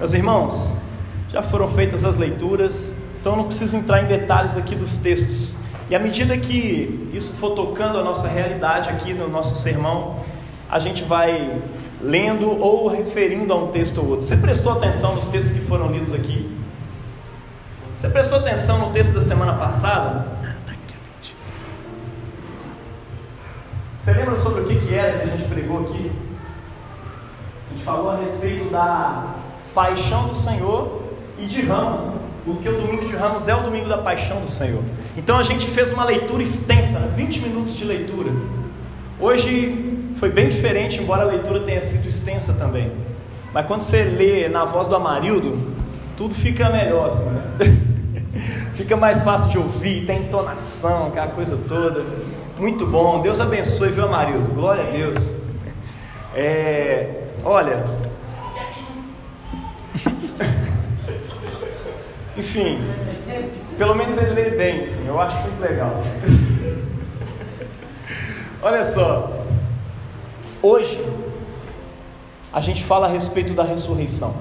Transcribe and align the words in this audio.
Meus 0.00 0.14
irmãos, 0.14 0.74
já 1.28 1.42
foram 1.42 1.68
feitas 1.68 2.06
as 2.06 2.16
leituras, 2.16 3.02
então 3.20 3.34
eu 3.34 3.36
não 3.36 3.44
preciso 3.44 3.76
entrar 3.76 4.02
em 4.02 4.06
detalhes 4.06 4.56
aqui 4.56 4.74
dos 4.74 4.96
textos. 4.96 5.54
E 5.90 5.94
à 5.94 5.98
medida 5.98 6.38
que 6.38 7.10
isso 7.12 7.34
for 7.34 7.50
tocando 7.50 7.98
a 7.98 8.02
nossa 8.02 8.26
realidade 8.26 8.88
aqui 8.88 9.12
no 9.12 9.28
nosso 9.28 9.54
sermão, 9.56 10.16
a 10.70 10.78
gente 10.78 11.04
vai 11.04 11.60
lendo 12.00 12.50
ou 12.50 12.88
referindo 12.88 13.52
a 13.52 13.56
um 13.56 13.66
texto 13.66 13.98
ou 13.98 14.08
outro. 14.08 14.22
Você 14.24 14.38
prestou 14.38 14.72
atenção 14.72 15.14
nos 15.14 15.26
textos 15.26 15.52
que 15.52 15.66
foram 15.66 15.92
lidos 15.92 16.14
aqui? 16.14 16.50
Você 17.94 18.08
prestou 18.08 18.38
atenção 18.38 18.78
no 18.78 18.94
texto 18.94 19.12
da 19.12 19.20
semana 19.20 19.52
passada? 19.52 20.28
Você 23.98 24.14
lembra 24.14 24.34
sobre 24.34 24.62
o 24.62 24.64
que, 24.64 24.76
que 24.76 24.94
era 24.94 25.18
que 25.18 25.24
a 25.24 25.36
gente 25.36 25.44
pregou 25.46 25.80
aqui? 25.80 26.10
A 27.68 27.72
gente 27.74 27.84
falou 27.84 28.12
a 28.12 28.16
respeito 28.16 28.70
da 28.70 29.39
paixão 29.74 30.28
do 30.28 30.34
Senhor 30.34 31.02
e 31.38 31.46
de 31.46 31.62
Ramos, 31.62 32.00
né? 32.00 32.18
porque 32.44 32.68
o 32.68 32.80
domingo 32.80 33.04
de 33.04 33.14
Ramos 33.14 33.48
é 33.48 33.54
o 33.54 33.62
domingo 33.62 33.88
da 33.88 33.98
paixão 33.98 34.40
do 34.40 34.50
Senhor. 34.50 34.82
Então 35.16 35.38
a 35.38 35.42
gente 35.42 35.66
fez 35.66 35.92
uma 35.92 36.04
leitura 36.04 36.42
extensa, 36.42 36.98
20 37.16 37.40
minutos 37.40 37.76
de 37.76 37.84
leitura. 37.84 38.32
Hoje 39.18 39.98
foi 40.16 40.30
bem 40.30 40.48
diferente, 40.48 41.00
embora 41.00 41.22
a 41.22 41.26
leitura 41.26 41.60
tenha 41.60 41.80
sido 41.80 42.08
extensa 42.08 42.54
também. 42.54 42.90
Mas 43.52 43.66
quando 43.66 43.80
você 43.80 44.04
lê 44.04 44.48
na 44.48 44.64
voz 44.64 44.88
do 44.88 44.96
Amarildo, 44.96 45.58
tudo 46.16 46.34
fica 46.34 46.70
melhor, 46.70 47.08
assim, 47.08 47.30
né? 47.30 47.42
fica 48.74 48.96
mais 48.96 49.20
fácil 49.22 49.50
de 49.50 49.58
ouvir, 49.58 50.06
tem 50.06 50.22
entonação, 50.22 51.08
aquela 51.08 51.28
coisa 51.28 51.58
toda. 51.68 52.04
Muito 52.58 52.86
bom, 52.86 53.20
Deus 53.20 53.40
abençoe, 53.40 53.90
viu, 53.90 54.04
Amarildo? 54.04 54.52
Glória 54.52 54.84
a 54.84 54.90
Deus. 54.90 55.30
É, 56.34 57.24
olha, 57.44 57.84
Enfim, 62.40 62.78
pelo 63.76 63.94
menos 63.94 64.16
ele 64.16 64.30
lê 64.30 64.48
bem, 64.48 64.80
assim, 64.80 65.06
eu 65.06 65.20
acho 65.20 65.38
muito 65.42 65.60
legal. 65.60 66.02
Olha 68.62 68.82
só, 68.82 69.44
hoje 70.62 71.06
a 72.50 72.62
gente 72.62 72.82
fala 72.82 73.06
a 73.06 73.10
respeito 73.10 73.52
da 73.52 73.62
ressurreição. 73.62 74.34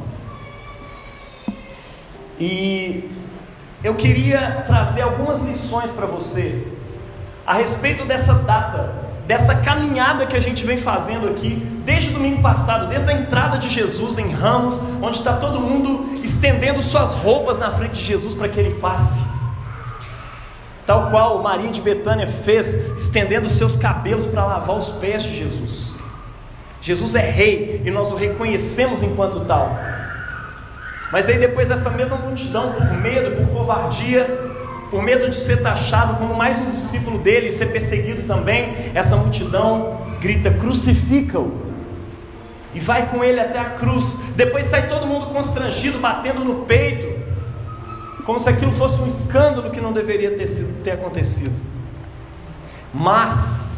E 2.39 3.11
eu 3.83 3.95
queria 3.95 4.63
trazer 4.65 5.01
algumas 5.01 5.41
lições 5.41 5.91
para 5.91 6.05
você 6.05 6.65
a 7.45 7.55
respeito 7.55 8.05
dessa 8.05 8.33
data 8.33 9.08
dessa 9.29 9.53
caminhada 9.53 10.25
que 10.25 10.35
a 10.35 10.39
gente 10.39 10.65
vem 10.65 10.75
fazendo 10.75 11.29
aqui 11.29 11.51
desde 11.85 12.09
o 12.09 12.13
domingo 12.13 12.41
passado, 12.41 12.87
desde 12.87 13.11
a 13.11 13.13
entrada 13.13 13.59
de 13.59 13.69
Jesus 13.69 14.17
em 14.17 14.31
Ramos, 14.31 14.81
onde 15.03 15.19
está 15.19 15.33
todo 15.33 15.61
mundo 15.61 16.19
estendendo 16.23 16.81
suas 16.81 17.13
roupas 17.13 17.59
na 17.59 17.69
frente 17.69 17.99
de 17.99 18.03
Jesus 18.03 18.33
para 18.33 18.49
que 18.49 18.59
ele 18.59 18.79
passe. 18.79 19.21
Tal 20.83 21.11
qual 21.11 21.43
Maria 21.43 21.69
de 21.69 21.79
Betânia 21.79 22.25
fez, 22.25 22.73
estendendo 22.97 23.47
seus 23.51 23.75
cabelos 23.75 24.25
para 24.25 24.43
lavar 24.43 24.75
os 24.75 24.89
pés 24.89 25.21
de 25.21 25.35
Jesus. 25.35 25.93
Jesus 26.81 27.13
é 27.13 27.21
rei 27.21 27.83
e 27.85 27.91
nós 27.91 28.11
o 28.11 28.15
reconhecemos 28.15 29.03
enquanto 29.03 29.41
tal. 29.41 29.77
Mas 31.11 31.29
aí 31.29 31.37
depois 31.37 31.69
essa 31.69 31.91
mesma 31.91 32.17
multidão, 32.17 32.71
por 32.71 32.93
medo, 32.93 33.35
por 33.35 33.47
covardia, 33.53 34.48
por 34.89 35.03
medo 35.03 35.29
de 35.29 35.35
ser 35.35 35.61
taxado 35.61 36.15
como 36.15 36.33
mais 36.33 36.59
um 36.59 36.69
discípulo 36.69 37.19
dele 37.19 37.47
e 37.47 37.51
ser 37.51 37.67
perseguido 37.67 38.23
também, 38.23 38.91
essa 38.93 39.15
multidão 39.15 39.97
grita: 40.19 40.51
crucifica-o. 40.51 41.69
E 42.73 42.79
vai 42.79 43.07
com 43.07 43.23
ele 43.23 43.39
até 43.39 43.57
a 43.57 43.71
cruz. 43.71 44.19
Depois 44.35 44.65
sai 44.65 44.87
todo 44.87 45.07
mundo 45.07 45.27
constrangido, 45.27 45.99
batendo 45.99 46.43
no 46.43 46.65
peito, 46.65 47.07
como 48.23 48.39
se 48.39 48.47
aquilo 48.49 48.71
fosse 48.71 49.01
um 49.01 49.07
escândalo 49.07 49.71
que 49.71 49.81
não 49.81 49.91
deveria 49.91 50.35
ter, 50.35 50.47
sido, 50.47 50.83
ter 50.83 50.91
acontecido. 50.91 51.59
Mas, 52.93 53.77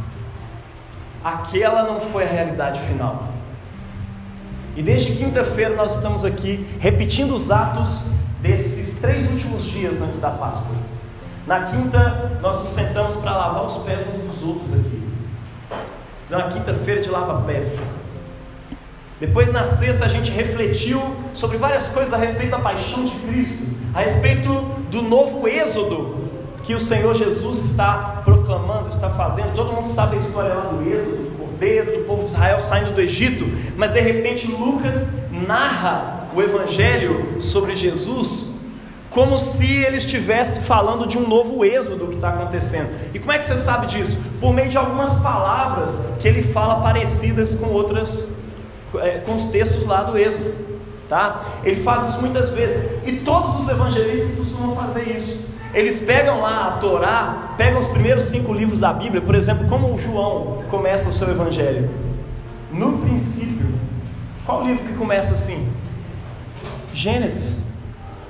aquela 1.24 1.84
não 1.84 2.02
foi 2.02 2.24
a 2.24 2.28
realidade 2.28 2.82
final. 2.82 3.30
E 4.76 4.82
desde 4.82 5.14
quinta-feira 5.14 5.76
nós 5.76 5.96
estamos 5.96 6.24
aqui 6.24 6.66
repetindo 6.80 7.36
os 7.36 7.52
atos 7.52 8.10
desses 8.42 9.00
três 9.00 9.30
últimos 9.30 9.64
dias 9.64 10.02
antes 10.02 10.20
da 10.20 10.32
Páscoa. 10.32 10.91
Na 11.46 11.62
quinta, 11.62 12.38
nós 12.42 12.60
nos 12.60 12.70
sentamos 12.70 13.16
para 13.16 13.32
lavar 13.32 13.66
os 13.66 13.78
pés 13.78 14.06
uns 14.08 14.36
dos 14.36 14.48
outros 14.48 14.74
aqui. 14.74 15.02
Na 16.30 16.44
quinta-feira 16.44 17.02
de 17.02 17.10
lava-pés. 17.10 17.90
Depois, 19.20 19.52
na 19.52 19.64
sexta, 19.64 20.06
a 20.06 20.08
gente 20.08 20.32
refletiu 20.32 21.02
sobre 21.34 21.58
várias 21.58 21.88
coisas 21.88 22.14
a 22.14 22.18
respeito 22.18 22.52
da 22.52 22.60
paixão 22.60 23.06
de 23.06 23.12
Cristo, 23.20 23.64
a 23.94 24.02
respeito 24.02 24.50
do 24.90 25.02
novo 25.02 25.48
êxodo 25.48 26.22
que 26.64 26.76
o 26.76 26.80
Senhor 26.80 27.14
Jesus 27.16 27.58
está 27.60 28.22
proclamando, 28.24 28.90
está 28.90 29.10
fazendo. 29.10 29.54
Todo 29.56 29.74
mundo 29.74 29.88
sabe 29.88 30.18
a 30.18 30.20
história 30.20 30.54
lá 30.54 30.66
do 30.66 30.88
êxodo, 30.88 31.18
do 31.18 31.38
cordeiro, 31.38 32.00
do 32.00 32.06
povo 32.06 32.24
de 32.24 32.30
Israel 32.30 32.60
saindo 32.60 32.94
do 32.94 33.02
Egito, 33.02 33.46
mas 33.76 33.94
de 33.94 34.00
repente 34.00 34.48
Lucas 34.48 35.14
narra 35.32 36.28
o 36.36 36.42
evangelho 36.42 37.42
sobre 37.42 37.74
Jesus 37.74 38.51
como 39.12 39.38
se 39.38 39.68
ele 39.68 39.98
estivesse 39.98 40.62
falando 40.62 41.06
de 41.06 41.18
um 41.18 41.28
novo 41.28 41.66
êxodo 41.66 42.08
que 42.08 42.16
está 42.16 42.30
acontecendo. 42.30 42.90
E 43.14 43.20
como 43.20 43.34
é 43.34 43.38
que 43.38 43.44
você 43.44 43.58
sabe 43.58 43.88
disso? 43.88 44.18
Por 44.40 44.54
meio 44.54 44.70
de 44.70 44.78
algumas 44.78 45.14
palavras 45.16 46.10
que 46.20 46.28
ele 46.28 46.42
fala 46.42 46.82
parecidas 46.82 47.54
com 47.54 47.68
outras, 47.68 48.32
é, 48.96 49.20
com 49.20 49.36
os 49.36 49.48
textos 49.48 49.86
lá 49.86 50.04
do 50.04 50.18
êxodo. 50.18 50.56
Tá? 51.10 51.42
Ele 51.66 51.76
faz 51.84 52.06
isso 52.06 52.22
muitas 52.22 52.52
vezes. 52.52 52.90
E 53.06 53.18
todos 53.18 53.54
os 53.58 53.68
evangelistas 53.68 54.38
costumam 54.38 54.78
fazer 54.78 55.04
isso. 55.10 55.46
Eles 55.74 56.00
pegam 56.00 56.40
lá 56.40 56.68
a 56.68 56.72
Torá, 56.78 57.54
pegam 57.58 57.82
os 57.82 57.88
primeiros 57.88 58.24
cinco 58.24 58.54
livros 58.54 58.80
da 58.80 58.94
Bíblia, 58.94 59.22
por 59.22 59.36
exemplo, 59.36 59.68
como 59.68 59.94
o 59.94 59.98
João 59.98 60.64
começa 60.70 61.10
o 61.10 61.14
seu 61.14 61.30
evangelho. 61.30 61.90
No 62.72 63.00
princípio, 63.00 63.74
qual 64.46 64.64
livro 64.64 64.86
que 64.86 64.94
começa 64.94 65.34
assim? 65.34 65.68
Gênesis. 66.94 67.71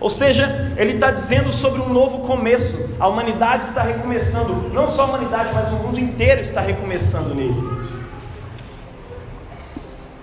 Ou 0.01 0.09
seja, 0.09 0.73
ele 0.77 0.93
está 0.93 1.11
dizendo 1.11 1.53
sobre 1.53 1.79
um 1.79 1.93
novo 1.93 2.21
começo. 2.21 2.89
A 2.99 3.07
humanidade 3.07 3.65
está 3.65 3.83
recomeçando. 3.83 4.69
Não 4.73 4.87
só 4.87 5.03
a 5.03 5.05
humanidade, 5.05 5.53
mas 5.53 5.71
o 5.71 5.75
mundo 5.75 5.99
inteiro 5.99 6.41
está 6.41 6.59
recomeçando 6.59 7.35
nele. 7.35 7.55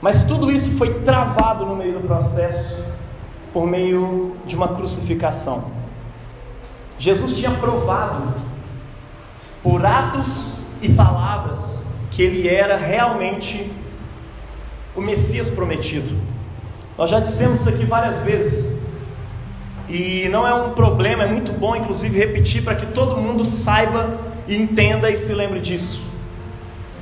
Mas 0.00 0.22
tudo 0.22 0.50
isso 0.50 0.76
foi 0.76 0.94
travado 1.02 1.64
no 1.64 1.76
meio 1.76 1.94
do 1.94 2.00
processo 2.00 2.84
por 3.52 3.68
meio 3.68 4.36
de 4.44 4.56
uma 4.56 4.68
crucificação. 4.68 5.70
Jesus 6.98 7.36
tinha 7.36 7.52
provado 7.52 8.34
por 9.62 9.86
atos 9.86 10.58
e 10.82 10.88
palavras 10.88 11.86
que 12.10 12.22
ele 12.22 12.48
era 12.48 12.76
realmente 12.76 13.70
o 14.96 15.00
Messias 15.00 15.48
prometido. 15.48 16.20
Nós 16.96 17.10
já 17.10 17.20
dissemos 17.20 17.60
isso 17.60 17.68
aqui 17.68 17.84
várias 17.84 18.20
vezes. 18.20 18.77
E 19.88 20.28
não 20.28 20.47
é 20.47 20.53
um 20.53 20.71
problema, 20.71 21.25
é 21.25 21.26
muito 21.26 21.53
bom, 21.53 21.75
inclusive, 21.75 22.19
repetir 22.19 22.62
para 22.62 22.75
que 22.75 22.87
todo 22.87 23.16
mundo 23.16 23.44
saiba 23.44 24.19
e 24.47 24.54
entenda 24.54 25.10
e 25.10 25.16
se 25.16 25.32
lembre 25.32 25.60
disso. 25.60 26.03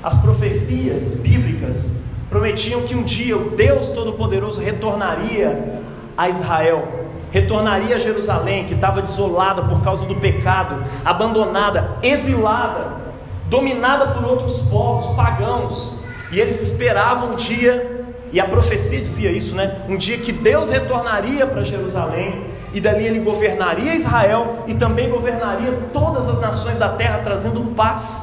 As 0.03 0.17
profecias 0.17 1.17
bíblicas 1.17 1.97
prometiam 2.31 2.83
que 2.83 2.95
um 2.95 3.03
dia 3.03 3.37
o 3.37 3.51
Deus 3.51 3.89
Todo-Poderoso 3.91 4.61
retornaria 4.61 5.83
a 6.17 6.29
Israel, 6.29 7.07
retornaria 7.33 7.97
a 7.97 7.99
Jerusalém, 7.99 8.67
que 8.67 8.75
estava 8.75 9.03
desolada 9.03 9.63
por 9.65 9.83
causa 9.83 10.07
do 10.07 10.15
pecado, 10.15 10.77
abandonada, 11.05 11.99
exilada, 12.05 13.05
dominada 13.47 14.15
por 14.15 14.25
outros 14.25 14.61
povos 14.63 15.15
pagãos, 15.17 15.99
e 16.31 16.39
eles 16.39 16.61
esperavam 16.61 17.33
um 17.33 17.35
dia, 17.35 18.05
e 18.32 18.39
a 18.39 18.44
profecia 18.44 19.00
dizia 19.00 19.32
isso, 19.32 19.56
né? 19.56 19.82
Um 19.89 19.97
dia 19.97 20.19
que 20.19 20.31
Deus 20.31 20.71
retornaria 20.71 21.47
para 21.47 21.65
Jerusalém 21.65 22.56
e 22.76 22.81
dali 22.81 23.06
ele 23.06 23.20
governaria 23.20 23.94
Israel 23.94 24.64
e 24.67 24.75
também 24.75 25.08
governaria 25.08 25.73
todas 25.94 26.28
as 26.28 26.38
nações 26.38 26.76
da 26.76 26.90
terra, 26.90 27.20
trazendo 27.25 27.75
paz. 27.75 28.23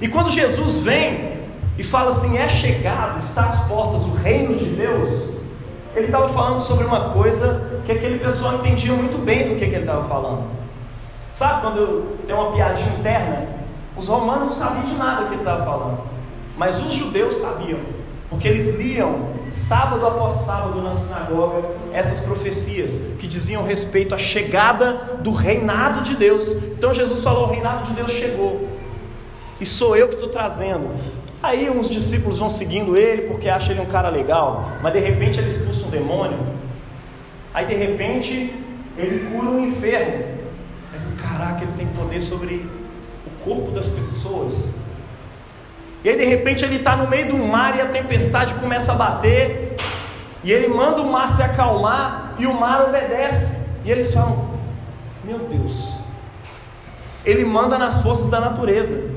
E 0.00 0.08
quando 0.08 0.30
Jesus 0.30 0.78
vem 0.78 1.34
e 1.78 1.84
fala 1.84 2.10
assim: 2.10 2.36
é 2.36 2.48
chegado, 2.48 3.20
está 3.20 3.44
às 3.44 3.60
portas 3.68 4.04
o 4.04 4.10
reino 4.10 4.56
de 4.56 4.64
Deus, 4.64 5.34
ele 5.94 6.06
estava 6.06 6.28
falando 6.28 6.60
sobre 6.60 6.84
uma 6.84 7.10
coisa 7.10 7.82
que 7.86 7.92
aquele 7.92 8.18
pessoal 8.18 8.56
entendia 8.56 8.92
muito 8.92 9.16
bem 9.24 9.50
do 9.50 9.54
que, 9.60 9.64
que 9.64 9.74
ele 9.76 9.84
estava 9.84 10.02
falando. 10.08 10.42
Sabe 11.32 11.60
quando 11.60 12.18
tem 12.26 12.34
uma 12.34 12.50
piadinha 12.50 12.96
interna? 12.98 13.46
Os 13.96 14.08
romanos 14.08 14.48
não 14.48 14.54
sabiam 14.56 14.86
de 14.86 14.94
nada 14.96 15.26
que 15.26 15.34
ele 15.34 15.42
estava 15.42 15.64
falando, 15.64 16.00
mas 16.56 16.84
os 16.84 16.92
judeus 16.92 17.36
sabiam. 17.36 17.78
Porque 18.34 18.48
eles 18.48 18.74
liam 18.74 19.28
sábado 19.48 20.04
após 20.04 20.32
sábado 20.44 20.82
na 20.82 20.92
sinagoga 20.92 21.68
essas 21.92 22.18
profecias 22.18 22.98
que 23.20 23.28
diziam 23.28 23.62
respeito 23.62 24.12
à 24.12 24.18
chegada 24.18 25.18
do 25.20 25.30
reinado 25.30 26.00
de 26.02 26.16
Deus. 26.16 26.52
Então 26.76 26.92
Jesus 26.92 27.20
falou: 27.20 27.44
o 27.44 27.50
reinado 27.50 27.84
de 27.84 27.92
Deus 27.92 28.10
chegou, 28.10 28.68
e 29.60 29.64
sou 29.64 29.96
eu 29.96 30.08
que 30.08 30.14
estou 30.14 30.28
trazendo. 30.28 30.90
Aí 31.40 31.70
uns 31.70 31.88
discípulos 31.88 32.38
vão 32.38 32.50
seguindo 32.50 32.96
ele 32.96 33.22
porque 33.22 33.48
acham 33.48 33.70
ele 33.72 33.82
um 33.82 33.86
cara 33.86 34.08
legal, 34.08 34.72
mas 34.82 34.92
de 34.92 34.98
repente 34.98 35.38
ele 35.38 35.50
expulsa 35.50 35.86
um 35.86 35.90
demônio. 35.90 36.38
Aí 37.52 37.66
de 37.66 37.74
repente 37.74 38.52
ele 38.98 39.30
cura 39.30 39.48
um 39.48 39.68
enfermo. 39.68 40.24
Aí, 40.92 41.00
caraca, 41.16 41.62
ele 41.62 41.72
tem 41.76 41.86
poder 41.86 42.20
sobre 42.20 42.68
o 43.24 43.44
corpo 43.44 43.70
das 43.70 43.90
pessoas. 43.90 44.74
E 46.04 46.10
aí 46.10 46.16
de 46.16 46.24
repente 46.24 46.64
ele 46.64 46.76
está 46.76 46.94
no 46.94 47.08
meio 47.08 47.28
do 47.28 47.38
mar 47.38 47.76
e 47.76 47.80
a 47.80 47.86
tempestade 47.86 48.54
começa 48.54 48.92
a 48.92 48.94
bater. 48.94 49.74
E 50.44 50.52
ele 50.52 50.68
manda 50.68 51.00
o 51.00 51.10
mar 51.10 51.30
se 51.30 51.42
acalmar 51.42 52.34
e 52.38 52.46
o 52.46 52.52
mar 52.52 52.86
obedece. 52.86 53.66
E 53.84 53.90
eles 53.90 54.12
falam: 54.12 54.50
Meu 55.24 55.38
Deus, 55.38 55.94
ele 57.24 57.44
manda 57.44 57.78
nas 57.78 58.02
forças 58.02 58.28
da 58.28 58.38
natureza. 58.38 59.10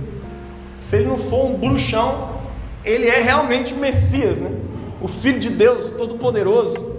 Se 0.79 0.95
ele 0.95 1.07
não 1.07 1.17
for 1.17 1.45
um 1.47 1.55
bruxão, 1.55 2.37
ele 2.85 3.07
é 3.07 3.19
realmente 3.19 3.73
o 3.73 3.77
Messias, 3.77 4.37
né? 4.37 4.51
o 5.01 5.07
Filho 5.07 5.39
de 5.39 5.49
Deus 5.49 5.89
Todo-Poderoso. 5.91 6.96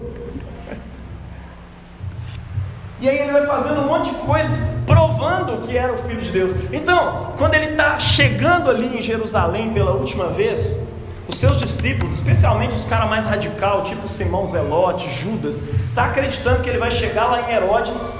E 3.00 3.08
aí 3.08 3.16
ele 3.18 3.30
vai 3.30 3.46
fazendo 3.46 3.80
um 3.82 3.86
monte 3.86 4.10
de 4.10 4.16
coisas, 4.16 4.66
provando 4.84 5.64
que 5.64 5.76
era 5.76 5.92
o 5.92 5.96
Filho 5.96 6.20
de 6.20 6.32
Deus. 6.32 6.52
Então, 6.72 7.32
quando 7.38 7.54
ele 7.54 7.70
está 7.70 7.96
chegando 7.98 8.70
ali 8.70 8.98
em 8.98 9.00
Jerusalém 9.00 9.72
pela 9.72 9.92
última 9.92 10.30
vez, 10.30 10.80
os 11.28 11.38
seus 11.38 11.56
discípulos, 11.56 12.14
especialmente 12.14 12.74
os 12.74 12.84
caras 12.84 13.08
mais 13.08 13.24
radical, 13.24 13.84
tipo 13.84 14.08
Simão 14.08 14.48
Zelote, 14.48 15.08
Judas, 15.10 15.62
tá 15.94 16.06
acreditando 16.06 16.60
que 16.62 16.68
ele 16.68 16.78
vai 16.78 16.90
chegar 16.90 17.26
lá 17.26 17.48
em 17.48 17.54
Herodes, 17.54 18.18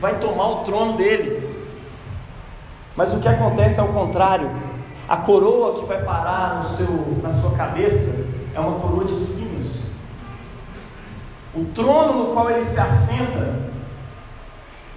vai 0.00 0.18
tomar 0.18 0.48
o 0.48 0.56
trono 0.64 0.96
dele. 0.96 1.56
Mas 2.96 3.14
o 3.14 3.20
que 3.20 3.28
acontece 3.28 3.78
é 3.78 3.82
o 3.84 3.92
contrário. 3.92 4.50
A 5.08 5.18
coroa 5.18 5.78
que 5.78 5.86
vai 5.86 6.02
parar 6.02 6.56
no 6.56 6.64
seu, 6.64 7.18
na 7.22 7.30
sua 7.30 7.52
cabeça 7.52 8.26
é 8.52 8.58
uma 8.58 8.80
coroa 8.80 9.04
de 9.04 9.14
espinhos. 9.14 9.84
O 11.54 11.66
trono 11.66 12.14
no 12.14 12.34
qual 12.34 12.50
ele 12.50 12.64
se 12.64 12.80
assenta 12.80 13.67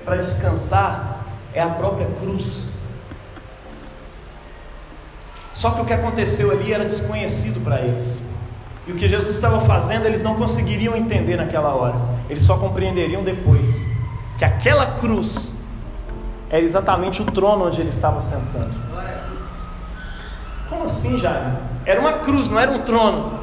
para 0.03 0.17
descansar 0.17 1.25
é 1.53 1.61
a 1.61 1.69
própria 1.69 2.07
cruz. 2.19 2.71
Só 5.53 5.71
que 5.71 5.81
o 5.81 5.85
que 5.85 5.93
aconteceu 5.93 6.51
ali 6.51 6.73
era 6.73 6.85
desconhecido 6.85 7.63
para 7.63 7.81
eles. 7.81 8.25
E 8.87 8.91
o 8.91 8.95
que 8.95 9.07
Jesus 9.07 9.35
estava 9.35 9.61
fazendo, 9.61 10.05
eles 10.05 10.23
não 10.23 10.35
conseguiriam 10.35 10.95
entender 10.95 11.35
naquela 11.35 11.73
hora. 11.73 11.95
Eles 12.29 12.43
só 12.43 12.57
compreenderiam 12.57 13.23
depois 13.23 13.85
que 14.37 14.45
aquela 14.45 14.87
cruz 14.95 15.53
era 16.49 16.63
exatamente 16.63 17.21
o 17.21 17.25
trono 17.25 17.67
onde 17.67 17.79
ele 17.79 17.89
estava 17.89 18.19
sentando. 18.21 18.75
Como 20.67 20.83
assim, 20.83 21.17
Jaime? 21.17 21.57
Era 21.85 21.99
uma 21.99 22.13
cruz, 22.13 22.49
não 22.49 22.59
era 22.59 22.71
um 22.71 22.79
trono. 22.79 23.39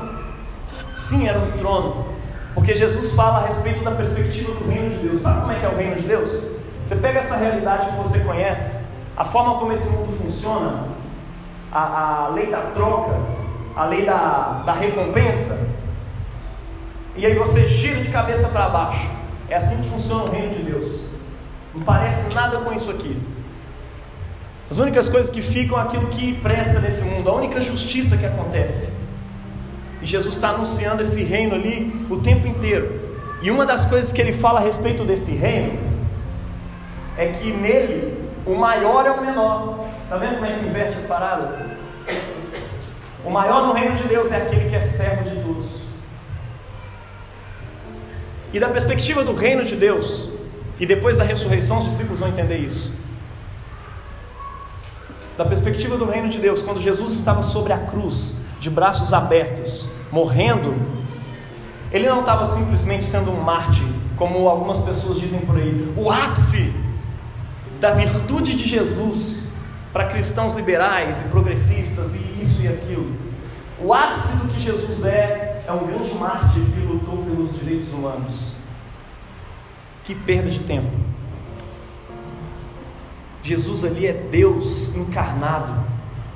Sim, 0.92 1.28
era 1.28 1.38
um 1.38 1.52
trono. 1.52 2.07
Porque 2.54 2.74
Jesus 2.74 3.12
fala 3.12 3.38
a 3.38 3.46
respeito 3.46 3.84
da 3.84 3.92
perspectiva 3.92 4.52
do 4.52 4.68
reino 4.68 4.90
de 4.90 4.96
Deus. 4.96 5.20
Sabe 5.20 5.40
como 5.40 5.52
é 5.52 5.58
que 5.58 5.64
é 5.64 5.68
o 5.68 5.76
reino 5.76 5.96
de 5.96 6.06
Deus? 6.06 6.44
Você 6.82 6.96
pega 6.96 7.18
essa 7.18 7.36
realidade 7.36 7.90
que 7.90 7.96
você 7.96 8.20
conhece, 8.20 8.84
a 9.16 9.24
forma 9.24 9.58
como 9.58 9.72
esse 9.72 9.88
mundo 9.90 10.16
funciona, 10.16 10.84
a, 11.70 12.24
a 12.24 12.28
lei 12.28 12.46
da 12.46 12.60
troca, 12.74 13.14
a 13.76 13.84
lei 13.84 14.04
da, 14.04 14.62
da 14.64 14.72
recompensa, 14.72 15.68
e 17.14 17.26
aí 17.26 17.34
você 17.34 17.66
gira 17.66 18.00
de 18.00 18.10
cabeça 18.10 18.48
para 18.48 18.68
baixo. 18.68 19.10
É 19.48 19.56
assim 19.56 19.82
que 19.82 19.88
funciona 19.88 20.24
o 20.24 20.30
reino 20.30 20.54
de 20.54 20.62
Deus. 20.62 21.04
Não 21.74 21.82
parece 21.82 22.32
nada 22.32 22.58
com 22.58 22.72
isso 22.72 22.90
aqui. 22.90 23.20
As 24.70 24.78
únicas 24.78 25.08
coisas 25.08 25.30
que 25.30 25.42
ficam 25.42 25.78
é 25.78 25.82
aquilo 25.82 26.06
que 26.08 26.34
presta 26.34 26.78
nesse 26.78 27.04
mundo, 27.04 27.28
a 27.28 27.34
única 27.34 27.60
justiça 27.60 28.16
que 28.16 28.26
acontece. 28.26 28.97
E 30.00 30.06
Jesus 30.06 30.34
está 30.34 30.50
anunciando 30.50 31.02
esse 31.02 31.22
reino 31.22 31.54
ali 31.54 31.92
o 32.08 32.18
tempo 32.20 32.46
inteiro. 32.46 33.08
E 33.42 33.50
uma 33.50 33.64
das 33.64 33.84
coisas 33.84 34.12
que 34.12 34.20
ele 34.20 34.32
fala 34.32 34.60
a 34.60 34.62
respeito 34.62 35.04
desse 35.04 35.32
reino 35.32 35.78
é 37.16 37.28
que 37.28 37.52
nele 37.52 38.16
o 38.46 38.54
maior 38.54 39.06
é 39.06 39.10
o 39.10 39.20
menor. 39.20 39.86
Está 40.04 40.16
vendo 40.16 40.34
como 40.34 40.46
é 40.46 40.54
que 40.54 40.64
inverte 40.64 40.96
as 40.96 41.04
paradas? 41.04 41.66
O 43.24 43.30
maior 43.30 43.66
no 43.66 43.72
reino 43.74 43.94
de 43.96 44.04
Deus 44.04 44.32
é 44.32 44.36
aquele 44.36 44.68
que 44.68 44.76
é 44.76 44.80
servo 44.80 45.28
de 45.28 45.36
todos. 45.42 45.66
E 48.52 48.58
da 48.58 48.68
perspectiva 48.68 49.22
do 49.22 49.34
reino 49.34 49.64
de 49.64 49.76
Deus, 49.76 50.30
e 50.80 50.86
depois 50.86 51.18
da 51.18 51.24
ressurreição, 51.24 51.78
os 51.78 51.84
discípulos 51.84 52.18
vão 52.18 52.28
entender 52.28 52.56
isso. 52.56 52.94
Da 55.36 55.44
perspectiva 55.44 55.96
do 55.96 56.06
reino 56.06 56.28
de 56.28 56.38
Deus, 56.38 56.62
quando 56.62 56.80
Jesus 56.80 57.12
estava 57.12 57.42
sobre 57.42 57.72
a 57.72 57.78
cruz, 57.78 58.36
de 58.58 58.70
braços 58.70 59.12
abertos, 59.12 59.88
morrendo, 60.10 60.74
ele 61.90 62.08
não 62.08 62.20
estava 62.20 62.44
simplesmente 62.44 63.04
sendo 63.04 63.30
um 63.30 63.40
mártir, 63.40 63.86
como 64.16 64.48
algumas 64.48 64.78
pessoas 64.80 65.20
dizem 65.20 65.40
por 65.40 65.56
aí. 65.56 65.92
O 65.96 66.10
ápice 66.10 66.72
da 67.80 67.92
virtude 67.92 68.56
de 68.56 68.68
Jesus 68.68 69.44
para 69.92 70.04
cristãos 70.04 70.54
liberais 70.54 71.22
e 71.22 71.24
progressistas 71.28 72.14
e 72.14 72.18
isso 72.42 72.60
e 72.60 72.68
aquilo. 72.68 73.12
O 73.80 73.94
ápice 73.94 74.36
do 74.36 74.48
que 74.48 74.60
Jesus 74.60 75.04
é 75.04 75.48
é 75.68 75.72
um 75.72 75.86
grande 75.86 76.14
mártir 76.14 76.62
que 76.62 76.80
lutou 76.80 77.18
pelos 77.18 77.58
direitos 77.58 77.92
humanos. 77.92 78.54
Que 80.02 80.14
perda 80.14 80.50
de 80.50 80.60
tempo. 80.60 80.90
Jesus 83.42 83.84
ali 83.84 84.06
é 84.06 84.14
Deus 84.14 84.96
encarnado, 84.96 85.74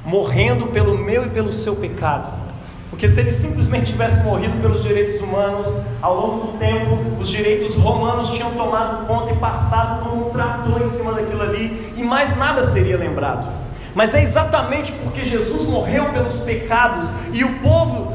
morrendo 0.05 0.67
pelo 0.69 0.97
meu 0.99 1.25
e 1.25 1.31
pelo 1.31 1.53
seu 1.53 1.77
pecado. 1.77 2.43
Porque 2.91 3.09
se 3.09 3.21
ele 3.21 3.33
simplesmente 3.33 3.93
tivesse 3.93 4.23
morrido 4.23 4.61
pelos 4.61 4.83
direitos 4.83 5.21
humanos, 5.21 5.75
ao 6.03 6.15
longo 6.15 6.47
do 6.47 6.59
tempo, 6.59 6.99
os 7.19 7.29
direitos 7.29 7.75
romanos 7.75 8.31
tinham 8.31 8.51
tomado 8.53 9.07
conta 9.07 9.33
e 9.33 9.37
passado 9.37 10.05
como 10.05 10.29
um 10.29 10.31
trator 10.31 10.83
em 10.83 10.89
cima 10.89 11.13
daquilo 11.13 11.43
ali, 11.43 11.93
e 11.97 12.03
mais 12.03 12.37
nada 12.37 12.63
seria 12.63 12.99
lembrado. 12.99 13.49
Mas 13.95 14.15
é 14.15 14.23
exatamente 14.23 14.93
porque 14.93 15.25
Jesus 15.25 15.69
morreu 15.69 16.07
pelos 16.11 16.41
pecados 16.41 17.11
e 17.33 17.45
o 17.45 17.61
povo 17.61 18.13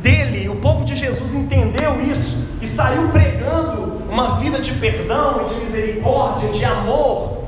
dele, 0.00 0.48
o 0.48 0.56
povo 0.56 0.84
de 0.84 0.94
Jesus 0.94 1.34
entendeu 1.34 2.00
isso 2.00 2.36
e 2.60 2.66
saiu 2.66 3.08
pregando 3.08 4.02
uma 4.08 4.36
vida 4.36 4.60
de 4.60 4.72
perdão, 4.72 5.46
de 5.46 5.54
misericórdia, 5.64 6.50
de 6.50 6.64
amor, 6.64 7.41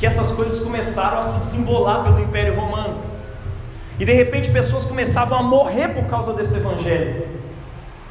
que 0.00 0.06
essas 0.06 0.32
coisas 0.32 0.58
começaram 0.58 1.18
a 1.18 1.22
se 1.22 1.50
simbolar 1.50 2.02
pelo 2.02 2.18
Império 2.20 2.58
Romano. 2.58 2.96
E 3.98 4.04
de 4.04 4.14
repente 4.14 4.50
pessoas 4.50 4.86
começavam 4.86 5.38
a 5.38 5.42
morrer 5.42 5.88
por 5.88 6.06
causa 6.06 6.32
desse 6.32 6.56
evangelho. 6.56 7.28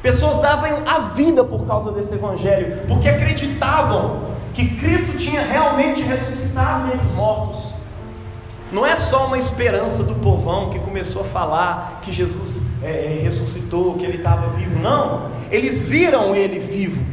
Pessoas 0.00 0.38
davam 0.38 0.84
a 0.86 1.00
vida 1.00 1.42
por 1.42 1.66
causa 1.66 1.90
desse 1.90 2.14
evangelho, 2.14 2.86
porque 2.86 3.08
acreditavam 3.08 4.30
que 4.54 4.76
Cristo 4.76 5.18
tinha 5.18 5.42
realmente 5.42 6.00
ressuscitado 6.02 6.92
entre 6.92 7.06
os 7.06 7.12
mortos. 7.12 7.74
Não 8.70 8.86
é 8.86 8.94
só 8.94 9.26
uma 9.26 9.36
esperança 9.36 10.04
do 10.04 10.14
povão 10.14 10.70
que 10.70 10.78
começou 10.78 11.22
a 11.22 11.24
falar 11.24 12.00
que 12.02 12.12
Jesus 12.12 12.68
é, 12.84 13.16
é 13.16 13.20
ressuscitou, 13.20 13.94
que 13.94 14.04
ele 14.04 14.18
estava 14.18 14.46
vivo. 14.50 14.78
Não, 14.78 15.28
eles 15.50 15.80
viram 15.80 16.36
ele 16.36 16.60
vivo 16.60 17.04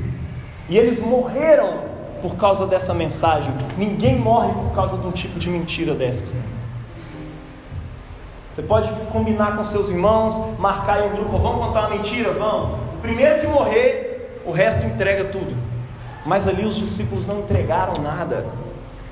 e 0.69 0.77
eles 0.77 0.99
morreram 0.99 1.86
por 2.27 2.35
causa 2.35 2.67
dessa 2.67 2.93
mensagem. 2.93 3.53
Ninguém 3.77 4.19
morre 4.19 4.51
por 4.51 4.73
causa 4.73 4.97
de 4.97 5.07
um 5.07 5.11
tipo 5.11 5.39
de 5.39 5.49
mentira 5.49 5.95
dessas. 5.95 6.33
Você 8.53 8.61
pode 8.61 8.89
combinar 9.09 9.55
com 9.55 9.63
seus 9.63 9.89
irmãos, 9.89 10.59
marcar 10.59 11.05
em 11.05 11.09
um 11.09 11.15
grupo, 11.15 11.37
vamos 11.37 11.65
contar 11.65 11.87
uma 11.87 11.89
mentira, 11.91 12.33
vamos. 12.33 12.79
O 12.95 13.01
primeiro 13.01 13.39
que 13.39 13.47
morrer, 13.47 14.41
o 14.45 14.51
resto 14.51 14.85
entrega 14.85 15.25
tudo. 15.25 15.55
Mas 16.25 16.49
ali 16.49 16.65
os 16.65 16.75
discípulos 16.75 17.25
não 17.25 17.39
entregaram 17.39 17.93
nada. 18.01 18.45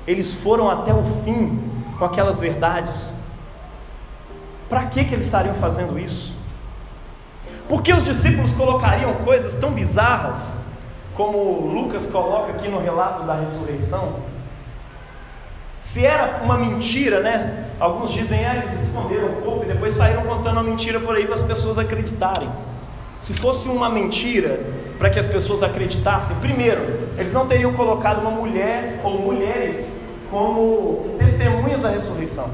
Eles 0.06 0.34
foram 0.34 0.68
até 0.70 0.92
o 0.92 1.02
fim 1.24 1.58
com 1.98 2.04
aquelas 2.04 2.38
verdades. 2.38 3.14
Para 4.68 4.84
que, 4.86 5.04
que 5.04 5.14
eles 5.14 5.24
estariam 5.24 5.54
fazendo 5.54 5.98
isso? 5.98 6.36
Por 7.66 7.82
que 7.82 7.94
os 7.94 8.04
discípulos 8.04 8.52
colocariam 8.52 9.14
coisas 9.14 9.54
tão 9.54 9.70
bizarras, 9.72 10.65
como 11.16 11.66
Lucas 11.66 12.06
coloca 12.06 12.52
aqui 12.52 12.68
no 12.68 12.78
relato 12.78 13.22
da 13.22 13.34
ressurreição? 13.34 14.16
Se 15.80 16.04
era 16.04 16.42
uma 16.44 16.58
mentira, 16.58 17.20
né? 17.20 17.68
Alguns 17.80 18.12
dizem, 18.12 18.44
ah, 18.44 18.56
eles 18.56 18.74
esconderam 18.84 19.28
o 19.28 19.42
corpo 19.42 19.64
e 19.64 19.66
depois 19.66 19.94
saíram 19.94 20.22
contando 20.22 20.54
uma 20.54 20.62
mentira 20.62 21.00
por 21.00 21.16
aí 21.16 21.24
para 21.24 21.34
as 21.34 21.42
pessoas 21.42 21.78
acreditarem. 21.78 22.48
Se 23.22 23.32
fosse 23.32 23.68
uma 23.68 23.88
mentira 23.88 24.60
para 24.98 25.08
que 25.08 25.18
as 25.18 25.26
pessoas 25.26 25.62
acreditassem, 25.62 26.36
primeiro, 26.36 26.82
eles 27.16 27.32
não 27.32 27.46
teriam 27.46 27.72
colocado 27.72 28.20
uma 28.20 28.30
mulher 28.30 29.00
ou 29.02 29.18
mulheres 29.18 29.92
como 30.30 31.16
testemunhas 31.18 31.82
da 31.82 31.88
ressurreição. 31.88 32.50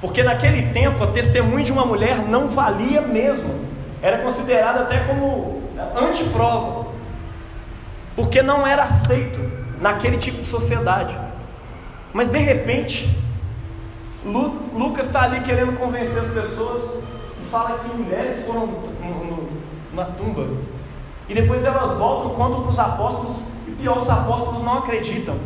Porque 0.00 0.22
naquele 0.22 0.70
tempo 0.72 1.02
a 1.02 1.08
testemunha 1.08 1.64
de 1.64 1.72
uma 1.72 1.84
mulher 1.84 2.18
não 2.28 2.48
valia 2.48 3.00
mesmo, 3.00 3.54
era 4.02 4.18
considerada 4.18 4.80
até 4.80 5.00
como 5.00 5.62
antiprova, 5.96 6.85
porque 8.16 8.42
não 8.42 8.66
era 8.66 8.84
aceito 8.84 9.38
naquele 9.80 10.16
tipo 10.16 10.40
de 10.40 10.46
sociedade. 10.46 11.16
Mas 12.12 12.30
de 12.30 12.38
repente, 12.38 13.14
Lu, 14.24 14.58
Lucas 14.74 15.06
está 15.06 15.22
ali 15.22 15.40
querendo 15.42 15.78
convencer 15.78 16.22
as 16.22 16.28
pessoas 16.28 17.04
e 17.40 17.44
fala 17.50 17.78
que 17.78 17.94
mulheres 17.94 18.44
foram 18.44 18.82
na 19.92 20.04
tumba. 20.04 20.48
E 21.28 21.34
depois 21.34 21.64
elas 21.64 21.92
voltam, 21.98 22.30
contam 22.30 22.62
para 22.62 22.70
os 22.70 22.78
apóstolos, 22.78 23.48
e 23.68 23.72
pior, 23.72 23.98
os 23.98 24.08
apóstolos 24.08 24.62
não 24.62 24.78
acreditam. 24.78 25.36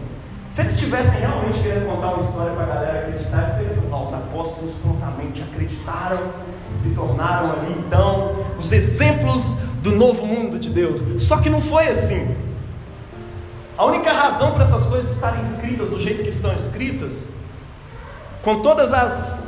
Se 0.48 0.62
eles 0.62 0.72
estivessem 0.72 1.20
realmente 1.20 1.60
querendo 1.60 1.86
contar 1.86 2.08
uma 2.08 2.20
história 2.20 2.52
para 2.52 2.64
a 2.64 2.66
galera 2.66 2.98
acreditar, 3.00 3.38
eles 3.38 3.54
teriam 3.54 3.80
os 4.02 4.12
apóstolos 4.14 4.72
prontamente 4.82 5.42
acreditaram, 5.42 6.18
se 6.72 6.94
tornaram 6.94 7.52
ali 7.52 7.72
então 7.72 8.36
os 8.58 8.72
exemplos 8.72 9.58
do 9.82 9.92
novo 9.92 10.26
mundo 10.26 10.58
de 10.58 10.70
Deus. 10.70 11.04
Só 11.22 11.38
que 11.38 11.50
não 11.50 11.60
foi 11.60 11.88
assim. 11.88 12.36
A 13.80 13.86
única 13.86 14.12
razão 14.12 14.52
para 14.52 14.62
essas 14.62 14.84
coisas 14.84 15.10
estarem 15.10 15.40
escritas 15.40 15.88
do 15.88 15.98
jeito 15.98 16.22
que 16.22 16.28
estão 16.28 16.52
escritas, 16.52 17.36
com 18.42 18.60
todas 18.60 18.92
as 18.92 19.42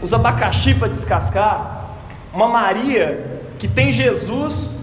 os 0.00 0.14
abacaxi 0.14 0.74
para 0.74 0.88
descascar, 0.88 1.90
uma 2.32 2.48
Maria 2.48 3.42
que 3.58 3.68
tem 3.68 3.92
Jesus 3.92 4.78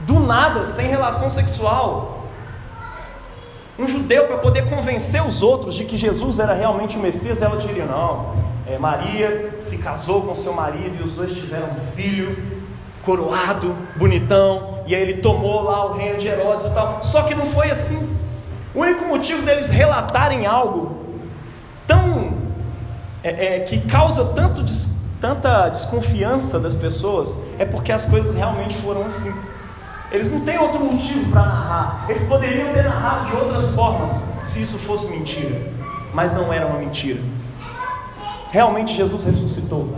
do 0.00 0.18
nada, 0.18 0.66
sem 0.66 0.88
relação 0.88 1.30
sexual, 1.30 2.24
um 3.78 3.86
judeu 3.86 4.26
para 4.26 4.38
poder 4.38 4.68
convencer 4.68 5.24
os 5.24 5.40
outros 5.40 5.76
de 5.76 5.84
que 5.84 5.96
Jesus 5.96 6.40
era 6.40 6.52
realmente 6.52 6.96
o 6.96 7.00
Messias, 7.00 7.40
ela 7.40 7.56
diria: 7.56 7.84
não, 7.84 8.34
é, 8.66 8.78
Maria 8.78 9.58
se 9.60 9.78
casou 9.78 10.22
com 10.22 10.34
seu 10.34 10.52
marido 10.52 10.96
e 10.98 11.04
os 11.04 11.12
dois 11.12 11.32
tiveram 11.32 11.68
um 11.70 11.92
filho, 11.94 12.59
coroado, 13.04 13.76
bonitão, 13.96 14.80
e 14.86 14.94
aí 14.94 15.02
ele 15.02 15.14
tomou 15.14 15.62
lá 15.62 15.86
o 15.86 15.92
reino 15.92 16.18
de 16.18 16.28
Herodes 16.28 16.66
e 16.66 16.70
tal. 16.70 17.02
Só 17.02 17.22
que 17.22 17.34
não 17.34 17.46
foi 17.46 17.70
assim. 17.70 18.16
O 18.74 18.80
único 18.80 19.04
motivo 19.06 19.42
deles 19.42 19.68
relatarem 19.68 20.46
algo 20.46 20.96
tão 21.86 22.34
é, 23.22 23.56
é, 23.56 23.60
que 23.60 23.80
causa 23.80 24.24
tanto 24.26 24.62
des, 24.62 24.96
tanta 25.20 25.68
desconfiança 25.68 26.58
das 26.58 26.74
pessoas 26.74 27.38
é 27.58 27.64
porque 27.64 27.92
as 27.92 28.06
coisas 28.06 28.34
realmente 28.34 28.76
foram 28.76 29.04
assim. 29.06 29.32
Eles 30.10 30.30
não 30.30 30.40
têm 30.40 30.58
outro 30.58 30.84
motivo 30.84 31.30
para 31.30 31.42
narrar. 31.42 32.06
Eles 32.08 32.24
poderiam 32.24 32.72
ter 32.72 32.82
narrado 32.82 33.30
de 33.30 33.36
outras 33.36 33.68
formas 33.68 34.24
se 34.42 34.62
isso 34.62 34.78
fosse 34.78 35.08
mentira, 35.08 35.72
mas 36.12 36.32
não 36.32 36.52
era 36.52 36.66
uma 36.66 36.78
mentira. 36.78 37.20
Realmente 38.50 38.94
Jesus 38.94 39.24
ressuscitou. 39.24 39.88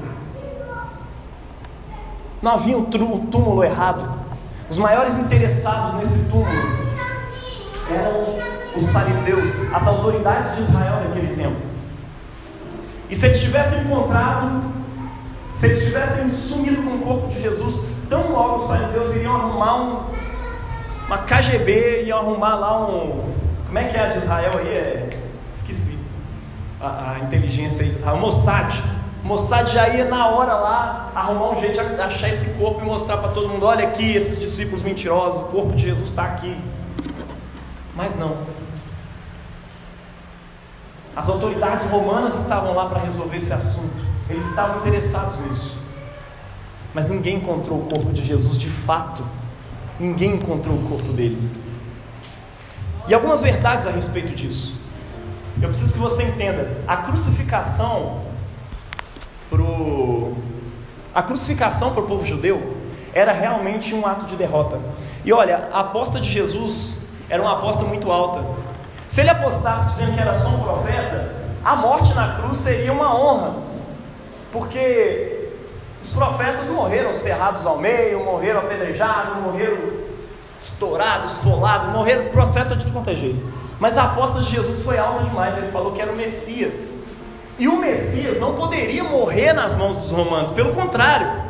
Não 2.43 2.55
havia 2.55 2.77
o 2.77 2.85
túmulo 2.87 3.63
errado. 3.63 4.19
Os 4.69 4.77
maiores 4.77 5.17
interessados 5.17 5.95
nesse 5.95 6.19
túmulo 6.25 6.51
eram 7.89 8.43
os 8.75 8.89
fariseus, 8.91 9.73
as 9.73 9.87
autoridades 9.87 10.57
de 10.57 10.63
Israel 10.63 11.05
naquele 11.05 11.37
tempo. 11.37 11.61
E 13.09 13.15
se 13.15 13.27
eles 13.27 13.41
tivessem 13.41 13.83
encontrado, 13.83 14.65
se 15.53 15.67
eles 15.67 15.85
tivessem 15.85 16.33
sumido 16.33 16.83
com 16.83 16.97
o 16.97 16.99
corpo 17.01 17.29
de 17.29 17.41
Jesus, 17.41 17.87
tão 18.09 18.33
logo 18.33 18.57
os 18.57 18.67
fariseus 18.67 19.15
iriam 19.15 19.37
arrumar 19.37 19.77
um, 19.77 20.01
uma 21.07 21.19
KGB, 21.19 22.05
iam 22.07 22.19
arrumar 22.19 22.57
lá 22.57 22.89
um. 22.89 23.33
Como 23.67 23.79
é 23.79 23.85
que 23.85 23.97
é 23.97 24.01
a 24.01 24.09
de 24.09 24.19
Israel 24.19 24.53
aí? 24.59 24.69
É, 24.69 25.11
esqueci. 25.53 25.97
A, 26.81 27.13
a 27.13 27.19
inteligência 27.21 27.85
de 27.85 27.91
Israel, 27.91 28.17
Mossad 28.17 28.83
Mossad 29.23 29.73
já 29.73 29.89
ia 29.89 30.05
na 30.07 30.29
hora 30.29 30.55
lá 30.55 31.13
arrumar 31.15 31.51
um 31.51 31.61
jeito 31.61 31.75
de 31.75 32.01
achar 32.01 32.29
esse 32.29 32.59
corpo 32.59 32.81
e 32.81 32.85
mostrar 32.85 33.19
para 33.19 33.31
todo 33.31 33.49
mundo: 33.49 33.65
olha 33.65 33.87
aqui, 33.87 34.17
esses 34.17 34.37
discípulos 34.37 34.83
mentirosos, 34.83 35.43
o 35.43 35.45
corpo 35.45 35.75
de 35.75 35.83
Jesus 35.85 36.11
está 36.11 36.25
aqui. 36.25 36.57
Mas 37.95 38.17
não. 38.17 38.37
As 41.15 41.29
autoridades 41.29 41.85
romanas 41.87 42.37
estavam 42.37 42.75
lá 42.75 42.89
para 42.89 43.01
resolver 43.01 43.37
esse 43.37 43.53
assunto. 43.53 44.03
Eles 44.29 44.45
estavam 44.47 44.79
interessados 44.79 45.39
nisso. 45.41 45.77
Mas 46.95 47.07
ninguém 47.07 47.37
encontrou 47.37 47.79
o 47.81 47.85
corpo 47.85 48.13
de 48.13 48.25
Jesus 48.25 48.59
de 48.59 48.69
fato. 48.69 49.23
Ninguém 50.01 50.35
encontrou 50.35 50.77
o 50.77 50.89
corpo 50.89 51.13
dele. 51.13 51.51
E 53.07 53.15
algumas 53.15 53.41
verdades 53.41 53.87
a 53.87 53.91
respeito 53.91 54.35
disso. 54.35 54.75
Eu 55.61 55.69
preciso 55.69 55.93
que 55.93 56.01
você 56.01 56.25
entenda: 56.25 56.83
a 56.89 56.97
crucificação 56.97 58.32
pro 59.53 60.33
a 61.15 61.23
crucificação 61.23 61.93
para 61.93 62.03
o 62.03 62.07
povo 62.07 62.25
judeu 62.25 62.79
era 63.13 63.33
realmente 63.33 63.95
um 63.95 64.07
ato 64.07 64.25
de 64.25 64.35
derrota. 64.35 64.81
E 65.23 65.33
olha, 65.33 65.69
a 65.71 65.81
aposta 65.81 66.19
de 66.19 66.29
Jesus 66.29 67.07
era 67.29 67.43
uma 67.43 67.59
aposta 67.59 67.85
muito 67.85 68.11
alta. 68.11 68.43
Se 69.09 69.21
ele 69.21 69.29
apostasse 69.29 69.91
dizendo 69.91 70.15
que 70.15 70.21
era 70.21 70.33
só 70.33 70.49
um 70.49 70.61
profeta, 70.61 71.35
a 71.63 71.77
morte 71.77 72.15
na 72.15 72.35
cruz 72.35 72.57
seria 72.57 72.91
uma 72.91 73.15
honra, 73.15 73.57
porque 74.51 75.51
os 76.03 76.11
profetas 76.15 76.67
morreram 76.67 77.13
cerrados 77.13 77.67
ao 77.67 77.77
meio, 77.77 78.25
morreram 78.25 78.61
apedrejados, 78.61 79.37
morreram 79.43 79.77
estourados, 80.59 81.33
esfolados, 81.33 81.93
morreram 81.93 82.31
profeta 82.31 82.75
de 82.75 82.85
tudo 82.85 82.95
quanto 82.95 83.11
é 83.11 83.15
jeito. 83.15 83.53
Mas 83.79 83.99
a 83.99 84.05
aposta 84.05 84.41
de 84.41 84.51
Jesus 84.51 84.81
foi 84.81 84.97
alta 84.99 85.25
demais, 85.25 85.59
ele 85.59 85.71
falou 85.71 85.93
que 85.93 86.01
era 86.01 86.11
o 86.11 86.17
Messias. 86.17 86.95
E 87.59 87.69
o 87.69 87.79
Messias 87.79 88.41
não 88.41 88.55
poderia 88.55 89.05
morrer 89.05 89.53
nas 89.53 89.75
mãos 89.75 89.97
dos 89.97 90.11
romanos, 90.11 90.51
pelo 90.51 90.73
contrário, 90.73 91.43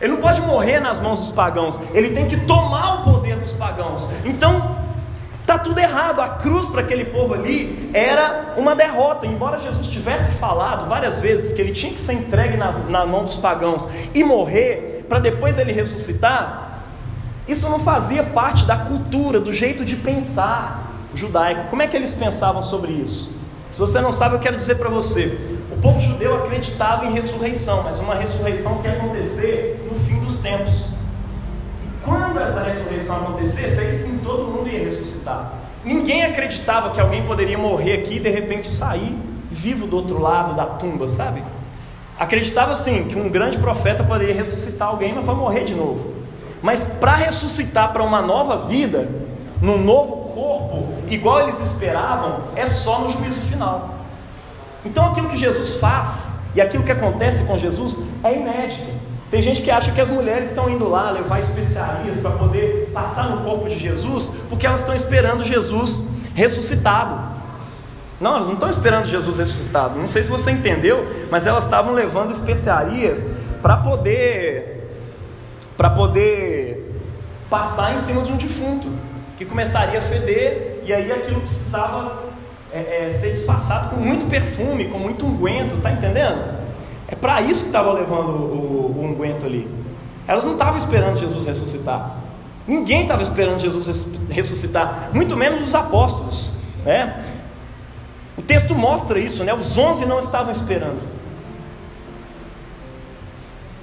ele 0.00 0.12
não 0.12 0.20
pode 0.20 0.40
morrer 0.42 0.80
nas 0.80 1.00
mãos 1.00 1.20
dos 1.20 1.30
pagãos, 1.30 1.80
ele 1.94 2.10
tem 2.10 2.26
que 2.26 2.36
tomar 2.38 3.00
o 3.00 3.04
poder 3.04 3.36
dos 3.36 3.52
pagãos. 3.52 4.10
Então, 4.24 4.76
tá 5.46 5.58
tudo 5.58 5.78
errado. 5.78 6.20
A 6.20 6.28
cruz 6.28 6.66
para 6.66 6.82
aquele 6.82 7.04
povo 7.06 7.32
ali 7.32 7.90
era 7.94 8.54
uma 8.56 8.74
derrota. 8.74 9.26
Embora 9.26 9.56
Jesus 9.56 9.86
tivesse 9.86 10.32
falado 10.32 10.86
várias 10.86 11.18
vezes 11.18 11.52
que 11.52 11.62
ele 11.62 11.72
tinha 11.72 11.92
que 11.92 12.00
ser 12.00 12.14
entregue 12.14 12.56
na, 12.56 12.72
na 12.72 13.06
mão 13.06 13.24
dos 13.24 13.36
pagãos 13.36 13.88
e 14.12 14.22
morrer 14.22 15.06
para 15.08 15.18
depois 15.18 15.56
ele 15.56 15.72
ressuscitar, 15.72 16.82
isso 17.48 17.68
não 17.70 17.78
fazia 17.78 18.24
parte 18.24 18.66
da 18.66 18.76
cultura, 18.76 19.38
do 19.38 19.52
jeito 19.52 19.84
de 19.84 19.96
pensar 19.96 20.92
judaico. 21.14 21.68
Como 21.70 21.80
é 21.80 21.86
que 21.86 21.96
eles 21.96 22.12
pensavam 22.12 22.62
sobre 22.62 22.92
isso? 22.92 23.35
Se 23.76 23.80
você 23.80 24.00
não 24.00 24.10
sabe, 24.10 24.36
eu 24.36 24.38
quero 24.38 24.56
dizer 24.56 24.76
para 24.76 24.88
você: 24.88 25.38
o 25.70 25.76
povo 25.82 26.00
judeu 26.00 26.34
acreditava 26.34 27.04
em 27.04 27.12
ressurreição, 27.12 27.82
mas 27.82 27.98
uma 27.98 28.14
ressurreição 28.14 28.78
que 28.78 28.88
ia 28.88 28.94
acontecer 28.94 29.86
no 29.86 30.00
fim 30.00 30.18
dos 30.18 30.38
tempos. 30.38 30.86
E 31.84 32.02
quando 32.02 32.40
essa 32.40 32.62
ressurreição 32.62 33.16
acontecesse, 33.16 33.78
aí 33.78 33.92
sim 33.92 34.16
todo 34.24 34.44
mundo 34.44 34.66
ia 34.70 34.82
ressuscitar. 34.82 35.52
Ninguém 35.84 36.24
acreditava 36.24 36.88
que 36.88 36.98
alguém 36.98 37.26
poderia 37.26 37.58
morrer 37.58 37.98
aqui 37.98 38.16
e 38.16 38.18
de 38.18 38.30
repente 38.30 38.66
sair 38.68 39.14
vivo 39.50 39.86
do 39.86 39.96
outro 39.96 40.22
lado 40.22 40.54
da 40.54 40.64
tumba, 40.64 41.06
sabe? 41.06 41.42
Acreditava 42.18 42.74
sim 42.74 43.04
que 43.04 43.18
um 43.18 43.28
grande 43.28 43.58
profeta 43.58 44.02
poderia 44.02 44.34
ressuscitar 44.34 44.88
alguém, 44.88 45.14
mas 45.14 45.26
para 45.26 45.34
morrer 45.34 45.64
de 45.64 45.74
novo. 45.74 46.14
Mas 46.62 46.86
para 46.98 47.14
ressuscitar 47.14 47.92
para 47.92 48.02
uma 48.02 48.22
nova 48.22 48.56
vida, 48.56 49.06
num 49.60 49.76
novo 49.76 50.25
corpo, 50.58 50.88
igual 51.08 51.40
eles 51.40 51.60
esperavam, 51.60 52.44
é 52.54 52.66
só 52.66 53.00
no 53.00 53.08
juízo 53.08 53.40
final. 53.42 53.96
Então 54.84 55.06
aquilo 55.06 55.28
que 55.28 55.36
Jesus 55.36 55.76
faz 55.76 56.40
e 56.54 56.60
aquilo 56.60 56.84
que 56.84 56.92
acontece 56.92 57.44
com 57.44 57.56
Jesus 57.58 58.02
é 58.22 58.34
inédito. 58.36 58.88
Tem 59.30 59.42
gente 59.42 59.60
que 59.60 59.70
acha 59.70 59.90
que 59.90 60.00
as 60.00 60.08
mulheres 60.08 60.50
estão 60.50 60.70
indo 60.70 60.88
lá 60.88 61.10
levar 61.10 61.40
especiarias 61.40 62.18
para 62.18 62.30
poder 62.30 62.90
passar 62.94 63.28
no 63.30 63.42
corpo 63.42 63.68
de 63.68 63.76
Jesus, 63.76 64.32
porque 64.48 64.66
elas 64.66 64.80
estão 64.80 64.94
esperando 64.94 65.42
Jesus 65.42 66.04
ressuscitado. 66.32 67.36
Não, 68.20 68.36
elas 68.36 68.46
não 68.46 68.54
estão 68.54 68.70
esperando 68.70 69.06
Jesus 69.06 69.36
ressuscitado. 69.36 69.98
Não 69.98 70.06
sei 70.06 70.22
se 70.22 70.28
você 70.28 70.52
entendeu, 70.52 71.04
mas 71.30 71.44
elas 71.46 71.64
estavam 71.64 71.92
levando 71.92 72.30
especiarias 72.30 73.32
para 73.60 73.76
poder 73.78 74.74
para 75.76 75.90
poder 75.90 77.02
passar 77.50 77.92
em 77.92 77.96
cima 77.96 78.22
de 78.22 78.32
um 78.32 78.36
defunto 78.36 78.88
que 79.36 79.44
começaria 79.44 79.98
a 79.98 80.02
feder, 80.02 80.82
e 80.84 80.92
aí 80.92 81.12
aquilo 81.12 81.40
precisava 81.40 82.24
é, 82.72 83.06
é, 83.06 83.10
ser 83.10 83.32
disfarçado 83.32 83.90
com 83.90 83.96
muito 83.96 84.26
perfume, 84.26 84.86
com 84.86 84.98
muito 84.98 85.26
unguento, 85.26 85.80
tá 85.80 85.92
entendendo? 85.92 86.56
É 87.08 87.14
para 87.14 87.40
isso 87.42 87.62
que 87.62 87.68
estava 87.68 87.92
levando 87.92 88.30
o, 88.30 88.94
o, 88.98 89.04
unguento 89.04 89.46
ali. 89.46 89.68
Elas 90.26 90.44
não 90.44 90.52
estavam 90.52 90.76
esperando 90.76 91.16
Jesus 91.16 91.44
ressuscitar. 91.44 92.16
Ninguém 92.66 93.02
estava 93.02 93.22
esperando 93.22 93.60
Jesus 93.60 94.06
ressuscitar, 94.28 95.10
muito 95.14 95.36
menos 95.36 95.62
os 95.62 95.74
apóstolos, 95.74 96.52
né? 96.84 97.24
O 98.36 98.42
texto 98.42 98.74
mostra 98.74 99.18
isso, 99.18 99.44
né? 99.44 99.54
Os 99.54 99.78
onze 99.78 100.04
não 100.04 100.18
estavam 100.18 100.50
esperando. 100.50 101.00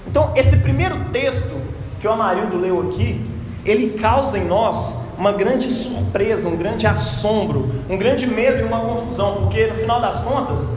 Então, 0.06 0.34
esse 0.36 0.58
primeiro 0.58 1.06
texto 1.12 1.60
que 2.00 2.08
o 2.08 2.12
Amarildo 2.12 2.58
leu 2.58 2.82
aqui, 2.82 3.26
ele 3.66 3.98
causa 3.98 4.38
em 4.38 4.46
nós 4.46 5.03
uma 5.18 5.32
grande 5.32 5.72
surpresa, 5.72 6.50
um 6.50 6.58
grande 6.58 6.88
assombro, 6.88 7.70
um 7.90 7.98
grande 7.98 8.28
medo 8.28 8.60
e 8.60 8.64
uma 8.64 8.82
confusão, 8.82 9.38
porque 9.38 9.68
no 9.68 9.76
final 9.76 10.02
das 10.02 10.22
contas, 10.22 10.68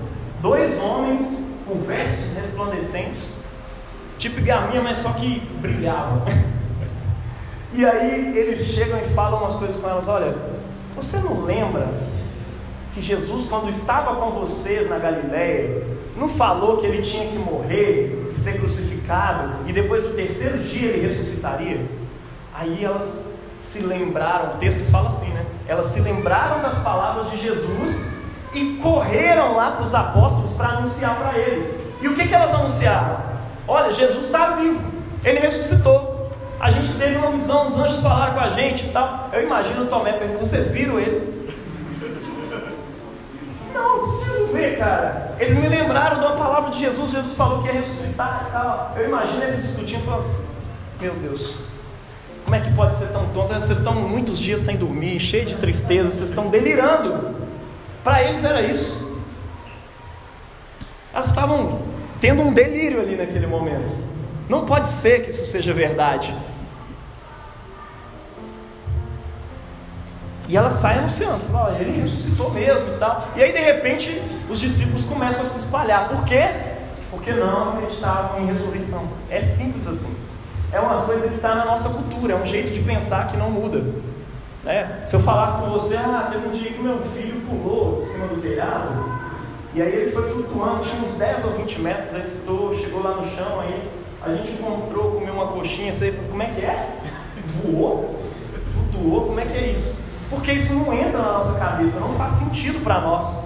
dois 0.41 0.79
homens 0.81 1.47
com 1.67 1.79
vestes 1.81 2.35
resplandecentes, 2.35 3.39
tipo 4.19 4.41
gaminha, 4.41 4.83
mas 4.83 4.99
só 4.99 5.11
que 5.11 5.41
brilhavam. 5.61 6.23
E 7.73 7.85
aí 7.85 8.39
eles 8.39 8.61
chegam 8.61 8.99
e 8.99 9.15
falam 9.15 9.41
umas 9.41 9.55
coisas 9.55 9.79
com 9.79 9.87
elas: 9.87 10.09
olha, 10.09 10.35
você 10.95 11.19
não 11.19 11.43
lembra 11.45 11.87
que 12.95 13.03
Jesus, 13.03 13.45
quando 13.45 13.69
estava 13.69 14.17
com 14.17 14.31
vocês 14.31 14.89
na 14.89 14.99
Galiléia, 14.99 15.83
não 16.17 16.27
falou 16.27 16.79
que 16.79 16.87
ele 16.87 17.03
tinha 17.03 17.27
que 17.27 17.37
morrer 17.37 18.31
e 18.33 18.39
ser 18.39 18.57
crucificado 18.59 19.69
e 19.69 19.73
depois 19.75 20.05
do 20.05 20.15
terceiro 20.15 20.59
dia 20.59 20.89
ele 20.89 21.07
ressuscitaria? 21.07 21.85
Aí 22.55 22.83
elas 22.83 23.27
se 23.59 23.81
lembraram, 23.81 24.55
o 24.55 24.57
texto 24.59 24.85
fala 24.91 25.09
assim, 25.09 25.29
né? 25.31 25.45
Elas 25.67 25.87
se 25.87 26.01
lembraram 26.01 26.63
das 26.63 26.79
palavras 26.79 27.31
de 27.31 27.39
Jesus 27.39 28.07
e 28.53 28.79
correram 28.83 29.57
lá 29.57 29.73
para 29.73 29.83
os 29.83 29.95
apóstolos 29.95 30.53
para 30.53 30.69
anunciar 30.69 31.17
para 31.17 31.39
eles. 31.39 31.85
E 32.01 32.09
o 32.09 32.15
que, 32.15 32.27
que 32.27 32.35
elas 32.35 32.53
anunciaram? 32.53 33.19
Olha, 33.67 33.93
Jesus 33.93 34.27
está 34.27 34.51
vivo, 34.51 34.81
ele 35.25 35.39
ressuscitou. 35.39 36.31
A 36.59 36.71
gente 36.71 36.95
teve 36.95 37.17
uma 37.17 37.31
visão, 37.31 37.67
os 37.67 37.79
anjos 37.79 38.01
falaram 38.01 38.35
com 38.35 38.41
a 38.41 38.49
gente 38.49 38.87
e 38.87 38.89
tal. 38.91 39.29
Eu 39.33 39.43
imagino 39.43 39.85
o 39.85 39.87
Tomé 39.87 40.13
perguntando: 40.13 40.47
vocês 40.47 40.69
viram 40.69 40.99
ele? 40.99 41.37
Não, 43.75 43.99
preciso 44.01 44.47
ver, 44.49 44.79
cara. 44.79 45.35
Eles 45.39 45.55
me 45.55 45.69
lembraram 45.69 46.21
da 46.21 46.31
palavra 46.31 46.71
de 46.71 46.81
Jesus. 46.81 47.11
Jesus 47.11 47.35
falou 47.35 47.61
que 47.61 47.67
ia 47.67 47.75
ressuscitar 47.75 48.47
e 48.49 48.53
tal. 48.53 48.95
Eu 48.97 49.09
imagino 49.09 49.43
eles 49.43 49.63
discutindo, 49.63 50.05
falando: 50.05 50.35
Meu 50.99 51.15
Deus, 51.15 51.61
como 52.47 52.55
é 52.55 52.61
que 52.61 52.73
pode 52.75 52.95
ser 52.95 53.09
tão 53.09 53.27
tonto? 53.31 53.53
Vocês 53.53 53.79
estão 53.79 53.93
muitos 53.95 54.39
dias 54.39 54.61
sem 54.61 54.77
dormir, 54.77 55.19
cheio 55.19 55.45
de 55.45 55.57
tristeza, 55.57 56.13
vocês 56.13 56.29
estão 56.29 56.49
delirando. 56.49 57.35
Para 58.05 58.23
eles 58.23 58.45
era 58.45 58.63
isso. 58.63 59.21
Elas 61.13 61.29
estavam 61.29 61.83
tendo 62.21 62.43
um 62.43 62.53
delírio 62.53 63.01
ali 63.01 63.17
naquele 63.17 63.49
momento. 63.49 63.93
Não 64.49 64.65
pode 64.65 64.87
ser 64.87 65.23
que 65.23 65.31
isso 65.31 65.45
seja 65.45 65.73
verdade. 65.73 66.37
E 70.49 70.57
ela 70.57 70.71
sai 70.71 70.99
anunciando, 70.99 71.45
oh, 71.53 71.75
ele 71.75 72.01
ressuscitou 72.01 72.53
mesmo 72.53 72.95
e 72.95 72.99
tal. 72.99 73.27
E 73.35 73.43
aí 73.43 73.53
de 73.53 73.59
repente 73.59 74.23
os 74.49 74.61
discípulos 74.61 75.05
começam 75.05 75.43
a 75.43 75.47
se 75.47 75.59
espalhar. 75.59 76.11
Por 76.11 76.25
quê? 76.25 76.45
Porque 77.11 77.33
não 77.33 77.71
acreditavam 77.71 78.41
em 78.41 78.47
ressurreição. 78.47 79.11
É 79.29 79.41
simples 79.41 79.89
assim. 79.89 80.15
É 80.73 80.81
uma 80.81 81.03
coisa 81.03 81.29
que 81.29 81.37
está 81.37 81.55
na 81.55 81.65
nossa 81.65 81.89
cultura, 81.91 82.35
é 82.35 82.37
um 82.37 82.45
jeito 82.45 82.73
de 82.73 82.81
pensar 82.81 83.29
que 83.29 83.37
não 83.37 83.51
muda. 83.51 83.85
Né? 84.65 85.01
Se 85.05 85.15
eu 85.15 85.21
falasse 85.21 85.61
com 85.61 85.71
você, 85.71 85.97
ah, 85.97 86.29
teve 86.31 86.49
um 86.49 86.51
dia 86.51 86.73
que 86.73 86.83
meu 86.83 86.99
filho 87.15 87.41
pulou 87.43 87.97
de 87.97 88.05
cima 88.05 88.27
do 88.27 88.41
telhado, 88.41 89.17
e 89.75 89.81
aí 89.81 89.95
ele 89.95 90.11
foi 90.11 90.29
flutuando, 90.31 90.81
tinha 90.81 91.03
uns 91.03 91.17
10 91.17 91.45
ou 91.45 91.53
20 91.53 91.81
metros, 91.81 92.15
aí 92.15 92.23
flutuou, 92.23 92.75
chegou 92.75 93.03
lá 93.03 93.17
no 93.17 93.25
chão, 93.25 93.61
aí 93.61 93.89
a 94.23 94.33
gente 94.33 94.53
encontrou, 94.53 95.13
comeu 95.13 95.35
uma 95.35 95.49
coxinha, 95.49 95.93
você 95.93 96.11
falou, 96.11 96.31
como 96.31 96.43
é 96.43 96.47
que 96.47 96.63
é? 96.63 96.97
Voou? 97.63 98.21
Flutuou? 98.73 99.27
Como 99.27 99.39
é 99.39 99.45
que 99.45 99.57
é 99.57 99.71
isso? 99.71 100.03
Porque 100.29 100.53
isso 100.53 100.75
não 100.75 100.93
entra 100.93 101.19
na 101.19 101.33
nossa 101.33 101.59
cabeça, 101.59 102.01
não 102.01 102.13
faz 102.15 102.33
sentido 102.33 102.83
para 102.83 103.01
nós. 103.01 103.39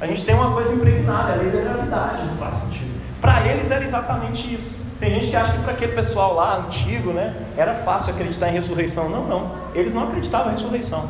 A 0.00 0.06
gente 0.06 0.24
tem 0.24 0.34
uma 0.34 0.52
coisa 0.52 0.72
impregnada, 0.72 1.32
é 1.32 1.34
a 1.34 1.36
lei 1.38 1.50
da 1.50 1.60
gravidade, 1.60 2.24
não 2.24 2.36
faz 2.36 2.54
sentido. 2.54 3.00
Para 3.20 3.48
eles 3.48 3.70
era 3.70 3.82
exatamente 3.82 4.54
isso. 4.54 4.86
Tem 4.98 5.10
gente 5.10 5.28
que 5.28 5.36
acha 5.36 5.52
que 5.52 5.60
para 5.60 5.72
aquele 5.72 5.92
pessoal 5.92 6.34
lá 6.34 6.56
antigo, 6.58 7.12
né, 7.12 7.34
era 7.56 7.74
fácil 7.74 8.12
acreditar 8.12 8.48
em 8.48 8.52
ressurreição. 8.52 9.08
Não, 9.08 9.26
não. 9.26 9.52
Eles 9.74 9.94
não 9.94 10.04
acreditavam 10.04 10.48
em 10.48 10.56
ressurreição. 10.56 11.08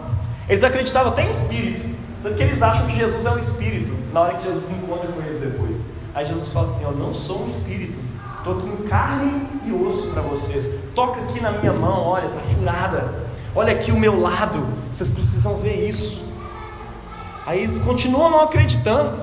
Eles 0.48 0.62
acreditavam 0.62 1.12
até 1.12 1.24
em 1.24 1.30
espírito. 1.30 1.96
Porque 2.22 2.42
eles 2.42 2.60
acham 2.62 2.86
que 2.86 2.96
Jesus 2.96 3.24
é 3.24 3.30
um 3.30 3.38
espírito 3.38 3.92
na 4.12 4.20
hora 4.20 4.34
que 4.34 4.44
Jesus 4.44 4.70
encontra 4.70 5.06
com 5.08 5.20
eles 5.22 5.40
depois. 5.40 5.80
Aí 6.14 6.26
Jesus 6.26 6.50
fala 6.52 6.66
assim: 6.66 6.84
Eu 6.84 6.92
não 6.92 7.14
sou 7.14 7.44
um 7.44 7.46
espírito, 7.46 7.98
estou 8.38 8.58
aqui 8.58 8.68
em 8.68 8.88
carne 8.88 9.46
e 9.64 9.72
osso 9.72 10.08
para 10.08 10.22
vocês. 10.22 10.78
Toca 10.94 11.20
aqui 11.20 11.40
na 11.40 11.52
minha 11.52 11.72
mão, 11.72 12.06
olha, 12.06 12.26
está 12.26 12.40
furada. 12.40 13.28
Olha 13.54 13.72
aqui 13.72 13.92
o 13.92 13.98
meu 13.98 14.20
lado, 14.20 14.66
vocês 14.90 15.10
precisam 15.10 15.56
ver 15.56 15.88
isso. 15.88 16.22
Aí 17.46 17.60
eles 17.60 17.78
continuam 17.78 18.30
não 18.30 18.42
acreditando. 18.42 19.18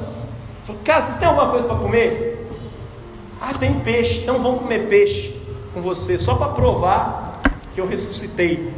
Falam, 0.63 0.81
Cara, 0.83 1.01
vocês 1.01 1.17
têm 1.17 1.27
alguma 1.27 1.49
coisa 1.49 1.67
para 1.67 1.75
comer? 1.75 2.24
Ah, 3.39 3.53
tem 3.53 3.79
peixe, 3.79 4.19
então 4.19 4.39
vão 4.39 4.57
comer 4.57 4.87
peixe 4.87 5.35
com 5.73 5.81
você, 5.81 6.17
só 6.17 6.35
para 6.35 6.49
provar 6.49 7.41
que 7.73 7.81
eu 7.81 7.87
ressuscitei. 7.87 8.73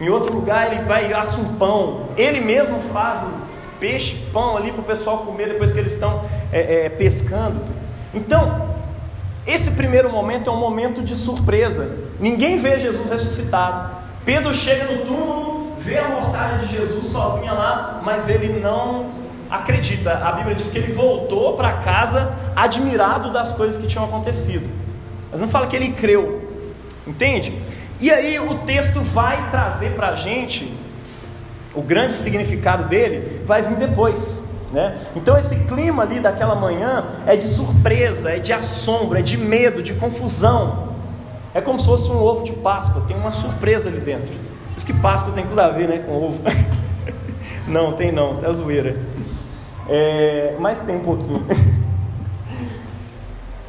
Em 0.00 0.08
outro 0.08 0.34
lugar 0.34 0.72
ele 0.72 0.82
vai 0.84 1.10
e 1.10 1.14
assa 1.14 1.38
um 1.40 1.56
pão, 1.56 2.08
ele 2.16 2.40
mesmo 2.40 2.80
faz 2.80 3.26
peixe, 3.78 4.16
pão 4.32 4.56
ali 4.56 4.72
para 4.72 4.80
o 4.80 4.84
pessoal 4.84 5.18
comer 5.18 5.48
depois 5.48 5.72
que 5.72 5.78
eles 5.78 5.92
estão 5.92 6.24
é, 6.50 6.86
é, 6.86 6.88
pescando. 6.88 7.60
Então, 8.14 8.68
esse 9.46 9.72
primeiro 9.72 10.10
momento 10.10 10.48
é 10.48 10.52
um 10.52 10.58
momento 10.58 11.02
de 11.02 11.16
surpresa. 11.16 11.98
Ninguém 12.18 12.56
vê 12.56 12.78
Jesus 12.78 13.10
ressuscitado. 13.10 13.96
Pedro 14.24 14.52
chega 14.52 14.84
no 14.84 15.06
túmulo, 15.06 15.74
vê 15.78 15.98
a 15.98 16.08
mortalha 16.08 16.58
de 16.58 16.76
Jesus 16.76 17.06
sozinha 17.06 17.52
lá, 17.52 18.00
mas 18.02 18.28
ele 18.28 18.60
não 18.60 19.06
acredita. 19.50 20.12
A 20.12 20.32
Bíblia 20.32 20.54
diz 20.54 20.68
que 20.68 20.78
ele 20.78 20.92
voltou 20.92 21.56
para 21.56 21.74
casa 21.74 22.34
admirado 22.54 23.32
das 23.32 23.52
coisas 23.52 23.80
que 23.80 23.86
tinham 23.86 24.04
acontecido. 24.04 24.68
Mas 25.30 25.40
não 25.40 25.48
fala 25.48 25.66
que 25.66 25.76
ele 25.76 25.92
creu. 25.92 26.48
Entende? 27.06 27.60
E 28.00 28.10
aí 28.10 28.38
o 28.38 28.54
texto 28.60 29.00
vai 29.00 29.50
trazer 29.50 29.94
para 29.94 30.08
a 30.08 30.14
gente 30.14 30.72
o 31.74 31.82
grande 31.82 32.14
significado 32.14 32.84
dele, 32.84 33.42
vai 33.44 33.62
vir 33.62 33.76
depois. 33.76 34.42
Né? 34.72 34.96
Então 35.16 35.36
esse 35.36 35.56
clima 35.64 36.02
ali 36.02 36.20
daquela 36.20 36.54
manhã 36.54 37.06
é 37.26 37.36
de 37.36 37.44
surpresa, 37.44 38.30
é 38.30 38.38
de 38.38 38.52
assombro, 38.52 39.18
é 39.18 39.22
de 39.22 39.36
medo, 39.36 39.82
de 39.82 39.94
confusão. 39.94 40.90
É 41.52 41.60
como 41.60 41.78
se 41.78 41.86
fosse 41.86 42.10
um 42.10 42.22
ovo 42.22 42.44
de 42.44 42.52
Páscoa, 42.52 43.02
tem 43.08 43.16
uma 43.16 43.32
surpresa 43.32 43.88
ali 43.88 44.00
dentro. 44.00 44.32
Isso 44.76 44.86
que 44.86 44.92
Páscoa 44.92 45.32
tem 45.32 45.44
tudo 45.46 45.60
a 45.60 45.68
ver 45.68 45.88
né, 45.88 45.98
com 45.98 46.12
ovo. 46.12 46.40
não, 47.66 47.92
tem 47.92 48.12
não, 48.12 48.38
é 48.44 48.52
zoeira. 48.52 48.96
É, 49.90 50.56
mas 50.58 50.80
tem 50.80 50.96
um 50.96 51.00
pouquinho. 51.00 51.46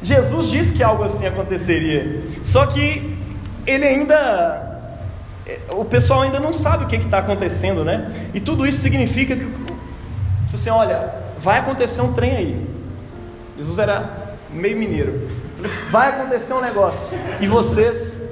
Jesus 0.00 0.48
disse 0.48 0.72
que 0.72 0.82
algo 0.82 1.02
assim 1.02 1.26
aconteceria, 1.26 2.24
só 2.44 2.66
que 2.66 3.18
ele 3.66 3.84
ainda. 3.84 4.70
É, 5.46 5.58
o 5.72 5.84
pessoal 5.84 6.22
ainda 6.22 6.40
não 6.40 6.52
sabe 6.52 6.84
o 6.84 6.88
que 6.88 6.96
está 6.96 7.18
acontecendo, 7.18 7.84
né? 7.84 8.30
E 8.32 8.40
tudo 8.40 8.66
isso 8.66 8.78
significa 8.78 9.36
que 9.36 9.44
Tipo 10.52 10.60
assim, 10.60 10.68
olha, 10.68 11.14
vai 11.38 11.60
acontecer 11.60 12.02
um 12.02 12.12
trem 12.12 12.36
aí. 12.36 12.66
Jesus 13.56 13.78
era 13.78 14.36
meio 14.50 14.76
mineiro. 14.76 15.30
Vai 15.90 16.10
acontecer 16.10 16.52
um 16.52 16.60
negócio. 16.60 17.18
E 17.40 17.46
vocês. 17.46 18.28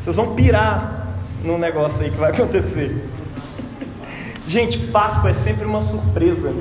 Vocês 0.00 0.16
vão 0.16 0.34
pirar 0.34 1.14
num 1.44 1.58
negócio 1.58 2.04
aí 2.04 2.10
que 2.10 2.16
vai 2.16 2.32
acontecer. 2.32 3.08
Gente, 4.48 4.78
Páscoa 4.78 5.28
é 5.28 5.32
sempre 5.34 5.66
uma 5.66 5.82
surpresa. 5.82 6.54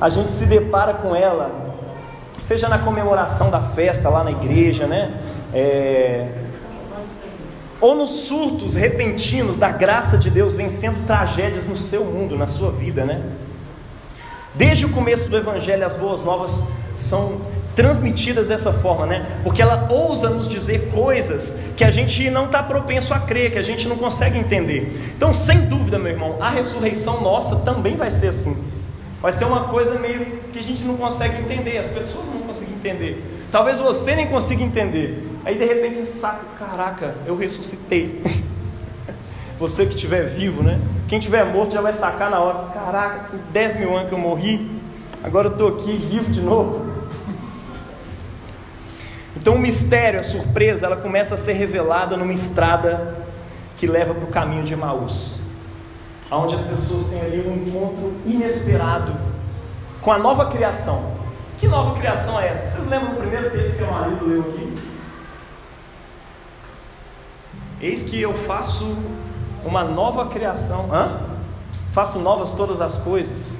A 0.00 0.08
gente 0.08 0.32
se 0.32 0.44
depara 0.44 0.94
com 0.94 1.14
ela, 1.14 1.52
seja 2.40 2.68
na 2.68 2.80
comemoração 2.80 3.48
da 3.48 3.60
festa 3.60 4.08
lá 4.08 4.24
na 4.24 4.32
igreja, 4.32 4.88
né? 4.88 5.20
É... 5.54 6.26
Ou 7.80 7.94
nos 7.94 8.10
surtos 8.10 8.74
repentinos 8.74 9.56
da 9.56 9.70
graça 9.70 10.18
de 10.18 10.30
Deus 10.30 10.52
vencendo 10.52 11.06
tragédias 11.06 11.68
no 11.68 11.78
seu 11.78 12.04
mundo, 12.04 12.36
na 12.36 12.48
sua 12.48 12.72
vida, 12.72 13.04
né? 13.04 13.22
Desde 14.56 14.86
o 14.86 14.88
começo 14.88 15.28
do 15.28 15.36
Evangelho, 15.36 15.86
as 15.86 15.94
boas 15.94 16.24
novas 16.24 16.66
são 16.92 17.40
transmitidas 17.78 18.48
dessa 18.48 18.72
forma, 18.72 19.06
né? 19.06 19.24
Porque 19.44 19.62
ela 19.62 19.86
ousa 19.88 20.28
nos 20.30 20.48
dizer 20.48 20.90
coisas 20.90 21.60
que 21.76 21.84
a 21.84 21.90
gente 21.92 22.28
não 22.28 22.46
está 22.46 22.60
propenso 22.60 23.14
a 23.14 23.20
crer, 23.20 23.52
que 23.52 23.58
a 23.58 23.62
gente 23.62 23.86
não 23.86 23.94
consegue 23.94 24.36
entender. 24.36 25.12
Então, 25.16 25.32
sem 25.32 25.60
dúvida, 25.66 25.96
meu 25.96 26.10
irmão, 26.10 26.34
a 26.40 26.50
ressurreição 26.50 27.20
nossa 27.20 27.60
também 27.60 27.96
vai 27.96 28.10
ser 28.10 28.30
assim. 28.30 28.58
Vai 29.22 29.30
ser 29.30 29.44
uma 29.44 29.68
coisa 29.68 29.96
meio 29.96 30.26
que 30.52 30.58
a 30.58 30.62
gente 30.62 30.82
não 30.82 30.96
consegue 30.96 31.40
entender, 31.40 31.78
as 31.78 31.86
pessoas 31.86 32.26
não 32.26 32.40
conseguem 32.40 32.74
entender. 32.74 33.24
Talvez 33.48 33.78
você 33.78 34.16
nem 34.16 34.26
consiga 34.26 34.60
entender. 34.60 35.24
Aí 35.44 35.56
de 35.56 35.64
repente 35.64 35.98
você 35.98 36.06
saca, 36.06 36.46
caraca, 36.58 37.14
eu 37.26 37.36
ressuscitei. 37.36 38.24
você 39.56 39.86
que 39.86 39.94
estiver 39.94 40.26
vivo, 40.26 40.64
né? 40.64 40.80
Quem 41.06 41.20
estiver 41.20 41.44
morto 41.44 41.74
já 41.74 41.80
vai 41.80 41.92
sacar 41.92 42.28
na 42.28 42.40
hora. 42.40 42.72
Caraca, 42.72 43.28
tem 43.30 43.40
10 43.52 43.78
mil 43.78 43.96
anos 43.96 44.08
que 44.08 44.14
eu 44.16 44.18
morri, 44.18 44.68
agora 45.22 45.46
eu 45.46 45.52
estou 45.52 45.68
aqui 45.68 45.92
vivo 45.96 46.28
de 46.32 46.40
novo. 46.40 46.87
Então 49.40 49.54
o 49.54 49.58
mistério, 49.58 50.18
a 50.18 50.22
surpresa, 50.22 50.86
ela 50.86 50.96
começa 50.96 51.34
a 51.34 51.38
ser 51.38 51.52
revelada 51.52 52.16
numa 52.16 52.32
estrada 52.32 53.16
que 53.76 53.86
leva 53.86 54.12
para 54.12 54.24
o 54.24 54.28
caminho 54.28 54.64
de 54.64 54.72
Emaús, 54.72 55.40
onde 56.28 56.56
as 56.56 56.60
pessoas 56.62 57.06
têm 57.06 57.20
ali 57.20 57.40
um 57.46 57.54
encontro 57.54 58.16
inesperado 58.26 59.16
com 60.00 60.10
a 60.12 60.18
nova 60.18 60.46
criação. 60.46 61.16
Que 61.56 61.68
nova 61.68 61.96
criação 61.98 62.38
é 62.40 62.48
essa? 62.48 62.66
Vocês 62.66 62.88
lembram 62.88 63.10
do 63.10 63.16
primeiro 63.16 63.50
texto 63.50 63.76
que 63.76 63.82
o 63.84 63.90
marido 63.90 64.26
leu 64.26 64.40
aqui? 64.40 64.74
Eis 67.80 68.02
que 68.02 68.20
eu 68.20 68.34
faço 68.34 68.96
uma 69.64 69.84
nova 69.84 70.26
criação. 70.26 70.92
Hã? 70.92 71.20
Faço 71.92 72.18
novas 72.18 72.52
todas 72.54 72.80
as 72.80 72.98
coisas. 72.98 73.56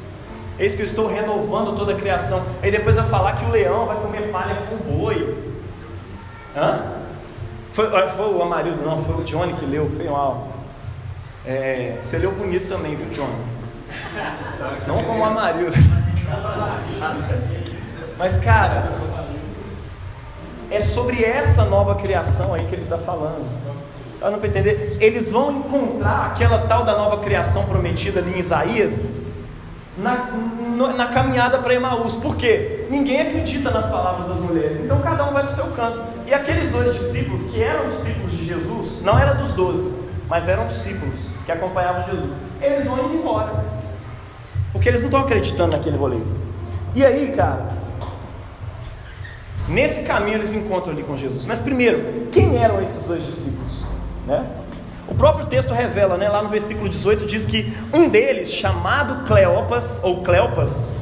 Eis 0.59 0.75
que 0.75 0.83
eu 0.83 0.85
estou 0.85 1.07
renovando 1.07 1.77
toda 1.77 1.93
a 1.93 1.97
criação. 1.97 2.45
Aí 2.61 2.71
depois 2.73 2.97
vai 2.97 3.07
falar 3.07 3.37
que 3.37 3.45
o 3.45 3.51
leão 3.51 3.87
vai 3.87 4.01
comer 4.01 4.33
palha 4.33 4.63
com 4.69 4.75
o 4.75 4.99
boi. 4.99 5.48
Hã? 6.57 6.83
Foi, 7.73 7.89
foi 8.09 8.35
o 8.35 8.43
Amarildo, 8.43 8.85
não, 8.85 8.99
foi 8.99 9.15
o 9.17 9.25
Johnny 9.25 9.55
que 9.55 9.65
leu, 9.65 9.89
foi 9.91 10.09
mal. 10.09 10.49
É, 11.47 11.99
você 12.01 12.19
leu 12.19 12.33
bonito 12.33 12.69
também, 12.69 12.95
viu, 12.97 13.09
Johnny? 13.11 13.59
Não 14.87 14.99
como 15.03 15.21
o 15.21 15.25
Amarildo. 15.25 15.77
Mas, 18.19 18.39
cara, 18.39 18.91
é 20.71 20.81
sobre 20.81 21.25
essa 21.25 21.65
nova 21.65 21.95
criação 21.95 22.53
aí 22.55 22.67
que 22.67 22.75
ele 22.75 22.83
está 22.83 22.99
falando. 22.99 23.49
Tá 24.19 24.31
não 24.31 24.39
para 24.41 24.49
entender? 24.49 24.97
Eles 25.01 25.31
vão 25.31 25.53
encontrar 25.53 26.27
aquela 26.27 26.67
tal 26.67 26.83
da 26.85 26.97
nova 26.97 27.19
criação 27.19 27.65
prometida 27.67 28.19
ali 28.19 28.35
em 28.35 28.41
Isaías 28.41 29.07
na, 29.97 30.31
na 30.79 31.09
caminhada 31.09 31.59
para 31.59 31.75
Emaús. 31.75 32.15
Por 32.15 32.37
quê? 32.37 32.87
Ninguém 32.89 33.21
acredita 33.21 33.71
nas 33.71 33.87
palavras 33.87 34.29
das 34.29 34.39
mulheres. 34.39 34.81
Então 34.81 35.01
cada 35.01 35.29
um 35.29 35.33
vai 35.33 35.43
para 35.43 35.53
o 35.53 35.55
seu 35.55 35.67
canto. 35.73 36.03
E 36.27 36.33
aqueles 36.33 36.71
dois 36.71 36.95
discípulos, 36.95 37.43
que 37.45 37.63
eram 37.63 37.87
discípulos 37.87 38.33
de 38.33 38.47
Jesus, 38.47 39.03
não 39.03 39.19
era 39.19 39.35
dos 39.35 39.53
doze, 39.53 39.95
mas 40.29 40.49
eram 40.49 40.67
discípulos 40.67 41.31
que 41.45 41.53
acompanhavam 41.53 42.05
Jesus. 42.05 42.31
Eles 42.61 42.87
vão 42.87 43.05
indo 43.07 43.15
embora. 43.15 43.65
Porque 44.73 44.89
eles 44.89 45.01
não 45.03 45.09
estão 45.09 45.23
acreditando 45.23 45.77
naquele 45.77 45.97
rolê. 45.97 46.19
E 46.95 47.05
aí, 47.05 47.33
cara, 47.33 47.69
nesse 49.69 50.03
caminho 50.03 50.37
eles 50.37 50.53
encontram 50.53 50.93
ali 50.93 51.03
com 51.03 51.17
Jesus. 51.17 51.45
Mas 51.47 51.59
primeiro, 51.59 52.29
quem 52.31 52.57
eram 52.57 52.81
esses 52.81 53.03
dois 53.05 53.25
discípulos? 53.25 53.85
Né? 54.27 54.47
O 55.09 55.15
próprio 55.15 55.47
texto 55.47 55.73
revela, 55.73 56.19
né, 56.19 56.29
lá 56.29 56.43
no 56.43 56.51
versículo 56.51 56.89
18, 56.89 57.25
diz 57.25 57.47
que 57.47 57.75
um 57.93 58.09
deles, 58.09 58.53
chamado 58.53 59.25
Cleopas, 59.25 60.01
ou 60.05 60.23
Cleopas, 60.23 60.93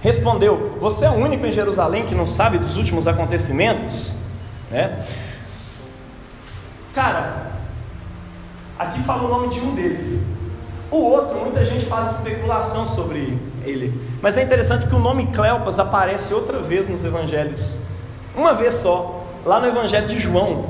respondeu: 0.00 0.76
Você 0.80 1.04
é 1.04 1.10
o 1.10 1.14
único 1.14 1.44
em 1.44 1.50
Jerusalém 1.50 2.04
que 2.04 2.14
não 2.14 2.26
sabe 2.26 2.58
dos 2.58 2.76
últimos 2.76 3.08
acontecimentos? 3.08 4.14
Né? 4.70 5.04
Cara, 6.94 7.52
aqui 8.78 9.02
fala 9.02 9.24
o 9.24 9.28
nome 9.28 9.48
de 9.48 9.60
um 9.60 9.74
deles. 9.74 10.24
O 10.92 10.98
outro, 10.98 11.36
muita 11.40 11.64
gente 11.64 11.86
faz 11.86 12.18
especulação 12.18 12.86
sobre 12.86 13.36
ele. 13.64 14.00
Mas 14.22 14.36
é 14.36 14.44
interessante 14.44 14.86
que 14.86 14.94
o 14.94 14.98
nome 15.00 15.26
Cleopas 15.26 15.80
aparece 15.80 16.32
outra 16.32 16.60
vez 16.60 16.86
nos 16.86 17.04
evangelhos. 17.04 17.76
Uma 18.36 18.54
vez 18.54 18.74
só. 18.74 19.22
Lá 19.44 19.60
no 19.60 19.66
evangelho 19.66 20.06
de 20.06 20.18
João, 20.18 20.66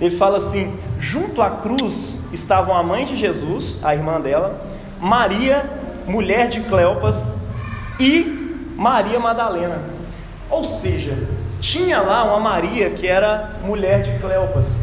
ele 0.00 0.10
fala 0.10 0.38
assim: 0.38 0.76
junto 0.98 1.42
à 1.42 1.50
cruz 1.50 2.22
estavam 2.32 2.76
a 2.76 2.82
mãe 2.82 3.04
de 3.04 3.14
Jesus, 3.14 3.78
a 3.82 3.94
irmã 3.94 4.20
dela, 4.20 4.60
Maria, 5.00 5.68
mulher 6.06 6.48
de 6.48 6.60
Cleopas, 6.62 7.32
e 7.98 8.64
Maria 8.76 9.20
Madalena. 9.20 9.82
Ou 10.48 10.64
seja, 10.64 11.16
tinha 11.60 12.00
lá 12.00 12.24
uma 12.24 12.40
Maria 12.40 12.90
que 12.90 13.06
era 13.06 13.56
mulher 13.62 14.02
de 14.02 14.18
Cleopas. 14.18 14.76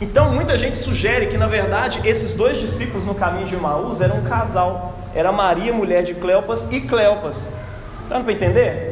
Então 0.00 0.32
muita 0.32 0.56
gente 0.56 0.76
sugere 0.76 1.26
que 1.26 1.36
na 1.36 1.46
verdade 1.46 2.00
esses 2.04 2.34
dois 2.34 2.58
discípulos 2.58 3.04
no 3.04 3.14
caminho 3.14 3.46
de 3.46 3.54
Emaús 3.54 4.00
eram 4.00 4.18
um 4.18 4.22
casal. 4.22 4.98
Era 5.14 5.30
Maria, 5.30 5.72
mulher 5.72 6.02
de 6.02 6.14
Cleopas, 6.14 6.66
e 6.70 6.80
Cleopas. 6.80 7.52
Tá 8.08 8.14
dando 8.16 8.24
para 8.24 8.32
entender? 8.32 8.91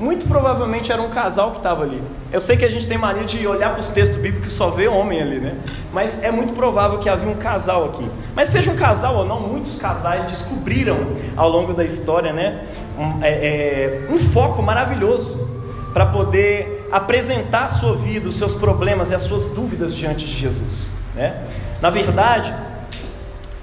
Muito 0.00 0.28
provavelmente 0.28 0.92
era 0.92 1.02
um 1.02 1.08
casal 1.08 1.50
que 1.50 1.56
estava 1.56 1.82
ali. 1.82 2.00
Eu 2.30 2.40
sei 2.40 2.56
que 2.56 2.64
a 2.64 2.70
gente 2.70 2.86
tem 2.86 2.96
mania 2.96 3.24
de 3.24 3.44
olhar 3.46 3.70
para 3.70 3.80
os 3.80 3.88
textos 3.88 4.20
bíblicos 4.20 4.52
e 4.52 4.54
só 4.54 4.70
ver 4.70 4.88
homem 4.88 5.20
ali, 5.20 5.40
né? 5.40 5.56
Mas 5.92 6.22
é 6.22 6.30
muito 6.30 6.52
provável 6.52 6.98
que 7.00 7.08
havia 7.08 7.28
um 7.28 7.34
casal 7.34 7.86
aqui. 7.86 8.08
Mas 8.34 8.48
seja 8.48 8.70
um 8.70 8.76
casal 8.76 9.16
ou 9.16 9.24
não, 9.24 9.40
muitos 9.40 9.76
casais 9.76 10.22
descobriram 10.24 10.98
ao 11.36 11.48
longo 11.48 11.74
da 11.74 11.84
história, 11.84 12.32
né? 12.32 12.64
Um, 12.96 13.24
é, 13.24 13.30
é, 13.30 14.06
um 14.08 14.20
foco 14.20 14.62
maravilhoso 14.62 15.48
para 15.92 16.06
poder 16.06 16.88
apresentar 16.92 17.64
a 17.64 17.68
sua 17.68 17.96
vida, 17.96 18.28
os 18.28 18.36
seus 18.36 18.54
problemas 18.54 19.10
e 19.10 19.16
as 19.16 19.22
suas 19.22 19.48
dúvidas 19.48 19.96
diante 19.96 20.24
de 20.24 20.32
Jesus, 20.32 20.90
né? 21.12 21.42
Na 21.82 21.90
verdade, 21.90 22.54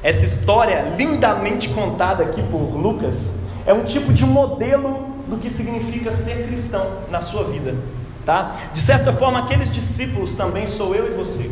essa 0.04 0.26
história 0.26 0.93
lindamente 0.98 1.69
contada 1.69 2.24
aqui 2.24 2.43
por 2.43 2.76
Lucas 2.76 3.39
é 3.65 3.74
um 3.74 3.84
tipo 3.84 4.12
de 4.12 4.26
modelo 4.26 5.14
do 5.28 5.38
que 5.38 5.50
significa 5.50 6.12
ser 6.12 6.46
cristão 6.48 7.00
na 7.10 7.22
sua 7.22 7.44
vida, 7.46 7.76
tá? 8.26 8.56
De 8.74 8.80
certa 8.80 9.12
forma, 9.12 9.40
aqueles 9.40 9.70
discípulos 9.70 10.34
também 10.34 10.68
sou 10.68 10.96
eu 10.96 11.12
e 11.12 11.16
você. 11.16 11.52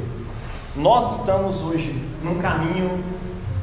Nós 0.75 1.19
estamos 1.19 1.61
hoje 1.61 1.93
num 2.23 2.39
caminho, 2.39 3.03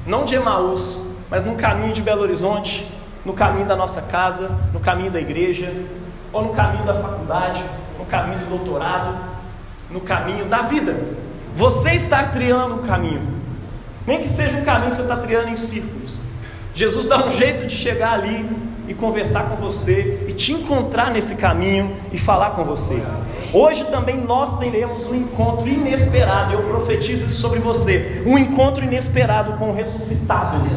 não 0.07 0.25
de 0.25 0.35
Emaús, 0.35 1.07
mas 1.31 1.45
num 1.45 1.57
caminho 1.57 1.93
de 1.93 2.03
Belo 2.03 2.23
Horizonte, 2.23 2.87
no 3.25 3.33
caminho 3.33 3.67
da 3.67 3.77
nossa 3.77 4.03
casa, 4.03 4.51
no 4.73 4.81
caminho 4.81 5.11
da 5.11 5.21
igreja, 5.21 5.73
ou 6.33 6.43
no 6.43 6.51
caminho 6.51 6.85
da 6.85 6.95
faculdade, 6.95 7.63
no 7.99 8.05
caminho 8.07 8.39
do 8.41 8.47
doutorado, 8.47 9.17
no 9.91 10.01
caminho 10.01 10.45
da 10.47 10.63
vida. 10.63 10.97
Você 11.55 11.93
está 11.93 12.25
trilhando 12.25 12.77
um 12.77 12.83
caminho, 12.83 13.27
nem 14.07 14.21
que 14.21 14.29
seja 14.29 14.57
um 14.57 14.65
caminho 14.65 14.91
que 14.91 14.97
você 14.97 15.03
está 15.03 15.17
trilhando 15.17 15.49
em 15.49 15.57
círculos. 15.57 16.21
Jesus 16.73 17.07
dá 17.07 17.27
um 17.27 17.31
jeito 17.31 17.67
de 17.67 17.75
chegar 17.75 18.13
ali 18.13 18.49
e 18.91 18.95
conversar 18.95 19.49
com 19.49 19.55
você 19.55 20.27
e 20.27 20.33
te 20.33 20.53
encontrar 20.53 21.13
nesse 21.13 21.37
caminho 21.37 21.95
e 22.11 22.19
falar 22.19 22.51
com 22.51 22.65
você. 22.65 23.01
Hoje 23.53 23.85
também 23.85 24.17
nós 24.17 24.59
teremos 24.59 25.07
um 25.07 25.15
encontro 25.15 25.69
inesperado, 25.69 26.55
eu 26.55 26.65
profetizo 26.65 27.27
isso 27.27 27.41
sobre 27.41 27.61
você, 27.61 28.25
um 28.27 28.37
encontro 28.37 28.85
inesperado 28.85 29.53
com 29.53 29.71
o 29.71 29.73
ressuscitado. 29.73 30.69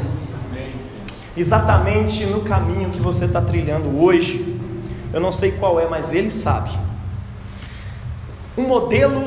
Exatamente 1.35 2.23
no 2.27 2.41
caminho 2.41 2.91
que 2.91 2.99
você 2.99 3.25
está 3.25 3.41
trilhando 3.41 3.99
hoje. 3.99 4.59
Eu 5.11 5.19
não 5.19 5.31
sei 5.31 5.51
qual 5.53 5.79
é, 5.79 5.87
mas 5.87 6.13
ele 6.13 6.29
sabe. 6.29 6.69
Um 8.55 8.67
modelo 8.67 9.23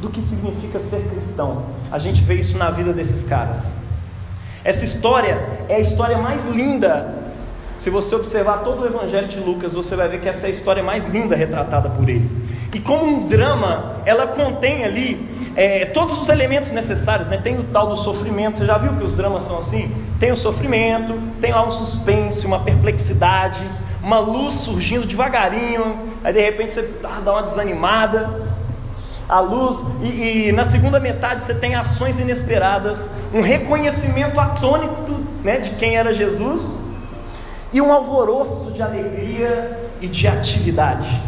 do 0.00 0.08
que 0.08 0.22
significa 0.22 0.80
ser 0.80 1.02
cristão. 1.10 1.66
A 1.92 1.98
gente 1.98 2.22
vê 2.22 2.36
isso 2.36 2.56
na 2.56 2.70
vida 2.70 2.90
desses 2.90 3.22
caras. 3.22 3.76
Essa 4.64 4.82
história 4.82 5.66
é 5.68 5.74
a 5.74 5.80
história 5.80 6.16
mais 6.16 6.46
linda 6.46 7.23
se 7.76 7.90
você 7.90 8.14
observar 8.14 8.58
todo 8.58 8.82
o 8.82 8.86
Evangelho 8.86 9.26
de 9.26 9.38
Lucas, 9.40 9.74
você 9.74 9.96
vai 9.96 10.08
ver 10.08 10.20
que 10.20 10.28
essa 10.28 10.46
é 10.46 10.48
a 10.48 10.50
história 10.50 10.82
mais 10.82 11.06
linda 11.06 11.34
retratada 11.34 11.90
por 11.90 12.08
ele. 12.08 12.30
E 12.72 12.78
como 12.78 13.04
um 13.04 13.26
drama, 13.26 14.00
ela 14.04 14.26
contém 14.26 14.84
ali 14.84 15.28
é, 15.56 15.84
todos 15.86 16.18
os 16.18 16.28
elementos 16.28 16.70
necessários, 16.70 17.28
né? 17.28 17.38
Tem 17.42 17.58
o 17.58 17.64
tal 17.64 17.88
do 17.88 17.96
sofrimento, 17.96 18.56
você 18.56 18.66
já 18.66 18.78
viu 18.78 18.94
que 18.94 19.04
os 19.04 19.12
dramas 19.12 19.44
são 19.44 19.58
assim? 19.58 19.92
Tem 20.20 20.30
o 20.30 20.36
sofrimento, 20.36 21.14
tem 21.40 21.52
lá 21.52 21.64
um 21.66 21.70
suspense, 21.70 22.46
uma 22.46 22.60
perplexidade, 22.60 23.62
uma 24.02 24.18
luz 24.18 24.54
surgindo 24.54 25.06
devagarinho, 25.06 25.98
aí 26.22 26.32
de 26.32 26.40
repente 26.40 26.74
você 26.74 26.82
dá 27.02 27.32
uma 27.32 27.42
desanimada, 27.42 28.54
a 29.28 29.40
luz, 29.40 29.86
e, 30.02 30.48
e, 30.48 30.52
na 30.52 30.64
segunda 30.64 31.00
metade 31.00 31.40
você 31.40 31.54
tem 31.54 31.74
ações 31.74 32.18
inesperadas, 32.18 33.10
um 33.32 33.40
reconhecimento 33.40 34.38
atônito 34.38 35.18
né, 35.42 35.58
de 35.58 35.70
quem 35.70 35.96
era 35.96 36.12
Jesus, 36.12 36.78
e 37.74 37.80
um 37.80 37.92
alvoroço 37.92 38.70
de 38.70 38.80
alegria 38.80 39.90
e 40.00 40.06
de 40.06 40.28
atividade. 40.28 41.20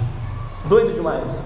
Doido 0.64 0.94
demais. 0.94 1.44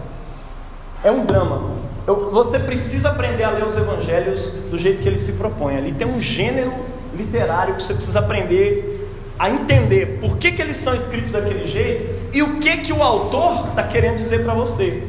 É 1.02 1.10
um 1.10 1.24
drama. 1.24 1.70
Eu, 2.06 2.30
você 2.30 2.58
precisa 2.58 3.08
aprender 3.08 3.44
a 3.44 3.50
ler 3.50 3.64
os 3.64 3.74
evangelhos 3.78 4.52
do 4.70 4.78
jeito 4.78 5.00
que 5.02 5.08
ele 5.08 5.18
se 5.18 5.32
propõe. 5.32 5.74
Ali 5.74 5.92
tem 5.92 6.06
um 6.06 6.20
gênero 6.20 6.74
literário 7.16 7.76
que 7.76 7.82
você 7.82 7.94
precisa 7.94 8.18
aprender 8.18 9.08
a 9.38 9.48
entender 9.48 10.18
por 10.20 10.36
que, 10.36 10.52
que 10.52 10.60
eles 10.60 10.76
são 10.76 10.94
escritos 10.94 11.32
daquele 11.32 11.66
jeito 11.66 12.30
e 12.34 12.42
o 12.42 12.58
que, 12.58 12.76
que 12.76 12.92
o 12.92 13.02
autor 13.02 13.68
está 13.68 13.82
querendo 13.82 14.16
dizer 14.16 14.44
para 14.44 14.52
você. 14.52 15.02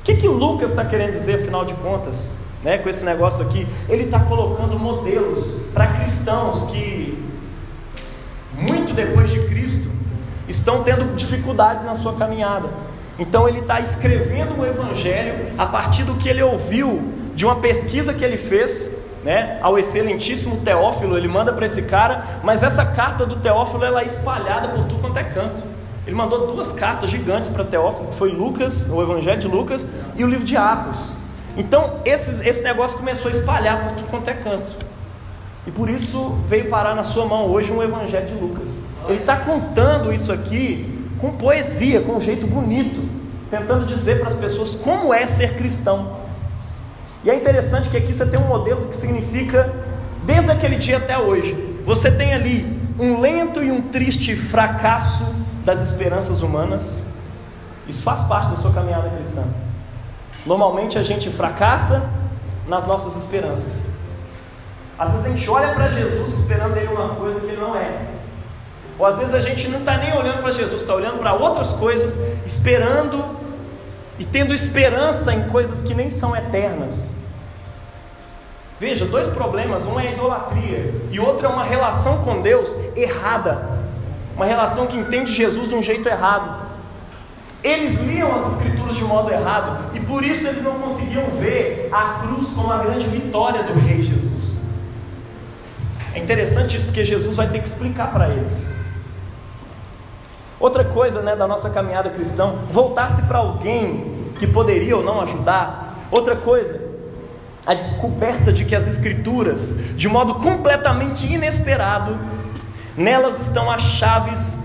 O 0.00 0.04
que, 0.04 0.16
que 0.16 0.28
Lucas 0.28 0.72
está 0.72 0.84
querendo 0.84 1.12
dizer, 1.12 1.36
afinal 1.36 1.64
de 1.64 1.72
contas, 1.74 2.30
né, 2.62 2.76
com 2.76 2.90
esse 2.90 3.06
negócio 3.06 3.42
aqui? 3.42 3.66
Ele 3.88 4.04
está 4.04 4.20
colocando 4.20 4.78
modelos 4.78 5.56
para 5.72 5.86
cristãos 5.86 6.64
que 6.64 7.13
muito 8.58 8.92
depois 8.92 9.30
de 9.30 9.40
Cristo, 9.46 9.88
estão 10.48 10.82
tendo 10.82 11.14
dificuldades 11.14 11.84
na 11.84 11.94
sua 11.94 12.14
caminhada. 12.14 12.68
Então 13.18 13.48
ele 13.48 13.60
está 13.60 13.80
escrevendo 13.80 14.60
o 14.60 14.66
Evangelho 14.66 15.46
a 15.56 15.66
partir 15.66 16.02
do 16.02 16.14
que 16.14 16.28
ele 16.28 16.42
ouviu 16.42 17.12
de 17.34 17.44
uma 17.44 17.56
pesquisa 17.56 18.12
que 18.12 18.24
ele 18.24 18.36
fez, 18.36 18.92
né, 19.22 19.58
ao 19.62 19.78
excelentíssimo 19.78 20.60
Teófilo. 20.60 21.16
Ele 21.16 21.28
manda 21.28 21.52
para 21.52 21.64
esse 21.64 21.82
cara, 21.82 22.40
mas 22.42 22.62
essa 22.62 22.84
carta 22.84 23.24
do 23.24 23.36
Teófilo 23.36 23.84
ela 23.84 24.02
é 24.02 24.06
espalhada 24.06 24.68
por 24.68 24.84
tudo 24.84 25.00
quanto 25.00 25.18
é 25.18 25.24
canto. 25.24 25.62
Ele 26.06 26.14
mandou 26.14 26.46
duas 26.46 26.72
cartas 26.72 27.08
gigantes 27.08 27.50
para 27.50 27.64
Teófilo, 27.64 28.08
que 28.08 28.16
foi 28.16 28.30
Lucas, 28.30 28.90
o 28.90 29.02
Evangelho 29.02 29.38
de 29.38 29.48
Lucas, 29.48 29.88
e 30.16 30.24
o 30.24 30.28
livro 30.28 30.44
de 30.44 30.56
Atos. 30.56 31.14
Então 31.56 32.00
esse, 32.04 32.46
esse 32.46 32.62
negócio 32.62 32.98
começou 32.98 33.28
a 33.28 33.30
espalhar 33.30 33.84
por 33.84 33.92
tudo 33.92 34.10
quanto 34.10 34.28
é 34.28 34.34
canto. 34.34 34.93
E 35.66 35.70
por 35.70 35.88
isso 35.88 36.38
veio 36.46 36.68
parar 36.68 36.94
na 36.94 37.04
sua 37.04 37.24
mão 37.24 37.46
hoje 37.46 37.72
um 37.72 37.82
Evangelho 37.82 38.26
de 38.26 38.34
Lucas. 38.34 38.78
Ele 39.08 39.20
está 39.20 39.38
contando 39.38 40.12
isso 40.12 40.32
aqui 40.32 41.08
com 41.18 41.32
poesia, 41.32 42.00
com 42.00 42.16
um 42.16 42.20
jeito 42.20 42.46
bonito, 42.46 43.02
tentando 43.50 43.86
dizer 43.86 44.18
para 44.18 44.28
as 44.28 44.34
pessoas 44.34 44.74
como 44.74 45.12
é 45.12 45.24
ser 45.26 45.54
cristão. 45.54 46.18
E 47.24 47.30
é 47.30 47.34
interessante 47.34 47.88
que 47.88 47.96
aqui 47.96 48.12
você 48.12 48.26
tem 48.26 48.38
um 48.38 48.46
modelo 48.46 48.82
do 48.82 48.88
que 48.88 48.96
significa 48.96 49.72
desde 50.24 50.50
aquele 50.50 50.76
dia 50.76 50.98
até 50.98 51.16
hoje. 51.16 51.54
Você 51.86 52.10
tem 52.10 52.34
ali 52.34 52.78
um 52.98 53.20
lento 53.20 53.62
e 53.62 53.70
um 53.70 53.80
triste 53.80 54.36
fracasso 54.36 55.24
das 55.64 55.80
esperanças 55.80 56.42
humanas. 56.42 57.06
Isso 57.88 58.02
faz 58.02 58.22
parte 58.24 58.50
da 58.50 58.56
sua 58.56 58.72
caminhada 58.72 59.08
cristã. 59.08 59.46
Normalmente 60.44 60.98
a 60.98 61.02
gente 61.02 61.30
fracassa 61.30 62.10
nas 62.68 62.86
nossas 62.86 63.16
esperanças. 63.16 63.93
Às 64.98 65.10
vezes 65.10 65.26
a 65.26 65.28
gente 65.30 65.50
olha 65.50 65.74
para 65.74 65.88
Jesus 65.88 66.38
esperando 66.38 66.76
ele 66.76 66.88
uma 66.88 67.16
coisa 67.16 67.40
que 67.40 67.46
ele 67.46 67.60
não 67.60 67.74
é. 67.76 68.14
Ou 68.98 69.06
às 69.06 69.18
vezes 69.18 69.34
a 69.34 69.40
gente 69.40 69.68
não 69.68 69.80
está 69.80 69.96
nem 69.96 70.16
olhando 70.16 70.40
para 70.40 70.52
Jesus, 70.52 70.82
está 70.82 70.94
olhando 70.94 71.18
para 71.18 71.34
outras 71.34 71.72
coisas, 71.72 72.20
esperando 72.46 73.24
e 74.18 74.24
tendo 74.24 74.54
esperança 74.54 75.32
em 75.32 75.48
coisas 75.48 75.82
que 75.82 75.94
nem 75.94 76.08
são 76.08 76.36
eternas. 76.36 77.12
Veja, 78.78 79.04
dois 79.04 79.28
problemas: 79.28 79.84
um 79.84 79.98
é 79.98 80.08
a 80.08 80.12
idolatria 80.12 80.94
e 81.10 81.18
outro 81.18 81.46
é 81.46 81.48
uma 81.48 81.64
relação 81.64 82.18
com 82.18 82.40
Deus 82.40 82.78
errada, 82.96 83.80
uma 84.36 84.44
relação 84.44 84.86
que 84.86 84.96
entende 84.96 85.32
Jesus 85.32 85.68
de 85.68 85.74
um 85.74 85.82
jeito 85.82 86.08
errado. 86.08 86.62
Eles 87.62 87.98
liam 87.98 88.34
as 88.36 88.52
Escrituras 88.52 88.94
de 88.94 89.04
modo 89.04 89.32
errado 89.32 89.90
e 89.94 90.00
por 90.00 90.22
isso 90.22 90.46
eles 90.46 90.62
não 90.62 90.74
conseguiam 90.74 91.24
ver 91.40 91.88
a 91.90 92.20
cruz 92.20 92.50
como 92.50 92.70
a 92.70 92.78
grande 92.78 93.06
vitória 93.08 93.62
do 93.62 93.72
Rei 93.72 94.02
Jesus. 94.02 94.23
Interessante 96.24 96.74
isso 96.74 96.86
porque 96.86 97.04
Jesus 97.04 97.36
vai 97.36 97.50
ter 97.50 97.58
que 97.60 97.68
explicar 97.68 98.10
para 98.10 98.30
eles. 98.30 98.70
Outra 100.58 100.82
coisa 100.82 101.20
né, 101.20 101.36
da 101.36 101.46
nossa 101.46 101.68
caminhada 101.68 102.08
cristã, 102.08 102.54
voltar-se 102.72 103.20
para 103.24 103.36
alguém 103.36 104.32
que 104.38 104.46
poderia 104.46 104.96
ou 104.96 105.02
não 105.02 105.20
ajudar. 105.20 106.08
Outra 106.10 106.34
coisa, 106.34 106.80
a 107.66 107.74
descoberta 107.74 108.50
de 108.50 108.64
que 108.64 108.74
as 108.74 108.88
Escrituras, 108.88 109.76
de 109.96 110.08
modo 110.08 110.36
completamente 110.36 111.30
inesperado, 111.30 112.18
nelas 112.96 113.38
estão 113.38 113.70
as 113.70 113.82
chaves 113.82 114.60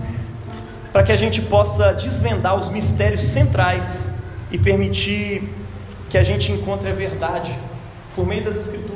para 0.94 1.02
que 1.02 1.12
a 1.12 1.16
gente 1.16 1.42
possa 1.42 1.92
desvendar 1.92 2.56
os 2.56 2.70
mistérios 2.70 3.20
centrais 3.20 4.14
e 4.50 4.56
permitir 4.56 5.46
que 6.08 6.16
a 6.16 6.22
gente 6.22 6.50
encontre 6.50 6.88
a 6.88 6.92
verdade 6.94 7.54
por 8.14 8.26
meio 8.26 8.42
das 8.42 8.56
Escrituras. 8.56 8.89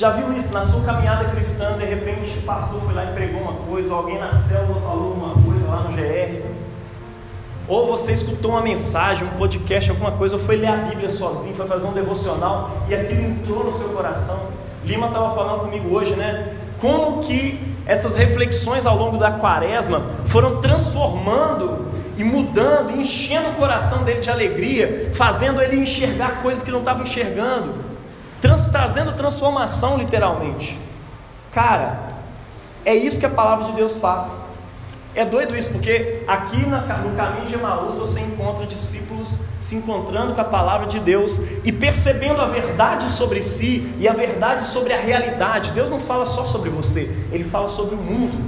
Já 0.00 0.08
viu 0.08 0.32
isso 0.32 0.50
na 0.54 0.64
sua 0.64 0.80
caminhada 0.80 1.26
cristã? 1.26 1.76
De 1.76 1.84
repente, 1.84 2.38
o 2.38 2.42
pastor 2.44 2.80
foi 2.80 2.94
lá 2.94 3.04
e 3.04 3.08
pregou 3.08 3.42
uma 3.42 3.52
coisa, 3.52 3.92
ou 3.92 3.98
alguém 3.98 4.18
na 4.18 4.30
célula 4.30 4.80
falou 4.80 5.12
uma 5.12 5.34
coisa 5.44 5.68
lá 5.68 5.82
no 5.82 5.90
GR, 5.90 6.40
ou 7.68 7.86
você 7.86 8.12
escutou 8.12 8.52
uma 8.52 8.62
mensagem, 8.62 9.28
um 9.28 9.36
podcast, 9.36 9.90
alguma 9.90 10.12
coisa, 10.12 10.36
ou 10.36 10.42
foi 10.42 10.56
ler 10.56 10.68
a 10.68 10.76
Bíblia 10.76 11.10
sozinho, 11.10 11.54
foi 11.54 11.66
fazer 11.66 11.86
um 11.86 11.92
devocional 11.92 12.70
e 12.88 12.94
aquilo 12.94 13.20
entrou 13.20 13.62
no 13.62 13.74
seu 13.74 13.90
coração. 13.90 14.40
Lima 14.86 15.08
estava 15.08 15.34
falando 15.34 15.60
comigo 15.60 15.94
hoje, 15.94 16.16
né? 16.16 16.54
Como 16.80 17.22
que 17.22 17.60
essas 17.84 18.16
reflexões 18.16 18.86
ao 18.86 18.96
longo 18.96 19.18
da 19.18 19.32
quaresma 19.32 20.02
foram 20.24 20.62
transformando 20.62 21.88
e 22.16 22.24
mudando, 22.24 22.98
enchendo 22.98 23.50
o 23.50 23.52
coração 23.52 24.02
dele 24.02 24.20
de 24.20 24.30
alegria, 24.30 25.10
fazendo 25.12 25.60
ele 25.60 25.76
enxergar 25.76 26.38
coisas 26.40 26.62
que 26.62 26.70
não 26.70 26.78
estava 26.78 27.02
enxergando, 27.02 27.89
trans, 28.40 28.66
trazendo 28.66 29.12
transformação 29.12 29.98
literalmente. 29.98 30.78
Cara, 31.52 32.08
é 32.84 32.94
isso 32.94 33.18
que 33.18 33.26
a 33.26 33.30
palavra 33.30 33.66
de 33.66 33.72
Deus 33.72 33.96
faz. 33.96 34.48
É 35.12 35.24
doido 35.24 35.56
isso, 35.56 35.70
porque 35.70 36.22
aqui 36.28 36.64
no 36.64 37.16
caminho 37.16 37.44
de 37.44 37.54
Emaús 37.54 37.96
você 37.96 38.20
encontra 38.20 38.64
discípulos 38.64 39.40
se 39.58 39.74
encontrando 39.74 40.34
com 40.34 40.40
a 40.40 40.44
palavra 40.44 40.86
de 40.86 41.00
Deus 41.00 41.40
e 41.64 41.72
percebendo 41.72 42.40
a 42.40 42.46
verdade 42.46 43.10
sobre 43.10 43.42
si 43.42 43.92
e 43.98 44.08
a 44.08 44.12
verdade 44.12 44.66
sobre 44.66 44.92
a 44.92 44.96
realidade. 44.96 45.72
Deus 45.72 45.90
não 45.90 45.98
fala 45.98 46.24
só 46.24 46.44
sobre 46.44 46.70
você, 46.70 47.12
ele 47.32 47.42
fala 47.42 47.66
sobre 47.66 47.96
o 47.96 47.98
mundo. 47.98 48.38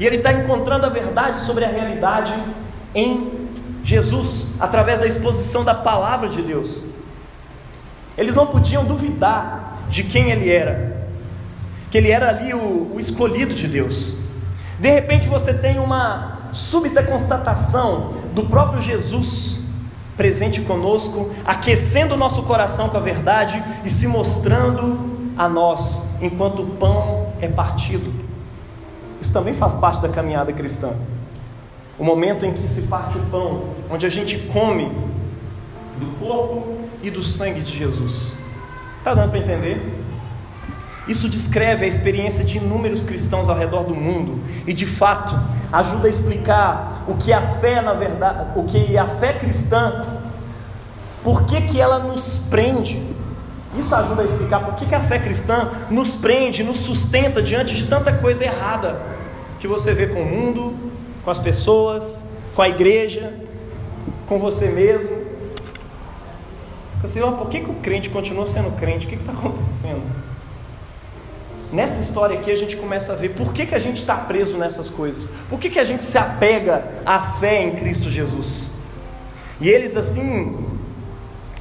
E 0.00 0.04
ele 0.04 0.16
está 0.16 0.32
encontrando 0.32 0.84
a 0.84 0.88
verdade 0.88 1.38
sobre 1.40 1.64
a 1.64 1.68
realidade 1.68 2.34
em 2.92 3.48
Jesus, 3.84 4.48
através 4.58 4.98
da 4.98 5.06
exposição 5.06 5.62
da 5.62 5.76
palavra 5.76 6.28
de 6.28 6.42
Deus. 6.42 6.86
Eles 8.16 8.34
não 8.34 8.46
podiam 8.46 8.84
duvidar 8.84 9.84
de 9.88 10.04
quem 10.04 10.30
ele 10.30 10.50
era, 10.50 11.08
que 11.90 11.98
ele 11.98 12.10
era 12.10 12.28
ali 12.28 12.54
o, 12.54 12.92
o 12.94 13.00
escolhido 13.00 13.54
de 13.54 13.66
Deus. 13.66 14.16
De 14.78 14.90
repente 14.90 15.28
você 15.28 15.54
tem 15.54 15.78
uma 15.78 16.50
súbita 16.52 17.02
constatação 17.02 18.14
do 18.34 18.44
próprio 18.44 18.80
Jesus 18.80 19.60
presente 20.16 20.60
conosco, 20.60 21.30
aquecendo 21.44 22.14
o 22.14 22.16
nosso 22.16 22.42
coração 22.42 22.88
com 22.88 22.96
a 22.96 23.00
verdade 23.00 23.62
e 23.84 23.90
se 23.90 24.06
mostrando 24.06 25.10
a 25.36 25.48
nós 25.48 26.06
enquanto 26.20 26.62
o 26.62 26.66
pão 26.66 27.32
é 27.40 27.48
partido. 27.48 28.12
Isso 29.20 29.32
também 29.32 29.54
faz 29.54 29.74
parte 29.74 30.02
da 30.02 30.08
caminhada 30.08 30.52
cristã. 30.52 30.94
O 31.98 32.04
momento 32.04 32.44
em 32.44 32.52
que 32.52 32.66
se 32.66 32.82
parte 32.82 33.16
o 33.16 33.22
pão, 33.26 33.64
onde 33.90 34.04
a 34.04 34.08
gente 34.08 34.38
come 34.52 34.90
do 35.98 36.06
corpo 36.18 36.81
e 37.02 37.10
do 37.10 37.22
sangue 37.22 37.60
de 37.60 37.76
Jesus. 37.76 38.36
Está 38.98 39.14
dando 39.14 39.30
para 39.30 39.40
entender? 39.40 40.02
Isso 41.08 41.28
descreve 41.28 41.84
a 41.84 41.88
experiência 41.88 42.44
de 42.44 42.58
inúmeros 42.58 43.02
cristãos 43.02 43.48
ao 43.48 43.56
redor 43.56 43.82
do 43.82 43.94
mundo 43.94 44.40
e, 44.66 44.72
de 44.72 44.86
fato, 44.86 45.34
ajuda 45.72 46.06
a 46.06 46.10
explicar 46.10 47.04
o 47.08 47.16
que 47.16 47.32
a 47.32 47.42
fé, 47.42 47.82
na 47.82 47.92
verdade, 47.92 48.50
o 48.54 48.62
que 48.64 48.96
a 48.96 49.06
fé 49.06 49.32
cristã, 49.32 50.06
por 51.24 51.44
que, 51.44 51.60
que 51.62 51.80
ela 51.80 51.98
nos 51.98 52.38
prende. 52.38 53.02
Isso 53.76 53.94
ajuda 53.94 54.22
a 54.22 54.24
explicar 54.24 54.60
por 54.60 54.74
que, 54.76 54.86
que 54.86 54.94
a 54.94 55.00
fé 55.00 55.18
cristã 55.18 55.70
nos 55.90 56.14
prende, 56.14 56.62
nos 56.62 56.78
sustenta 56.78 57.42
diante 57.42 57.74
de 57.74 57.86
tanta 57.88 58.12
coisa 58.12 58.44
errada 58.44 59.00
que 59.58 59.66
você 59.66 59.92
vê 59.94 60.06
com 60.06 60.22
o 60.22 60.26
mundo, 60.26 60.76
com 61.24 61.30
as 61.30 61.38
pessoas, 61.38 62.26
com 62.54 62.62
a 62.62 62.68
igreja, 62.68 63.32
com 64.26 64.38
você 64.38 64.68
mesmo. 64.68 65.21
Você, 67.02 67.18
assim, 67.18 67.36
por 67.36 67.48
que, 67.48 67.60
que 67.60 67.70
o 67.70 67.74
crente 67.74 68.08
continua 68.08 68.46
sendo 68.46 68.70
crente? 68.78 69.06
O 69.06 69.08
que 69.08 69.16
está 69.16 69.32
acontecendo? 69.32 70.02
Nessa 71.72 72.00
história 72.00 72.38
aqui 72.38 72.50
a 72.50 72.56
gente 72.56 72.76
começa 72.76 73.12
a 73.12 73.16
ver 73.16 73.30
por 73.30 73.52
que, 73.52 73.66
que 73.66 73.74
a 73.74 73.78
gente 73.78 74.02
está 74.02 74.14
preso 74.14 74.58
nessas 74.58 74.90
coisas, 74.90 75.32
por 75.48 75.58
que, 75.58 75.70
que 75.70 75.78
a 75.78 75.84
gente 75.84 76.04
se 76.04 76.18
apega 76.18 76.84
à 77.04 77.18
fé 77.18 77.62
em 77.62 77.74
Cristo 77.74 78.10
Jesus. 78.10 78.70
E 79.60 79.68
eles, 79.68 79.96
assim 79.96 80.68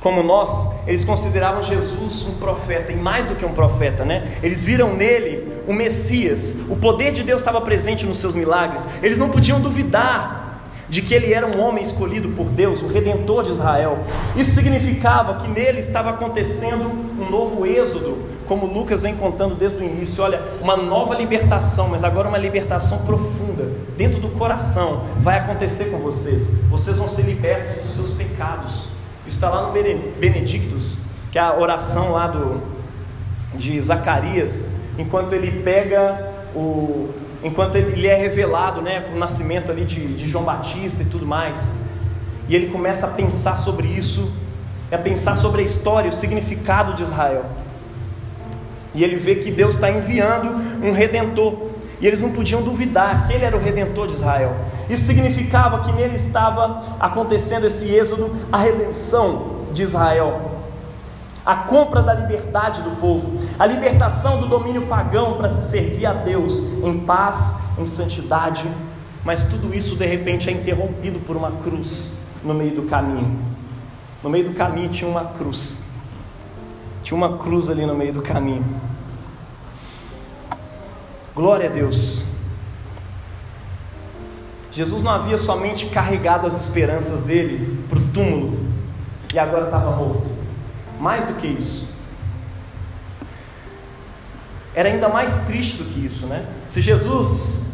como 0.01 0.21
nós, 0.21 0.69
eles 0.87 1.05
consideravam 1.05 1.61
Jesus 1.63 2.25
um 2.25 2.33
profeta, 2.33 2.91
e 2.91 2.95
mais 2.95 3.27
do 3.27 3.35
que 3.35 3.45
um 3.45 3.53
profeta, 3.53 4.03
né? 4.03 4.37
Eles 4.41 4.63
viram 4.63 4.95
nele 4.95 5.47
o 5.67 5.73
Messias, 5.73 6.59
o 6.69 6.75
poder 6.75 7.11
de 7.11 7.23
Deus 7.23 7.39
estava 7.39 7.61
presente 7.61 8.05
nos 8.05 8.17
seus 8.17 8.33
milagres, 8.33 8.89
eles 9.01 9.17
não 9.17 9.29
podiam 9.29 9.61
duvidar 9.61 10.50
de 10.91 11.01
que 11.01 11.13
ele 11.13 11.33
era 11.33 11.47
um 11.47 11.57
homem 11.61 11.81
escolhido 11.81 12.27
por 12.29 12.47
Deus, 12.47 12.81
o 12.81 12.87
redentor 12.87 13.43
de 13.43 13.51
Israel. 13.51 13.99
Isso 14.35 14.51
significava 14.51 15.35
que 15.35 15.47
nele 15.47 15.79
estava 15.79 16.09
acontecendo 16.09 16.91
um 17.17 17.29
novo 17.29 17.65
êxodo, 17.65 18.17
como 18.45 18.65
Lucas 18.65 19.01
vem 19.01 19.15
contando 19.15 19.55
desde 19.55 19.81
o 19.81 19.85
início, 19.85 20.21
olha, 20.21 20.41
uma 20.61 20.75
nova 20.75 21.15
libertação, 21.15 21.87
mas 21.87 22.03
agora 22.03 22.27
uma 22.27 22.37
libertação 22.37 23.05
profunda, 23.05 23.71
dentro 23.95 24.19
do 24.19 24.27
coração, 24.31 25.05
vai 25.21 25.39
acontecer 25.39 25.85
com 25.85 25.97
vocês. 25.99 26.57
Vocês 26.69 26.97
vão 26.97 27.07
ser 27.07 27.21
libertos 27.21 27.81
dos 27.83 27.91
seus 27.93 28.11
pecados. 28.11 28.89
Isso 29.25 29.37
está 29.37 29.49
lá 29.49 29.67
no 29.67 29.71
Benedictus, 29.71 30.97
que 31.31 31.39
é 31.39 31.41
a 31.41 31.57
oração 31.57 32.11
lá 32.11 32.27
do, 32.27 32.61
de 33.55 33.81
Zacarias, 33.81 34.67
enquanto 34.97 35.31
ele 35.31 35.63
pega 35.63 36.33
o. 36.53 37.09
Enquanto 37.43 37.75
ele 37.75 38.07
é 38.07 38.15
revelado, 38.15 38.81
né, 38.81 39.05
o 39.13 39.17
nascimento 39.17 39.71
ali 39.71 39.83
de, 39.83 40.15
de 40.15 40.27
João 40.27 40.43
Batista 40.43 41.01
e 41.01 41.05
tudo 41.05 41.25
mais, 41.25 41.75
e 42.47 42.55
ele 42.55 42.67
começa 42.67 43.07
a 43.07 43.09
pensar 43.09 43.57
sobre 43.57 43.87
isso, 43.87 44.31
a 44.91 44.97
pensar 44.97 45.35
sobre 45.35 45.61
a 45.61 45.65
história, 45.65 46.09
o 46.09 46.13
significado 46.13 46.93
de 46.93 47.03
Israel. 47.03 47.45
E 48.93 49.03
ele 49.03 49.15
vê 49.15 49.35
que 49.35 49.49
Deus 49.49 49.75
está 49.75 49.89
enviando 49.89 50.49
um 50.85 50.91
redentor. 50.91 51.71
E 52.01 52.07
eles 52.07 52.21
não 52.21 52.31
podiam 52.31 52.61
duvidar 52.61 53.25
que 53.25 53.33
ele 53.33 53.45
era 53.45 53.55
o 53.55 53.59
redentor 53.59 54.07
de 54.07 54.15
Israel. 54.15 54.55
Isso 54.89 55.03
significava 55.05 55.79
que 55.79 55.91
nele 55.93 56.15
estava 56.15 56.81
acontecendo 56.99 57.65
esse 57.65 57.87
êxodo, 57.89 58.47
a 58.51 58.57
redenção 58.57 59.67
de 59.71 59.83
Israel. 59.83 60.50
A 61.45 61.55
compra 61.55 62.03
da 62.03 62.13
liberdade 62.13 62.81
do 62.81 62.91
povo, 63.01 63.39
a 63.57 63.65
libertação 63.65 64.39
do 64.39 64.47
domínio 64.47 64.83
pagão 64.83 65.37
para 65.37 65.49
se 65.49 65.69
servir 65.71 66.05
a 66.05 66.13
Deus 66.13 66.59
em 66.83 66.99
paz, 66.99 67.59
em 67.77 67.85
santidade. 67.85 68.69
Mas 69.23 69.45
tudo 69.45 69.73
isso 69.73 69.95
de 69.95 70.05
repente 70.05 70.49
é 70.49 70.53
interrompido 70.53 71.19
por 71.19 71.35
uma 71.35 71.51
cruz 71.51 72.17
no 72.43 72.53
meio 72.53 72.75
do 72.75 72.83
caminho. 72.83 73.39
No 74.23 74.29
meio 74.29 74.49
do 74.49 74.53
caminho 74.53 74.89
tinha 74.89 75.09
uma 75.09 75.25
cruz. 75.25 75.81
Tinha 77.01 77.17
uma 77.17 77.37
cruz 77.37 77.69
ali 77.69 77.85
no 77.85 77.95
meio 77.95 78.13
do 78.13 78.21
caminho. 78.21 78.65
Glória 81.33 81.69
a 81.69 81.71
Deus. 81.71 82.25
Jesus 84.71 85.01
não 85.01 85.11
havia 85.11 85.37
somente 85.37 85.87
carregado 85.87 86.45
as 86.45 86.55
esperanças 86.55 87.23
dele 87.23 87.83
para 87.89 87.99
o 87.99 88.03
túmulo 88.09 88.59
e 89.33 89.39
agora 89.39 89.65
estava 89.65 89.95
morto. 89.95 90.40
Mais 91.01 91.25
do 91.25 91.33
que 91.33 91.47
isso. 91.47 91.87
Era 94.75 94.87
ainda 94.87 95.09
mais 95.09 95.39
triste 95.47 95.77
do 95.77 95.85
que 95.85 96.05
isso, 96.05 96.27
né? 96.27 96.45
Se 96.67 96.79
Jesus 96.79 97.65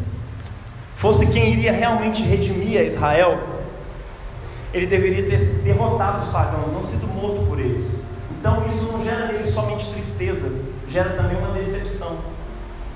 fosse 0.96 1.26
quem 1.26 1.52
iria 1.52 1.70
realmente 1.70 2.22
redimir 2.22 2.80
a 2.80 2.84
Israel, 2.84 3.38
ele 4.72 4.86
deveria 4.86 5.28
ter 5.28 5.38
derrotado 5.62 6.18
os 6.18 6.24
pagãos, 6.24 6.72
não 6.72 6.82
sido 6.82 7.06
morto 7.06 7.42
por 7.46 7.60
eles. 7.60 8.00
Então 8.40 8.66
isso 8.66 8.84
não 8.90 9.04
gera 9.04 9.26
nele 9.26 9.44
somente 9.44 9.92
tristeza, 9.92 10.64
gera 10.88 11.10
também 11.10 11.36
uma 11.36 11.52
decepção. 11.52 12.18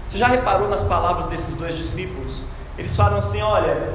Você 0.09 0.17
já 0.17 0.29
reparou 0.29 0.71
nas 0.71 0.83
palavras 0.83 1.27
desses 1.27 1.57
dois 1.57 1.77
discípulos? 1.77 2.43
Eles 2.79 2.97
falam 2.97 3.19
assim: 3.19 3.43
olha, 3.43 3.93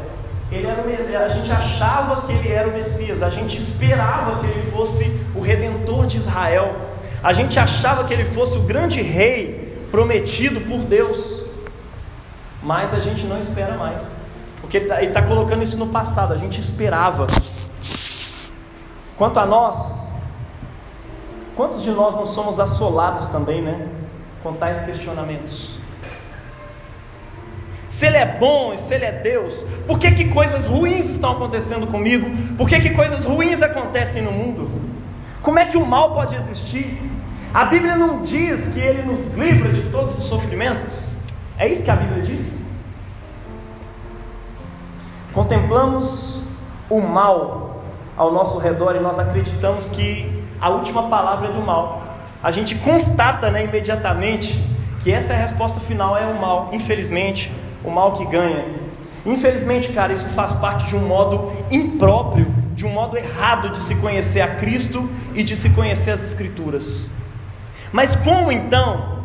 ele 0.51 0.65
era, 0.65 1.25
a 1.25 1.27
gente 1.27 1.51
achava 1.51 2.21
que 2.21 2.31
ele 2.31 2.51
era 2.51 2.69
o 2.69 2.73
Messias, 2.73 3.21
a 3.21 3.29
gente 3.29 3.57
esperava 3.57 4.39
que 4.39 4.45
ele 4.45 4.71
fosse 4.71 5.03
o 5.36 5.41
redentor 5.41 6.05
de 6.05 6.17
Israel, 6.17 6.75
a 7.21 7.33
gente 7.33 7.60
achava 7.60 8.05
que 8.05 8.13
ele 8.13 8.23
fosse 8.23 8.57
o 8.57 8.62
grande 8.62 9.01
rei 9.01 9.88
prometido 9.91 10.62
por 10.62 10.79
Deus, 10.79 11.45
mas 12.63 12.93
a 12.93 12.99
gente 12.99 13.25
não 13.25 13.39
espera 13.39 13.75
mais, 13.75 14.12
porque 14.62 14.77
ele 14.77 14.86
está 14.86 15.21
tá 15.21 15.27
colocando 15.27 15.63
isso 15.63 15.77
no 15.77 15.88
passado, 15.88 16.33
a 16.33 16.38
gente 16.38 16.62
esperava. 16.62 17.27
Quanto 19.17 19.39
a 19.39 19.45
nós, 19.45 20.13
quantos 21.55 21.81
de 21.81 21.91
nós 21.91 22.15
não 22.15 22.25
somos 22.25 22.60
assolados 22.60 23.27
também, 23.27 23.62
né, 23.62 23.88
com 24.43 24.53
tais 24.53 24.81
questionamentos? 24.81 25.77
Se 27.97 28.05
Ele 28.05 28.17
é 28.17 28.27
bom 28.27 28.75
e 28.75 28.77
se 28.77 28.93
Ele 28.93 29.05
é 29.05 29.12
Deus, 29.12 29.65
por 29.88 29.97
que, 29.97 30.12
que 30.12 30.25
coisas 30.25 30.67
ruins 30.67 31.10
estão 31.10 31.31
acontecendo 31.31 31.88
comigo? 31.88 32.29
Por 32.55 32.69
que, 32.69 32.79
que 32.79 32.91
coisas 32.91 33.25
ruins 33.25 33.63
acontecem 33.63 34.21
no 34.21 34.31
mundo? 34.31 34.69
Como 35.41 35.57
é 35.57 35.65
que 35.65 35.77
o 35.77 35.83
mal 35.83 36.13
pode 36.13 36.36
existir? 36.36 36.95
A 37.51 37.65
Bíblia 37.65 37.95
não 37.95 38.21
diz 38.21 38.67
que 38.67 38.79
Ele 38.79 39.01
nos 39.01 39.33
livra 39.33 39.73
de 39.73 39.89
todos 39.89 40.15
os 40.15 40.25
sofrimentos? 40.25 41.17
É 41.57 41.67
isso 41.67 41.83
que 41.83 41.89
a 41.89 41.95
Bíblia 41.95 42.21
diz? 42.21 42.67
Contemplamos 45.33 46.45
o 46.91 47.01
mal 47.01 47.81
ao 48.15 48.31
nosso 48.31 48.60
redor 48.60 48.95
e 48.95 48.99
nós 48.99 49.17
acreditamos 49.17 49.89
que 49.89 50.43
a 50.62 50.69
última 50.69 51.10
palavra 51.10 51.47
é 51.47 51.51
do 51.51 51.62
mal. 51.62 52.03
A 52.43 52.51
gente 52.51 52.75
constata 52.75 53.49
né, 53.49 53.63
imediatamente 53.63 54.63
que 54.99 55.12
essa 55.12 55.33
é 55.33 55.36
a 55.36 55.39
resposta 55.39 55.79
final, 55.79 56.15
é 56.15 56.27
o 56.27 56.39
mal, 56.39 56.69
infelizmente 56.71 57.51
o 57.88 57.91
mal 57.91 58.13
que 58.13 58.26
ganha. 58.26 58.65
Infelizmente, 59.26 59.91
cara, 59.91 60.13
isso 60.13 60.30
faz 60.30 60.54
parte 60.54 60.88
de 60.88 60.95
um 60.95 61.08
modo 61.08 61.52
impróprio, 61.69 62.47
de 62.73 62.86
um 62.86 62.89
modo 62.89 63.17
errado 63.17 63.69
de 63.69 63.80
se 63.80 63.95
conhecer 63.95 64.41
a 64.41 64.56
Cristo 64.56 65.10
e 65.34 65.43
de 65.43 65.56
se 65.56 65.69
conhecer 65.71 66.12
as 66.12 66.23
Escrituras. 66.23 67.10
Mas 67.91 68.15
como 68.15 68.52
então 68.52 69.19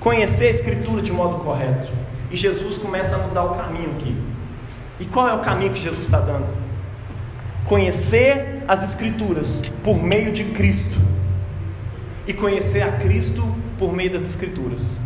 conhecer 0.00 0.46
a 0.46 0.50
Escritura 0.50 1.02
de 1.02 1.12
modo 1.12 1.44
correto? 1.44 1.88
E 2.30 2.36
Jesus 2.36 2.78
começa 2.78 3.16
a 3.16 3.18
nos 3.18 3.32
dar 3.32 3.44
o 3.44 3.54
caminho 3.54 3.90
aqui. 3.92 4.16
E 4.98 5.04
qual 5.04 5.28
é 5.28 5.34
o 5.34 5.40
caminho 5.40 5.72
que 5.72 5.80
Jesus 5.80 6.04
está 6.04 6.20
dando? 6.20 6.46
Conhecer 7.64 8.62
as 8.66 8.82
Escrituras 8.82 9.62
por 9.82 10.02
meio 10.02 10.32
de 10.32 10.44
Cristo 10.44 10.98
e 12.26 12.32
conhecer 12.32 12.82
a 12.82 12.92
Cristo 12.92 13.42
por 13.78 13.92
meio 13.92 14.12
das 14.12 14.24
Escrituras. 14.24 15.00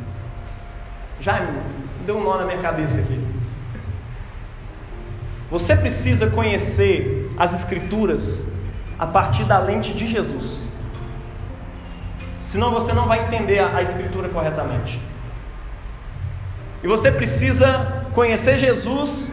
Já 1.20 1.40
deu 2.08 2.16
um 2.16 2.24
nó 2.24 2.38
na 2.38 2.46
minha 2.46 2.56
cabeça 2.56 3.00
aqui. 3.00 3.22
Você 5.50 5.76
precisa 5.76 6.28
conhecer 6.30 7.30
as 7.36 7.52
Escrituras 7.52 8.48
a 8.98 9.06
partir 9.06 9.44
da 9.44 9.58
lente 9.58 9.92
de 9.92 10.06
Jesus. 10.06 10.68
Senão 12.46 12.70
você 12.72 12.94
não 12.94 13.06
vai 13.06 13.26
entender 13.26 13.58
a, 13.58 13.76
a 13.76 13.82
Escritura 13.82 14.30
corretamente. 14.30 14.98
E 16.82 16.88
você 16.88 17.12
precisa 17.12 18.06
conhecer 18.14 18.56
Jesus 18.56 19.30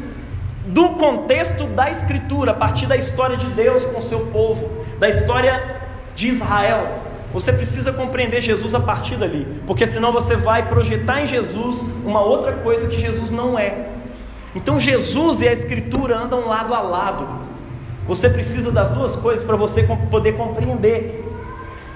do 0.67 0.89
contexto 0.95 1.67
da 1.67 1.89
Escritura, 1.89 2.51
a 2.51 2.55
partir 2.55 2.87
da 2.87 2.97
história 2.97 3.37
de 3.37 3.47
Deus 3.51 3.85
com 3.85 3.99
o 3.99 4.03
seu 4.03 4.27
povo, 4.27 4.83
da 4.99 5.07
história 5.07 5.79
de 6.13 6.27
Israel. 6.27 7.04
Você 7.35 7.51
precisa 7.51 7.91
compreender 7.91 8.39
Jesus 8.39 8.73
a 8.73 8.79
partir 8.79 9.17
dali, 9.17 9.45
porque 9.67 9.85
senão 9.85 10.13
você 10.13 10.37
vai 10.37 10.69
projetar 10.69 11.21
em 11.21 11.25
Jesus 11.25 11.81
uma 12.05 12.21
outra 12.21 12.53
coisa 12.53 12.87
que 12.87 12.97
Jesus 12.97 13.29
não 13.29 13.59
é. 13.59 13.87
Então 14.55 14.79
Jesus 14.79 15.41
e 15.41 15.47
a 15.49 15.51
Escritura 15.51 16.17
andam 16.17 16.47
lado 16.47 16.73
a 16.73 16.79
lado. 16.79 17.27
Você 18.07 18.29
precisa 18.29 18.71
das 18.71 18.89
duas 18.89 19.17
coisas 19.17 19.43
para 19.43 19.57
você 19.57 19.83
poder 20.09 20.37
compreender. 20.37 21.29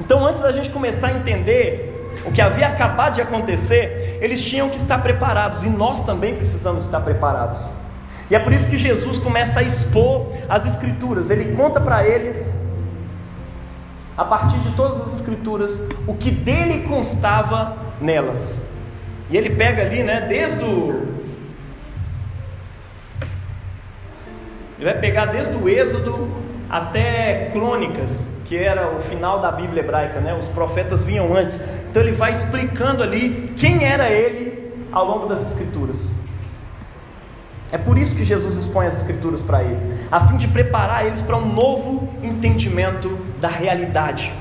Então, 0.02 0.28
antes 0.28 0.41
da 0.41 0.52
gente 0.52 0.71
começar 0.71 1.08
a 1.08 1.13
entender 1.13 2.12
o 2.25 2.34
que 2.34 2.41
havia 2.41 2.67
acabado 2.67 3.15
de 3.15 3.21
acontecer, 3.21 4.19
eles 4.21 4.43
tinham 4.43 4.67
que 4.67 4.78
estar 4.78 5.02
preparados 5.02 5.63
e 5.63 5.69
nós 5.69 6.04
também 6.04 6.36
precisamos 6.36 6.84
estar 6.84 6.99
preparados. 6.99 7.65
E 8.30 8.36
é 8.36 8.39
por 8.39 8.52
isso 8.52 8.69
que 8.69 8.78
Jesus 8.78 9.17
começa 9.17 9.62
a 9.62 9.63
expor 9.63 10.34
as 10.49 10.65
Escrituras. 10.65 11.30
Ele 11.30 11.56
conta 11.56 11.80
para 11.80 12.06
eles 12.06 12.67
a 14.19 14.25
partir 14.25 14.60
de 14.60 14.71
todas 14.71 14.99
as 14.99 15.13
escrituras, 15.13 15.88
o 16.05 16.13
que 16.13 16.29
dele 16.29 16.84
constava 16.89 17.77
nelas. 18.01 18.65
E 19.29 19.38
ele 19.38 19.51
pega 19.51 19.84
ali, 19.84 20.03
né, 20.03 20.25
desde 20.27 20.62
o. 20.62 21.08
Ele 24.77 24.84
vai 24.91 24.99
pegar 24.99 25.27
desde 25.27 25.55
o 25.55 25.69
Êxodo 25.69 26.29
até 26.69 27.45
Crônicas, 27.53 28.41
que 28.43 28.58
era 28.58 28.93
o 28.93 28.99
final 28.99 29.39
da 29.39 29.53
Bíblia 29.53 29.82
hebraica, 29.82 30.19
né? 30.19 30.38
Os 30.38 30.47
profetas 30.47 31.05
vinham 31.05 31.34
antes. 31.34 31.65
Então 31.89 32.01
ele 32.01 32.12
vai 32.12 32.32
explicando 32.32 33.01
ali 33.01 33.53
quem 33.55 33.86
era 33.86 34.10
ele 34.10 34.73
ao 34.91 35.05
longo 35.05 35.27
das 35.27 35.41
escrituras. 35.49 36.17
É 37.71 37.77
por 37.77 37.97
isso 37.97 38.15
que 38.15 38.25
Jesus 38.25 38.58
expõe 38.58 38.88
as 38.88 38.97
Escrituras 38.97 39.41
para 39.41 39.63
eles, 39.63 39.89
a 40.12 40.27
fim 40.27 40.38
de 40.38 40.47
preparar 40.47 41.05
eles 41.05 41.21
para 41.21 41.38
um 41.38 41.53
novo 41.53 42.10
entendimento 42.23 43.28
da 43.39 43.47
realidade. 43.47 44.32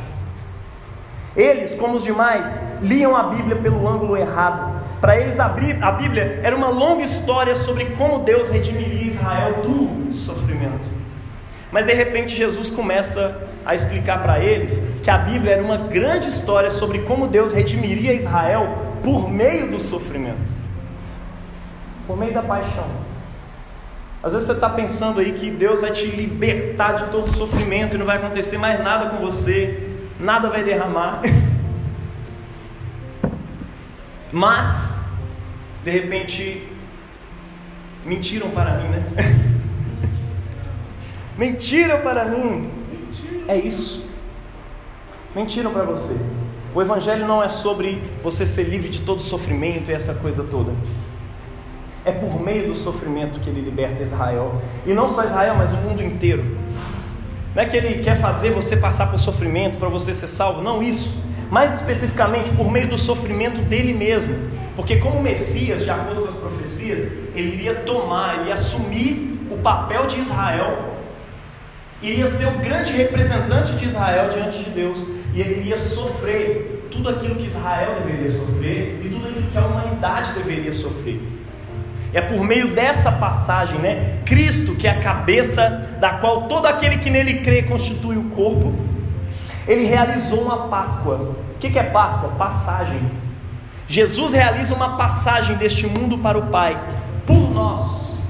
Eles, 1.36 1.74
como 1.74 1.94
os 1.94 2.02
demais, 2.02 2.60
liam 2.82 3.16
a 3.16 3.24
Bíblia 3.24 3.56
pelo 3.56 3.86
ângulo 3.88 4.16
errado. 4.16 4.78
Para 5.00 5.20
eles, 5.20 5.38
a 5.38 5.48
Bíblia 5.48 6.40
era 6.42 6.56
uma 6.56 6.68
longa 6.68 7.04
história 7.04 7.54
sobre 7.54 7.84
como 7.96 8.20
Deus 8.20 8.48
redimiria 8.48 9.06
Israel 9.06 9.62
do 9.62 10.12
sofrimento. 10.12 10.88
Mas 11.70 11.86
de 11.86 11.92
repente, 11.92 12.34
Jesus 12.34 12.70
começa 12.70 13.46
a 13.64 13.74
explicar 13.74 14.20
para 14.22 14.40
eles 14.40 14.88
que 15.02 15.10
a 15.10 15.18
Bíblia 15.18 15.52
era 15.52 15.62
uma 15.62 15.76
grande 15.76 16.28
história 16.28 16.70
sobre 16.70 17.00
como 17.00 17.28
Deus 17.28 17.52
redimiria 17.52 18.14
Israel 18.14 18.76
por 19.04 19.30
meio 19.30 19.70
do 19.70 19.78
sofrimento, 19.78 20.50
por 22.06 22.16
meio 22.16 22.32
da 22.32 22.42
paixão. 22.42 23.07
Às 24.22 24.32
vezes 24.32 24.46
você 24.46 24.54
está 24.54 24.68
pensando 24.68 25.20
aí 25.20 25.32
que 25.32 25.50
Deus 25.50 25.80
vai 25.80 25.92
te 25.92 26.06
libertar 26.06 26.94
de 26.94 27.06
todo 27.10 27.30
sofrimento 27.30 27.94
e 27.94 27.98
não 27.98 28.06
vai 28.06 28.16
acontecer 28.16 28.58
mais 28.58 28.82
nada 28.82 29.10
com 29.10 29.18
você, 29.18 29.78
nada 30.18 30.50
vai 30.50 30.64
derramar. 30.64 31.22
Mas, 34.32 35.00
de 35.84 35.90
repente, 35.90 36.66
mentiram 38.04 38.50
para 38.50 38.78
mim, 38.78 38.88
né? 38.88 39.04
mentiram 41.38 42.00
para 42.00 42.24
mim. 42.24 42.70
É 43.46 43.56
isso. 43.56 44.04
Mentiram 45.34 45.72
para 45.72 45.84
você. 45.84 46.16
O 46.74 46.82
Evangelho 46.82 47.26
não 47.26 47.42
é 47.42 47.48
sobre 47.48 48.02
você 48.22 48.44
ser 48.44 48.64
livre 48.64 48.88
de 48.88 49.00
todo 49.00 49.22
sofrimento 49.22 49.90
e 49.90 49.94
essa 49.94 50.14
coisa 50.14 50.44
toda. 50.44 50.72
É 52.04 52.12
por 52.12 52.40
meio 52.40 52.68
do 52.68 52.74
sofrimento 52.74 53.40
que 53.40 53.50
ele 53.50 53.60
liberta 53.60 54.02
Israel. 54.02 54.60
E 54.86 54.92
não 54.92 55.08
só 55.08 55.24
Israel, 55.24 55.54
mas 55.56 55.72
o 55.72 55.76
mundo 55.76 56.02
inteiro. 56.02 56.44
Não 57.54 57.62
é 57.62 57.66
que 57.66 57.76
ele 57.76 58.02
quer 58.02 58.16
fazer 58.20 58.50
você 58.50 58.76
passar 58.76 59.10
por 59.10 59.18
sofrimento 59.18 59.78
para 59.78 59.88
você 59.88 60.14
ser 60.14 60.28
salvo, 60.28 60.62
não 60.62 60.82
isso. 60.82 61.18
Mais 61.50 61.74
especificamente 61.74 62.50
por 62.52 62.70
meio 62.70 62.88
do 62.88 62.98
sofrimento 62.98 63.60
dele 63.62 63.92
mesmo. 63.92 64.34
Porque 64.76 64.98
como 64.98 65.20
Messias, 65.20 65.82
de 65.82 65.90
acordo 65.90 66.22
com 66.22 66.28
as 66.28 66.36
profecias, 66.36 67.10
ele 67.34 67.54
iria 67.54 67.74
tomar, 67.74 68.46
e 68.46 68.52
assumir 68.52 69.40
o 69.50 69.56
papel 69.58 70.06
de 70.06 70.20
Israel, 70.20 70.94
iria 72.00 72.26
ser 72.26 72.46
o 72.46 72.58
grande 72.58 72.92
representante 72.92 73.72
de 73.72 73.86
Israel 73.86 74.28
diante 74.28 74.62
de 74.62 74.70
Deus, 74.70 75.08
e 75.34 75.40
ele 75.40 75.60
iria 75.60 75.78
sofrer 75.78 76.86
tudo 76.90 77.08
aquilo 77.08 77.34
que 77.34 77.46
Israel 77.46 78.02
deveria 78.04 78.30
sofrer 78.30 79.00
e 79.04 79.08
tudo 79.08 79.26
aquilo 79.26 79.50
que 79.50 79.58
a 79.58 79.66
humanidade 79.66 80.32
deveria 80.32 80.72
sofrer. 80.72 81.20
É 82.12 82.20
por 82.20 82.42
meio 82.42 82.68
dessa 82.68 83.12
passagem, 83.12 83.78
né? 83.80 84.20
Cristo, 84.24 84.74
que 84.74 84.86
é 84.86 84.90
a 84.90 85.00
cabeça 85.00 85.96
da 86.00 86.14
qual 86.14 86.42
todo 86.42 86.66
aquele 86.66 86.98
que 86.98 87.10
nele 87.10 87.40
crê 87.40 87.62
constitui 87.62 88.16
o 88.16 88.24
corpo, 88.30 88.74
ele 89.66 89.84
realizou 89.84 90.40
uma 90.42 90.68
Páscoa. 90.68 91.36
O 91.54 91.58
que 91.58 91.78
é 91.78 91.82
Páscoa? 91.82 92.30
Passagem. 92.30 93.00
Jesus 93.86 94.32
realiza 94.32 94.74
uma 94.74 94.96
passagem 94.96 95.56
deste 95.56 95.86
mundo 95.86 96.18
para 96.18 96.38
o 96.38 96.46
Pai, 96.46 96.80
por 97.26 97.50
nós. 97.50 98.22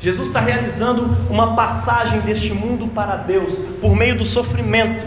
Jesus 0.00 0.28
está 0.28 0.40
realizando 0.40 1.04
uma 1.30 1.54
passagem 1.54 2.20
deste 2.20 2.52
mundo 2.52 2.88
para 2.88 3.16
Deus, 3.16 3.58
por 3.80 3.94
meio 3.94 4.16
do 4.16 4.24
sofrimento, 4.24 5.06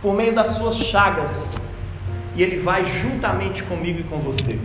por 0.00 0.14
meio 0.14 0.32
das 0.32 0.50
suas 0.50 0.76
chagas, 0.76 1.52
e 2.36 2.42
Ele 2.42 2.56
vai 2.56 2.84
juntamente 2.84 3.62
comigo 3.64 4.00
e 4.00 4.04
com 4.04 4.20
você. 4.20 4.58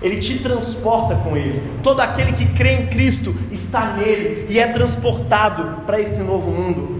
Ele 0.00 0.18
te 0.18 0.38
transporta 0.38 1.16
com 1.16 1.36
Ele. 1.36 1.62
Todo 1.82 2.00
aquele 2.00 2.32
que 2.32 2.46
crê 2.46 2.72
em 2.72 2.86
Cristo 2.86 3.34
está 3.50 3.94
nele 3.94 4.46
e 4.48 4.58
é 4.58 4.66
transportado 4.68 5.82
para 5.86 6.00
esse 6.00 6.20
novo 6.20 6.50
mundo. 6.50 6.98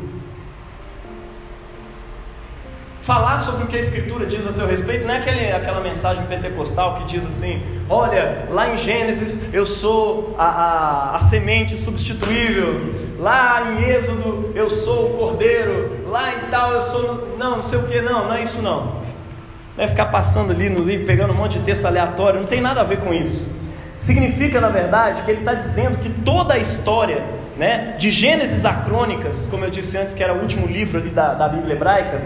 falar 3.08 3.38
sobre 3.38 3.64
o 3.64 3.66
que 3.66 3.74
a 3.74 3.80
Escritura 3.80 4.26
diz 4.26 4.46
a 4.46 4.52
seu 4.52 4.66
respeito, 4.66 5.06
não 5.06 5.14
é 5.14 5.16
aquele, 5.16 5.50
aquela 5.50 5.80
mensagem 5.80 6.26
pentecostal 6.26 6.96
que 6.96 7.04
diz 7.04 7.24
assim: 7.24 7.62
olha, 7.88 8.46
lá 8.50 8.68
em 8.68 8.76
Gênesis 8.76 9.40
eu 9.50 9.64
sou 9.64 10.34
a, 10.36 10.44
a, 10.44 11.14
a 11.14 11.18
semente 11.18 11.78
substituível, 11.78 12.94
lá 13.18 13.72
em 13.72 13.88
Êxodo 13.88 14.52
eu 14.54 14.68
sou 14.68 15.06
o 15.06 15.16
cordeiro, 15.16 16.04
lá 16.06 16.34
em 16.34 16.50
tal 16.50 16.74
eu 16.74 16.82
sou. 16.82 17.34
Não, 17.38 17.56
não 17.56 17.62
sei 17.62 17.78
o 17.78 17.84
que, 17.84 17.98
não, 18.02 18.26
não 18.26 18.34
é 18.34 18.42
isso 18.42 18.60
não. 18.60 18.97
Não 19.78 19.84
é 19.84 19.86
ficar 19.86 20.06
passando 20.06 20.50
ali 20.50 20.68
no 20.68 20.82
livro, 20.82 21.06
pegando 21.06 21.32
um 21.32 21.36
monte 21.36 21.56
de 21.56 21.64
texto 21.64 21.84
aleatório, 21.84 22.40
não 22.40 22.48
tem 22.48 22.60
nada 22.60 22.80
a 22.80 22.84
ver 22.84 22.98
com 22.98 23.14
isso. 23.14 23.56
Significa, 23.96 24.60
na 24.60 24.70
verdade, 24.70 25.22
que 25.22 25.30
ele 25.30 25.38
está 25.38 25.54
dizendo 25.54 25.98
que 25.98 26.10
toda 26.10 26.54
a 26.54 26.58
história, 26.58 27.22
né, 27.56 27.94
de 27.96 28.10
Gênesis 28.10 28.64
a 28.64 28.74
Crônicas, 28.74 29.46
como 29.46 29.64
eu 29.64 29.70
disse 29.70 29.96
antes, 29.96 30.12
que 30.12 30.20
era 30.20 30.34
o 30.34 30.40
último 30.40 30.66
livro 30.66 30.98
ali 30.98 31.10
da, 31.10 31.32
da 31.32 31.48
Bíblia 31.48 31.76
hebraica, 31.76 32.20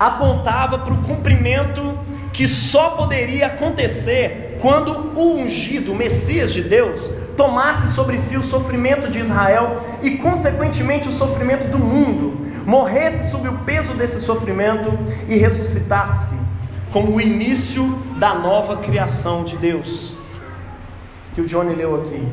apontava 0.00 0.78
para 0.78 0.94
o 0.94 1.02
cumprimento 1.02 1.98
que 2.32 2.48
só 2.48 2.92
poderia 2.92 3.48
acontecer 3.48 4.56
quando 4.58 5.12
o 5.14 5.36
ungido, 5.36 5.92
o 5.92 5.94
Messias 5.94 6.54
de 6.54 6.62
Deus, 6.62 7.10
tomasse 7.36 7.94
sobre 7.94 8.16
si 8.16 8.38
o 8.38 8.42
sofrimento 8.42 9.10
de 9.10 9.18
Israel 9.18 9.84
e, 10.02 10.12
consequentemente, 10.12 11.06
o 11.06 11.12
sofrimento 11.12 11.68
do 11.68 11.78
mundo, 11.78 12.46
morresse 12.64 13.30
sob 13.30 13.46
o 13.46 13.58
peso 13.58 13.92
desse 13.92 14.22
sofrimento 14.22 14.98
e 15.28 15.36
ressuscitasse 15.36 16.37
como 16.92 17.16
o 17.16 17.20
início 17.20 17.84
da 18.16 18.34
nova 18.34 18.76
criação 18.78 19.44
de 19.44 19.56
Deus, 19.56 20.16
que 21.34 21.40
o 21.40 21.46
Johnny 21.46 21.74
leu 21.74 21.96
aqui. 21.96 22.26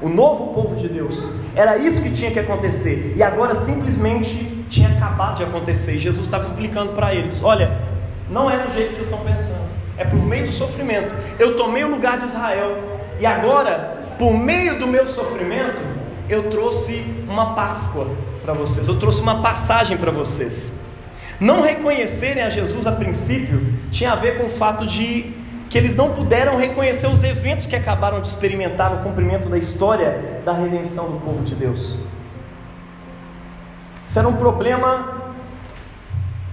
O 0.00 0.08
novo 0.08 0.52
povo 0.52 0.76
de 0.76 0.88
Deus, 0.88 1.36
era 1.54 1.78
isso 1.78 2.02
que 2.02 2.10
tinha 2.10 2.30
que 2.30 2.38
acontecer, 2.38 3.14
e 3.16 3.22
agora 3.22 3.54
simplesmente 3.54 4.64
tinha 4.68 4.88
acabado 4.90 5.36
de 5.36 5.44
acontecer. 5.44 5.98
Jesus 5.98 6.26
estava 6.26 6.44
explicando 6.44 6.92
para 6.92 7.14
eles: 7.14 7.42
olha, 7.42 7.78
não 8.30 8.50
é 8.50 8.58
do 8.58 8.70
jeito 8.72 8.90
que 8.90 8.96
vocês 8.96 9.08
estão 9.08 9.24
pensando, 9.24 9.68
é 9.96 10.04
por 10.04 10.18
meio 10.18 10.46
do 10.46 10.52
sofrimento. 10.52 11.14
Eu 11.38 11.56
tomei 11.56 11.84
o 11.84 11.90
lugar 11.90 12.18
de 12.18 12.26
Israel, 12.26 12.76
e 13.18 13.24
agora, 13.24 14.14
por 14.18 14.32
meio 14.32 14.78
do 14.78 14.86
meu 14.86 15.06
sofrimento, 15.06 15.80
eu 16.28 16.50
trouxe 16.50 17.04
uma 17.28 17.54
Páscoa 17.54 18.06
para 18.42 18.52
vocês, 18.52 18.88
eu 18.88 18.98
trouxe 18.98 19.22
uma 19.22 19.40
passagem 19.40 19.96
para 19.96 20.10
vocês. 20.10 20.74
Não 21.40 21.62
reconhecerem 21.62 22.42
a 22.42 22.48
Jesus 22.48 22.86
a 22.86 22.92
princípio 22.92 23.60
tinha 23.90 24.12
a 24.12 24.16
ver 24.16 24.38
com 24.38 24.46
o 24.46 24.50
fato 24.50 24.86
de 24.86 25.34
que 25.68 25.76
eles 25.76 25.96
não 25.96 26.14
puderam 26.14 26.56
reconhecer 26.56 27.06
os 27.06 27.22
eventos 27.22 27.66
que 27.66 27.76
acabaram 27.76 28.20
de 28.20 28.28
experimentar 28.28 28.90
no 28.90 29.02
cumprimento 29.02 29.48
da 29.48 29.58
história 29.58 30.40
da 30.44 30.52
redenção 30.52 31.10
do 31.10 31.20
povo 31.20 31.42
de 31.44 31.54
Deus. 31.54 31.96
Isso 34.06 34.18
era 34.18 34.28
um 34.28 34.36
problema 34.36 35.34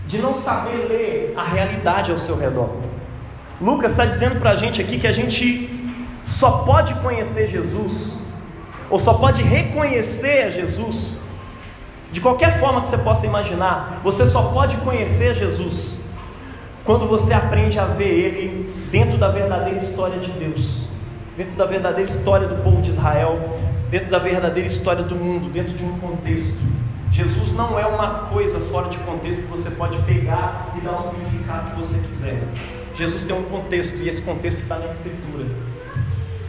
de 0.08 0.18
não 0.18 0.36
saber 0.36 0.88
ler 0.90 1.34
a 1.38 1.44
realidade 1.44 2.12
ao 2.12 2.18
seu 2.18 2.38
redor. 2.38 2.70
Lucas 3.62 3.92
está 3.92 4.06
dizendo 4.06 4.40
para 4.40 4.52
a 4.52 4.56
gente 4.56 4.82
aqui 4.82 5.00
que 5.00 5.08
a 5.08 5.12
gente 5.12 5.70
só 6.26 6.64
pode 6.64 6.94
conhecer 6.96 7.48
Jesus, 7.48 8.20
ou 8.90 9.00
só 9.00 9.14
pode 9.14 9.42
reconhecer 9.42 10.44
a 10.44 10.50
Jesus, 10.50 11.22
de 12.14 12.22
qualquer 12.22 12.60
forma 12.60 12.84
que 12.84 12.90
você 12.90 12.98
possa 13.00 13.26
imaginar, 13.26 14.00
você 14.04 14.28
só 14.28 14.44
pode 14.54 14.78
conhecer 14.78 15.34
Jesus 15.34 16.00
quando 16.84 17.08
você 17.08 17.34
aprende 17.34 17.80
a 17.80 17.86
ver 17.86 18.08
Ele 18.08 18.88
dentro 18.92 19.18
da 19.18 19.30
verdadeira 19.30 19.80
história 19.80 20.20
de 20.20 20.30
Deus, 20.32 20.86
dentro 21.36 21.56
da 21.56 21.66
verdadeira 21.66 22.08
história 22.10 22.48
do 22.48 22.64
povo 22.64 22.84
de 22.84 22.92
Israel, 22.92 23.58
dentro 23.90 24.12
da 24.12 24.20
verdadeira 24.20 24.68
história 24.68 25.04
do 25.04 25.16
mundo, 25.16 25.50
dentro 25.50 25.74
de 25.74 25.84
um 25.84 25.98
contexto. 25.98 26.56
Jesus 27.12 27.54
não 27.54 27.80
é 27.80 27.86
uma 27.88 28.26
coisa 28.26 28.60
fora 28.60 28.90
de 28.90 28.98
contexto 29.00 29.42
que 29.42 29.48
você 29.48 29.72
pode 29.72 29.98
pegar 30.04 30.72
e 30.78 30.82
dar 30.82 30.94
o 30.94 31.00
significado 31.00 31.72
que 31.72 31.78
você 31.78 31.98
quiser. 31.98 32.44
Jesus 32.94 33.24
tem 33.24 33.36
um 33.36 33.44
contexto 33.44 33.98
e 33.98 34.08
esse 34.08 34.22
contexto 34.22 34.60
está 34.62 34.78
na 34.78 34.86
Escritura. 34.86 35.48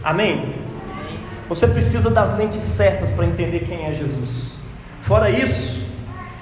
Amém? 0.02 0.56
Você 1.48 1.66
precisa 1.66 2.10
das 2.10 2.36
lentes 2.36 2.60
certas 2.60 3.10
para 3.10 3.24
entender 3.24 3.60
quem 3.60 3.86
é 3.86 3.94
Jesus. 3.94 4.53
Fora 5.05 5.28
isso, 5.28 5.86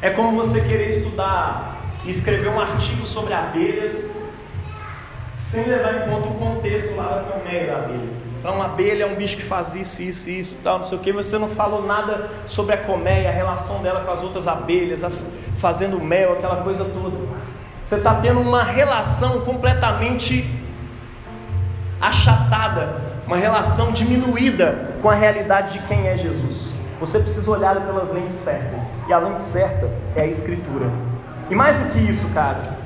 é 0.01 0.09
como 0.11 0.37
você 0.37 0.61
querer 0.61 0.91
estudar 0.91 1.83
e 2.05 2.11
escrever 2.11 2.49
um 2.49 2.61
artigo 2.61 3.05
sobre 3.05 3.35
abelhas 3.35 4.15
sem 5.35 5.67
levar 5.67 5.97
em 5.97 6.09
conta 6.09 6.29
o 6.29 6.35
contexto 6.35 6.95
lá 6.95 7.17
da 7.17 7.23
colmeia 7.25 7.67
da 7.67 7.79
abelha. 7.79 8.09
Então, 8.39 8.55
uma 8.55 8.67
abelha 8.67 9.03
é 9.03 9.07
um 9.07 9.17
bicho 9.17 9.37
que 9.37 9.43
faz 9.43 9.75
isso, 9.75 10.01
isso, 10.05 10.31
isso, 10.31 10.57
tal, 10.63 10.77
não 10.77 10.85
sei 10.85 10.97
o 10.97 11.01
que. 11.01 11.13
Você 11.13 11.37
não 11.39 11.49
falou 11.49 11.85
nada 11.85 12.31
sobre 12.47 12.77
a 12.77 12.79
colmeia, 12.79 13.31
a 13.31 13.33
relação 13.33 13.83
dela 13.83 14.05
com 14.05 14.13
as 14.13 14.23
outras 14.23 14.47
abelhas, 14.47 15.05
fazendo 15.57 15.99
mel, 16.01 16.35
aquela 16.35 16.63
coisa 16.63 16.85
toda. 16.85 17.17
Você 17.85 17.97
está 17.97 18.15
tendo 18.15 18.41
uma 18.41 18.63
relação 18.63 19.41
completamente 19.41 20.49
achatada, 22.01 22.95
uma 23.27 23.37
relação 23.37 23.91
diminuída 23.91 24.95
com 25.03 25.11
a 25.11 25.15
realidade 25.15 25.73
de 25.73 25.81
quem 25.89 26.07
é 26.07 26.17
Jesus. 26.17 26.81
Você 27.03 27.19
precisa 27.19 27.51
olhar 27.51 27.75
pelas 27.85 28.13
lentes 28.13 28.37
certas. 28.37 28.85
E 29.09 29.13
a 29.13 29.19
lente 29.19 29.43
certa 29.43 29.91
é 30.15 30.21
a 30.21 30.27
Escritura. 30.27 30.89
E 31.51 31.55
mais 31.55 31.77
do 31.77 31.91
que 31.91 31.99
isso, 31.99 32.29
cara, 32.29 32.79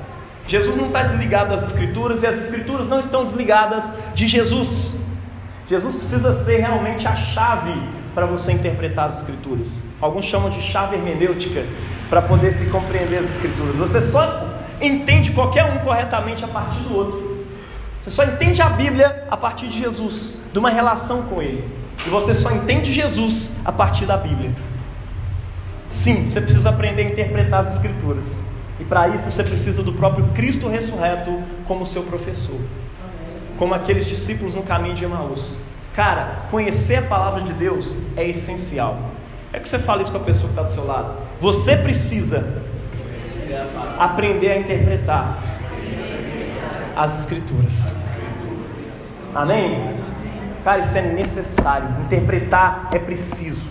Jesus 0.47 0.75
não 0.75 0.87
está 0.87 1.03
desligado 1.03 1.51
das 1.51 1.65
Escrituras 1.65 2.23
e 2.23 2.25
as 2.25 2.35
Escrituras 2.35 2.87
não 2.87 2.99
estão 2.99 3.23
desligadas 3.23 3.93
de 4.15 4.27
Jesus. 4.27 4.97
Jesus 5.69 5.93
precisa 5.93 6.33
ser 6.33 6.57
realmente 6.57 7.07
a 7.07 7.15
chave 7.15 7.71
para 8.15 8.25
você 8.25 8.51
interpretar 8.53 9.05
as 9.05 9.21
Escrituras. 9.21 9.77
Alguns 10.01 10.25
chamam 10.25 10.49
de 10.49 10.63
chave 10.63 10.95
hermenêutica 10.95 11.63
para 12.09 12.19
poder 12.19 12.53
se 12.53 12.65
compreender 12.71 13.19
as 13.19 13.29
Escrituras. 13.29 13.75
Você 13.75 14.01
só 14.01 14.47
entende 14.81 15.29
qualquer 15.29 15.65
um 15.65 15.77
corretamente 15.85 16.43
a 16.43 16.47
partir 16.47 16.79
do 16.79 16.95
outro. 16.95 17.45
Você 18.01 18.09
só 18.09 18.23
entende 18.23 18.63
a 18.63 18.69
Bíblia 18.69 19.27
a 19.29 19.37
partir 19.37 19.67
de 19.67 19.77
Jesus, 19.77 20.39
de 20.51 20.57
uma 20.57 20.71
relação 20.71 21.21
com 21.27 21.39
Ele. 21.39 21.76
E 22.05 22.09
você 22.09 22.33
só 22.33 22.51
entende 22.51 22.91
Jesus 22.91 23.51
a 23.65 23.71
partir 23.71 24.05
da 24.05 24.17
Bíblia. 24.17 24.51
Sim, 25.87 26.27
você 26.27 26.41
precisa 26.41 26.69
aprender 26.69 27.03
a 27.03 27.05
interpretar 27.05 27.59
as 27.59 27.73
Escrituras. 27.75 28.45
E 28.79 28.83
para 28.83 29.07
isso 29.07 29.31
você 29.31 29.43
precisa 29.43 29.81
do 29.81 29.93
próprio 29.93 30.27
Cristo 30.35 30.67
ressurreto 30.67 31.41
como 31.65 31.85
seu 31.85 32.03
professor 32.03 32.59
como 33.57 33.73
aqueles 33.73 34.05
discípulos 34.05 34.53
no 34.53 34.63
caminho 34.63 34.93
de 34.93 35.03
Emaús. 35.03 35.59
Cara, 35.93 36.45
conhecer 36.51 36.97
a 36.97 37.01
palavra 37.01 37.41
de 37.41 37.53
Deus 37.53 37.97
é 38.15 38.27
essencial. 38.27 38.99
É 39.51 39.59
que 39.59 39.67
você 39.67 39.79
fala 39.79 40.01
isso 40.01 40.11
com 40.11 40.17
a 40.17 40.21
pessoa 40.21 40.47
que 40.47 40.51
está 40.51 40.61
do 40.61 40.71
seu 40.71 40.85
lado. 40.85 41.15
Você 41.39 41.75
precisa 41.75 42.61
aprender 43.97 44.51
a 44.51 44.59
interpretar 44.59 45.43
as 46.95 47.21
Escrituras. 47.21 47.95
Amém? 49.33 50.06
Cara, 50.63 50.81
isso 50.81 50.97
é 50.97 51.01
necessário. 51.01 51.89
Interpretar 52.05 52.89
é 52.91 52.99
preciso. 52.99 53.61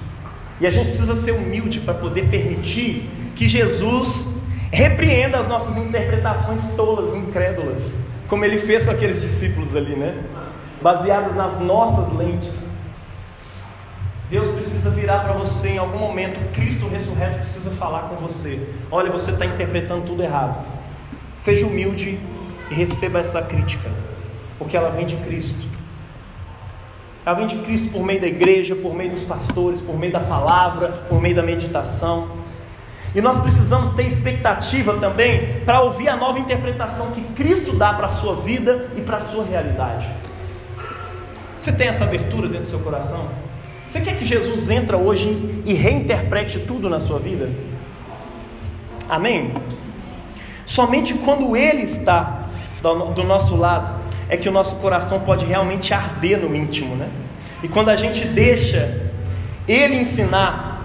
E 0.60 0.66
a 0.66 0.70
gente 0.70 0.88
precisa 0.88 1.14
ser 1.14 1.32
humilde 1.32 1.80
para 1.80 1.94
poder 1.94 2.28
permitir 2.28 3.10
que 3.34 3.46
Jesus 3.46 4.34
repreenda 4.72 5.38
as 5.38 5.48
nossas 5.48 5.76
interpretações 5.76 6.66
tolas, 6.74 7.14
incrédulas 7.14 7.98
como 8.28 8.44
ele 8.44 8.58
fez 8.58 8.84
com 8.84 8.92
aqueles 8.92 9.20
discípulos 9.20 9.74
ali, 9.74 9.96
né? 9.96 10.14
Baseados 10.82 11.34
nas 11.34 11.60
nossas 11.60 12.12
lentes. 12.12 12.68
Deus 14.28 14.48
precisa 14.48 14.90
virar 14.90 15.20
para 15.20 15.32
você 15.34 15.70
em 15.70 15.78
algum 15.78 15.98
momento, 15.98 16.40
Cristo 16.52 16.88
ressurreto 16.88 17.38
precisa 17.38 17.70
falar 17.70 18.08
com 18.08 18.16
você. 18.16 18.68
Olha, 18.90 19.10
você 19.10 19.30
está 19.30 19.46
interpretando 19.46 20.04
tudo 20.04 20.22
errado. 20.22 20.66
Seja 21.38 21.66
humilde 21.66 22.18
e 22.70 22.74
receba 22.74 23.20
essa 23.20 23.40
crítica, 23.42 23.88
porque 24.58 24.76
ela 24.76 24.90
vem 24.90 25.06
de 25.06 25.16
Cristo. 25.16 25.75
Ela 27.26 27.34
vem 27.34 27.48
de 27.48 27.56
Cristo 27.56 27.88
por 27.88 28.04
meio 28.04 28.20
da 28.20 28.28
igreja, 28.28 28.76
por 28.76 28.94
meio 28.94 29.10
dos 29.10 29.24
pastores, 29.24 29.80
por 29.80 29.98
meio 29.98 30.12
da 30.12 30.20
palavra, 30.20 31.06
por 31.08 31.20
meio 31.20 31.34
da 31.34 31.42
meditação. 31.42 32.28
E 33.12 33.20
nós 33.20 33.36
precisamos 33.40 33.90
ter 33.90 34.06
expectativa 34.06 34.96
também 34.98 35.60
para 35.64 35.80
ouvir 35.80 36.08
a 36.08 36.16
nova 36.16 36.38
interpretação 36.38 37.10
que 37.10 37.22
Cristo 37.34 37.72
dá 37.72 37.92
para 37.94 38.06
a 38.06 38.08
sua 38.08 38.36
vida 38.36 38.90
e 38.96 39.00
para 39.00 39.16
a 39.16 39.20
sua 39.20 39.44
realidade. 39.44 40.08
Você 41.58 41.72
tem 41.72 41.88
essa 41.88 42.04
abertura 42.04 42.46
dentro 42.46 42.62
do 42.62 42.68
seu 42.68 42.78
coração? 42.78 43.28
Você 43.88 44.00
quer 44.00 44.16
que 44.16 44.24
Jesus 44.24 44.70
entre 44.70 44.94
hoje 44.94 45.62
e 45.66 45.74
reinterprete 45.74 46.60
tudo 46.60 46.88
na 46.88 47.00
sua 47.00 47.18
vida? 47.18 47.50
Amém? 49.08 49.52
Somente 50.64 51.12
quando 51.14 51.56
Ele 51.56 51.82
está 51.82 52.46
do 53.16 53.24
nosso 53.24 53.56
lado 53.56 54.05
é 54.28 54.36
que 54.36 54.48
o 54.48 54.52
nosso 54.52 54.76
coração 54.76 55.20
pode 55.20 55.44
realmente 55.44 55.92
arder 55.94 56.38
no 56.38 56.54
íntimo, 56.54 56.94
né? 56.96 57.08
E 57.62 57.68
quando 57.68 57.88
a 57.88 57.96
gente 57.96 58.26
deixa 58.26 59.10
Ele 59.66 59.96
ensinar 59.96 60.76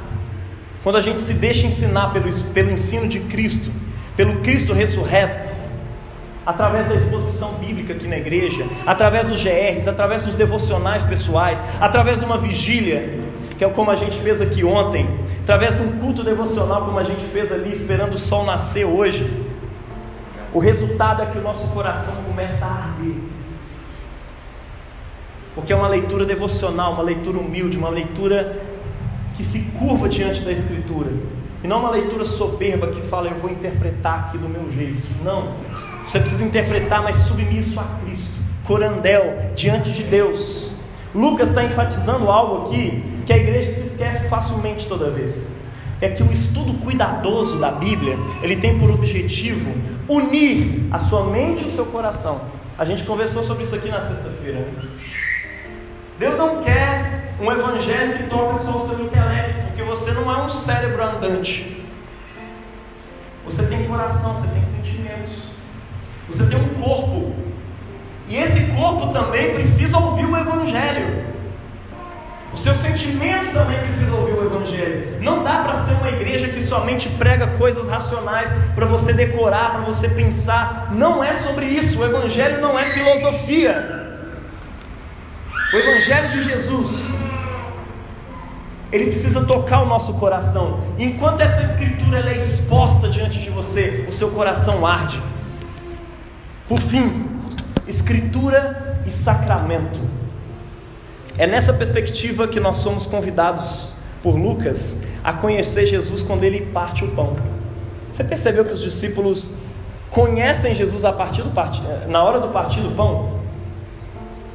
quando 0.84 0.96
a 0.96 1.02
gente 1.02 1.22
se 1.22 1.34
deixa 1.34 1.68
ensinar 1.68 2.12
pelo, 2.12 2.32
pelo 2.54 2.72
ensino 2.72 3.08
de 3.08 3.20
Cristo, 3.20 3.72
pelo 4.18 4.42
Cristo 4.42 4.74
ressurreto, 4.74 5.44
através 6.44 6.88
da 6.88 6.96
exposição 6.96 7.54
bíblica 7.54 7.94
aqui 7.94 8.08
na 8.08 8.18
igreja, 8.18 8.66
através 8.86 9.28
dos 9.28 9.44
GRs, 9.44 9.88
através 9.88 10.24
dos 10.24 10.34
devocionais 10.34 11.04
pessoais, 11.04 11.62
através 11.80 12.20
de 12.20 12.26
uma 12.26 12.38
vigília, 12.38 13.20
que 13.60 13.64
é 13.64 13.70
como 13.70 13.92
a 13.92 13.96
gente 13.96 14.18
fez 14.20 14.42
aqui 14.42 14.64
ontem, 14.64 15.08
através 15.44 15.76
de 15.76 15.84
um 15.84 16.00
culto 16.00 16.24
devocional 16.24 16.82
como 16.84 16.98
a 16.98 17.04
gente 17.04 17.24
fez 17.26 17.52
ali, 17.52 17.72
esperando 17.72 18.16
o 18.16 18.18
sol 18.18 18.44
nascer 18.44 18.86
hoje, 18.86 19.32
o 20.54 20.60
resultado 20.60 21.22
é 21.22 21.26
que 21.28 21.38
o 21.38 21.42
nosso 21.42 21.68
coração 21.68 22.16
começa 22.24 22.66
a 22.66 22.70
arder. 22.70 23.16
Porque 25.56 25.72
é 25.72 25.76
uma 25.76 25.88
leitura 25.88 26.26
devocional, 26.26 26.94
uma 26.94 27.04
leitura 27.04 27.38
humilde, 27.38 27.78
uma 27.78 27.90
leitura 27.90 28.62
que 29.36 29.44
se 29.44 29.60
curva 29.78 30.08
diante 30.10 30.42
da 30.42 30.52
Escritura. 30.52 31.12
E 31.64 31.68
não 31.68 31.80
uma 31.80 31.92
leitura 31.92 32.26
soberba 32.26 32.88
que 32.88 33.02
fala, 33.02 33.28
eu 33.28 33.36
vou 33.36 33.52
interpretar 33.52 34.20
aqui 34.20 34.38
do 34.38 34.50
meu 34.50 34.72
jeito. 34.72 35.08
Não. 35.24 35.56
Você 36.06 36.20
precisa 36.20 36.44
interpretar, 36.44 37.04
mas 37.04 37.18
submisso 37.18 37.80
a 37.80 37.84
Cristo. 38.04 38.40
Corandel, 38.66 39.52
diante 39.56 39.92
de 39.92 40.04
Deus. 40.04 40.72
Lucas 41.14 41.50
está 41.50 41.64
enfatizando 41.64 42.30
algo 42.30 42.68
aqui 42.68 43.04
que 43.26 43.34
a 43.34 43.38
igreja 43.38 43.72
se 43.72 43.88
esquece 43.88 44.28
facilmente 44.28 44.88
toda 44.88 45.10
vez. 45.10 45.61
É 46.02 46.10
que 46.10 46.24
o 46.24 46.32
estudo 46.34 46.74
cuidadoso 46.84 47.60
da 47.60 47.72
Bíblia, 47.72 48.18
ele 48.42 48.56
tem 48.56 48.78
por 48.80 48.90
objetivo 48.90 49.72
unir 50.10 50.88
a 50.92 51.00
sua 51.00 51.26
mente 51.26 51.64
e 51.64 51.68
o 51.68 51.70
seu 51.70 51.86
coração. 51.86 52.42
A 52.78 52.84
gente 52.84 53.04
conversou 53.04 53.44
sobre 53.44 53.64
isso 53.64 53.76
aqui 53.76 53.88
na 53.88 54.02
sexta-feira. 54.02 54.60
Né? 54.60 54.82
Deus 56.18 56.38
não 56.38 56.64
quer 56.64 57.36
um 57.40 57.52
evangelho 57.52 58.18
que 58.18 58.24
toca 58.24 58.58
só 58.60 58.78
o 58.78 58.88
seu 58.88 59.06
intelecto, 59.06 59.68
porque 59.68 59.84
você 59.84 60.12
não 60.12 60.32
é 60.32 60.44
um 60.44 60.50
cérebro 60.50 61.04
andante. 61.04 61.86
Você 63.46 63.64
tem 63.68 63.88
coração, 63.88 64.34
você 64.34 64.48
tem 64.48 64.66
sentimentos. 64.66 65.32
Você 66.28 66.46
tem 66.46 66.58
um 66.58 66.82
corpo. 66.82 67.34
E 68.28 68.38
esse 68.38 68.72
corpo 68.72 69.12
também 69.12 69.54
precisa 69.54 69.98
ouvir 69.98 70.26
o 70.26 70.38
evangelho. 70.38 71.31
O 72.54 72.58
seu 72.58 72.76
sentimento 72.76 73.54
também 73.54 73.80
precisa 73.80 74.14
ouvir 74.14 74.34
o 74.34 74.46
Evangelho. 74.46 75.18
Não 75.22 75.42
dá 75.42 75.64
para 75.64 75.74
ser 75.74 75.94
uma 75.94 76.10
igreja 76.10 76.50
que 76.50 76.62
somente 76.62 77.08
prega 77.08 77.48
coisas 77.48 77.88
racionais 77.88 78.54
para 78.76 78.86
você 78.86 79.14
decorar, 79.14 79.72
para 79.72 79.82
você 79.82 80.10
pensar. 80.10 80.90
Não 80.92 81.24
é 81.24 81.34
sobre 81.34 81.66
isso. 81.66 82.00
O 82.00 82.06
Evangelho 82.06 82.60
não 82.60 82.78
é 82.78 82.84
filosofia. 82.84 84.02
O 85.74 85.78
Evangelho 85.78 86.28
de 86.28 86.42
Jesus, 86.42 87.16
ele 88.92 89.06
precisa 89.06 89.46
tocar 89.46 89.84
o 89.84 89.86
nosso 89.86 90.16
coração. 90.16 90.84
Enquanto 91.00 91.40
essa 91.40 91.62
escritura 91.62 92.20
é 92.30 92.36
exposta 92.36 93.08
diante 93.08 93.40
de 93.40 93.50
você, 93.50 94.06
o 94.10 94.12
seu 94.12 94.32
coração 94.32 94.86
arde. 94.86 95.24
Por 96.68 96.82
fim, 96.82 97.30
escritura 97.88 99.02
e 99.06 99.10
sacramento. 99.10 100.21
É 101.42 101.48
nessa 101.48 101.74
perspectiva 101.74 102.48
que 102.48 102.60
nós 102.60 102.78
somos 102.78 103.08
convidados 103.08 103.96
por 104.22 104.36
Lucas 104.36 105.02
a 105.24 105.34
conhecer 105.34 105.88
Jesus 105.88 106.22
quando 106.22 106.44
ele 106.44 106.68
parte 106.68 107.04
o 107.04 107.08
pão. 107.16 107.36
Você 108.12 108.24
percebeu 108.24 108.64
que 108.64 108.72
os 108.74 108.80
discípulos 108.80 109.52
conhecem 110.12 110.76
Jesus 110.76 111.04
a 111.04 111.12
partir 111.12 111.42
do 111.42 111.50
part... 111.50 111.82
na 112.08 112.24
hora 112.24 112.40
do 112.40 112.50
partir 112.50 112.82
do 112.82 112.92
pão? 112.92 113.40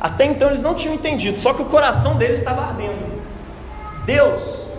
Até 0.01 0.26
então 0.26 0.47
eles 0.47 0.62
não 0.62 0.76
tinham 0.76 0.95
entendido, 0.95 1.37
só 1.37 1.53
que 1.53 1.61
o 1.61 1.64
coração 1.64 2.16
deles 2.16 2.39
estava 2.39 2.62
ardendo. 2.62 3.20
Deus, 4.05 4.70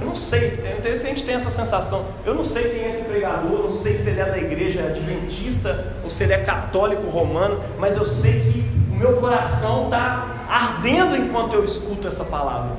eu 0.00 0.06
não 0.06 0.14
sei, 0.14 0.60
a 0.64 0.96
gente 0.96 1.24
tem 1.24 1.34
essa 1.34 1.50
sensação. 1.50 2.06
Eu 2.24 2.36
não 2.36 2.44
sei 2.44 2.68
quem 2.68 2.84
é 2.84 2.88
esse 2.88 3.06
pregador, 3.06 3.64
não 3.64 3.70
sei 3.70 3.96
se 3.96 4.10
ele 4.10 4.20
é 4.20 4.26
da 4.26 4.38
igreja 4.38 4.84
adventista 4.84 5.86
ou 6.04 6.08
se 6.08 6.22
ele 6.22 6.34
é 6.34 6.38
católico 6.38 7.10
romano, 7.10 7.60
mas 7.80 7.96
eu 7.96 8.06
sei 8.06 8.32
que 8.42 8.61
meu 9.02 9.16
coração 9.16 9.84
está 9.84 10.46
ardendo 10.48 11.16
enquanto 11.16 11.54
eu 11.54 11.64
escuto 11.64 12.06
essa 12.06 12.24
palavra. 12.24 12.76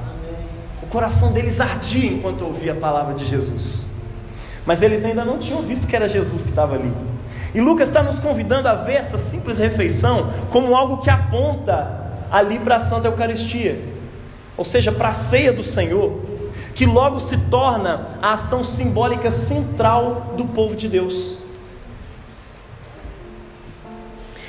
O 0.81 0.87
coração 0.87 1.33
deles 1.33 1.59
ardia 1.59 2.09
enquanto 2.09 2.41
eu 2.41 2.47
ouvia 2.47 2.71
a 2.71 2.75
palavra 2.75 3.13
de 3.13 3.25
Jesus. 3.25 3.87
Mas 4.65 4.81
eles 4.81 5.03
ainda 5.03 5.25
não 5.25 5.37
tinham 5.37 5.61
visto 5.61 5.85
que 5.85 5.95
era 5.95 6.07
Jesus 6.07 6.41
que 6.41 6.49
estava 6.49 6.75
ali. 6.75 6.93
E 7.53 7.59
Lucas 7.59 7.89
está 7.89 8.01
nos 8.01 8.19
convidando 8.19 8.69
a 8.69 8.73
ver 8.73 8.93
essa 8.93 9.17
simples 9.17 9.57
refeição 9.57 10.31
como 10.49 10.75
algo 10.75 10.97
que 10.97 11.09
aponta 11.09 12.01
ali 12.31 12.57
para 12.57 12.77
a 12.77 12.79
Santa 12.79 13.09
Eucaristia, 13.09 13.79
ou 14.57 14.63
seja, 14.63 14.91
para 14.91 15.09
a 15.09 15.13
ceia 15.13 15.51
do 15.53 15.61
Senhor, 15.61 16.19
que 16.73 16.85
logo 16.85 17.19
se 17.19 17.37
torna 17.49 18.17
a 18.21 18.33
ação 18.33 18.63
simbólica 18.63 19.29
central 19.29 20.33
do 20.37 20.45
povo 20.45 20.75
de 20.75 20.87
Deus. 20.87 21.37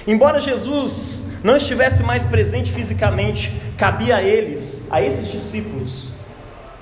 Embora 0.07 0.41
Jesus 0.41 1.27
não 1.45 1.57
estivesse 1.57 2.03
mais 2.03 2.24
presente 2.24 2.72
fisicamente, 2.72 3.53
cabia 3.76 4.16
a 4.16 4.22
eles, 4.22 4.88
a 4.90 5.03
esses 5.03 5.30
discípulos, 5.30 6.09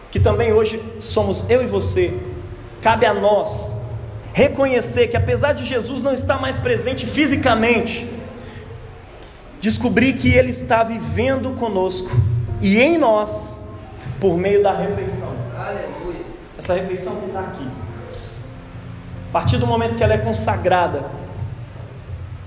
que 0.08 0.20
também 0.20 0.52
hoje 0.52 0.80
somos 1.00 1.50
eu 1.50 1.64
e 1.64 1.66
você, 1.66 2.16
cabe 2.80 3.04
a 3.04 3.12
nós 3.12 3.76
reconhecer 4.32 5.08
que 5.08 5.16
apesar 5.16 5.52
de 5.52 5.64
Jesus 5.64 6.02
não 6.02 6.14
estar 6.14 6.40
mais 6.40 6.56
presente 6.56 7.06
fisicamente, 7.06 8.08
descobrir 9.60 10.12
que 10.14 10.32
Ele 10.32 10.50
está 10.50 10.82
vivendo 10.84 11.50
conosco 11.54 12.10
e 12.60 12.80
em 12.80 12.96
nós 12.96 13.62
por 14.20 14.38
meio 14.38 14.62
da 14.62 14.72
refeição. 14.72 15.36
Aleluia. 15.58 16.24
Essa 16.56 16.74
refeição 16.74 17.16
que 17.16 17.26
está 17.26 17.40
aqui. 17.40 17.68
A 19.28 19.32
partir 19.32 19.58
do 19.58 19.66
momento 19.66 19.96
que 19.96 20.04
ela 20.04 20.14
é 20.14 20.18
consagrada, 20.18 21.04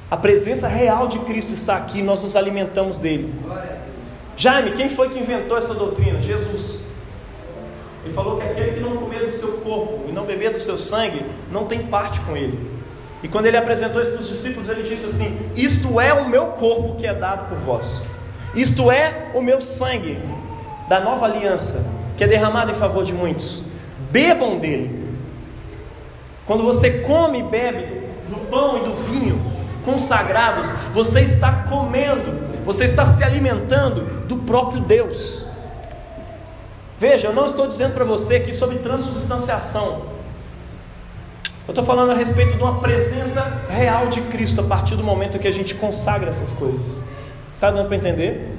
a 0.10 0.18
presença 0.18 0.68
real 0.68 1.08
de 1.08 1.20
Cristo 1.20 1.54
está 1.54 1.76
aqui, 1.76 2.02
nós 2.02 2.22
nos 2.22 2.36
alimentamos 2.36 3.00
dele. 3.00 3.34
Jaime, 4.38 4.72
quem 4.74 4.90
foi 4.90 5.10
que 5.10 5.20
inventou 5.20 5.58
essa 5.58 5.74
doutrina? 5.74 6.22
Jesus. 6.22 6.82
Ele 8.04 8.14
falou 8.14 8.38
que 8.38 8.44
aquele 8.44 8.74
que 8.74 8.80
não 8.82 8.98
comer 8.98 9.26
do 9.26 9.32
seu 9.32 9.54
corpo 9.54 10.02
e 10.08 10.12
não 10.12 10.26
beber 10.26 10.52
do 10.52 10.60
seu 10.60 10.78
sangue, 10.78 11.26
não 11.52 11.66
tem 11.66 11.88
parte 11.88 12.20
com 12.22 12.38
ele. 12.38 12.70
E 13.24 13.28
quando 13.28 13.48
ele 13.48 13.58
apresentou 13.58 14.00
isso 14.00 14.12
para 14.12 14.20
os 14.20 14.30
discípulos, 14.30 14.70
ele 14.70 14.84
disse 14.84 15.08
assim: 15.08 15.50
Isto 15.56 16.00
é 16.00 16.14
o 16.14 16.30
meu 16.30 16.48
corpo 16.48 16.96
que 16.96 17.08
é 17.08 17.14
dado 17.14 17.50
por 17.50 17.58
vós. 17.58 18.06
Isto 18.54 18.92
é 18.92 19.32
o 19.34 19.42
meu 19.42 19.60
sangue 19.60 20.20
da 20.88 21.00
nova 21.00 21.26
aliança, 21.26 21.92
que 22.16 22.24
é 22.24 22.28
derramado 22.28 22.70
em 22.70 22.76
favor 22.76 23.04
de 23.04 23.12
muitos. 23.12 23.64
Bebam 24.12 24.60
dele. 24.60 25.04
Quando 26.46 26.64
você 26.64 27.00
come 27.00 27.40
e 27.40 27.44
bebe 27.44 28.06
do 28.30 28.36
pão 28.52 28.78
e 28.78 28.82
do 28.82 28.94
vinho, 28.94 29.55
consagrados, 29.86 30.74
você 30.92 31.22
está 31.22 31.64
comendo, 31.70 32.64
você 32.66 32.86
está 32.86 33.06
se 33.06 33.24
alimentando 33.24 34.26
do 34.26 34.38
próprio 34.40 34.82
Deus. 34.82 35.46
Veja, 37.00 37.28
eu 37.28 37.34
não 37.34 37.46
estou 37.46 37.68
dizendo 37.68 37.94
para 37.94 38.04
você 38.04 38.38
aqui 38.38 38.54
sobre 38.54 38.80
transubstanciação. 38.80 40.14
Eu 41.68 41.72
estou 41.72 41.84
falando 41.84 42.12
a 42.12 42.16
respeito 42.16 42.56
de 42.56 42.62
uma 42.62 42.80
presença 42.80 43.64
real 43.70 44.08
de 44.08 44.22
Cristo 44.22 44.62
a 44.62 44.64
partir 44.64 44.96
do 44.96 45.04
momento 45.04 45.40
que 45.40 45.48
a 45.48 45.52
gente 45.52 45.76
consagra 45.76 46.30
essas 46.30 46.52
coisas. 46.54 47.04
Está 47.54 47.72
dando 47.72 47.88
para 47.88 47.98
entender? 47.98 48.56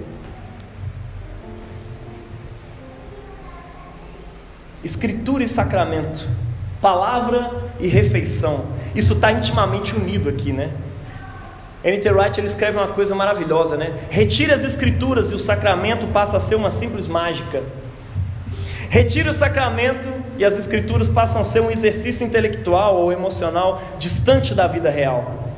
Escritura 4.82 5.42
e 5.42 5.48
sacramento, 5.48 6.28
palavra 6.80 7.72
e 7.80 7.88
refeição, 7.88 8.66
isso 8.94 9.14
está 9.14 9.32
intimamente 9.32 9.94
unido 9.94 10.28
aqui, 10.28 10.52
né? 10.52 10.70
N.T. 11.86 12.10
Wright 12.10 12.40
ele 12.40 12.48
escreve 12.48 12.76
uma 12.76 12.88
coisa 12.88 13.14
maravilhosa, 13.14 13.76
né? 13.76 13.94
Retire 14.10 14.50
as 14.50 14.64
escrituras 14.64 15.30
e 15.30 15.36
o 15.36 15.38
sacramento 15.38 16.08
passa 16.08 16.36
a 16.36 16.40
ser 16.40 16.56
uma 16.56 16.68
simples 16.68 17.06
mágica. 17.06 17.62
Retire 18.90 19.28
o 19.28 19.32
sacramento 19.32 20.08
e 20.36 20.44
as 20.44 20.58
escrituras 20.58 21.08
passam 21.08 21.40
a 21.40 21.44
ser 21.44 21.60
um 21.60 21.70
exercício 21.70 22.26
intelectual 22.26 22.96
ou 22.96 23.12
emocional 23.12 23.80
distante 24.00 24.52
da 24.52 24.66
vida 24.66 24.90
real. 24.90 25.52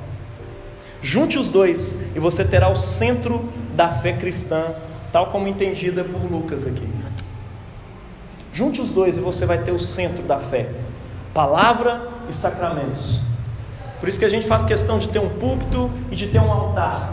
Junte 1.01 1.39
os 1.39 1.49
dois 1.49 1.99
e 2.15 2.19
você 2.19 2.45
terá 2.45 2.69
o 2.69 2.75
centro 2.75 3.49
da 3.75 3.89
fé 3.89 4.13
cristã, 4.13 4.75
tal 5.11 5.29
como 5.29 5.49
entendida 5.49 6.05
por 6.05 6.31
Lucas 6.31 6.67
aqui. 6.67 6.87
Junte 8.53 8.83
os 8.83 8.91
dois 8.91 9.17
e 9.17 9.21
você 9.21 9.47
vai 9.47 9.59
ter 9.59 9.73
o 9.73 9.79
centro 9.79 10.23
da 10.25 10.39
fé: 10.39 10.69
palavra 11.33 12.07
e 12.29 12.35
sacramentos. 12.35 13.23
Por 14.01 14.09
isso 14.09 14.19
que 14.19 14.25
a 14.25 14.29
gente 14.29 14.47
faz 14.47 14.65
questão 14.65 14.99
de 14.99 15.09
ter 15.09 15.19
um 15.19 15.29
púlpito 15.29 15.91
e 16.11 16.17
de 16.17 16.29
ter 16.29 16.39
um 16.39 16.53
altar. 16.53 17.13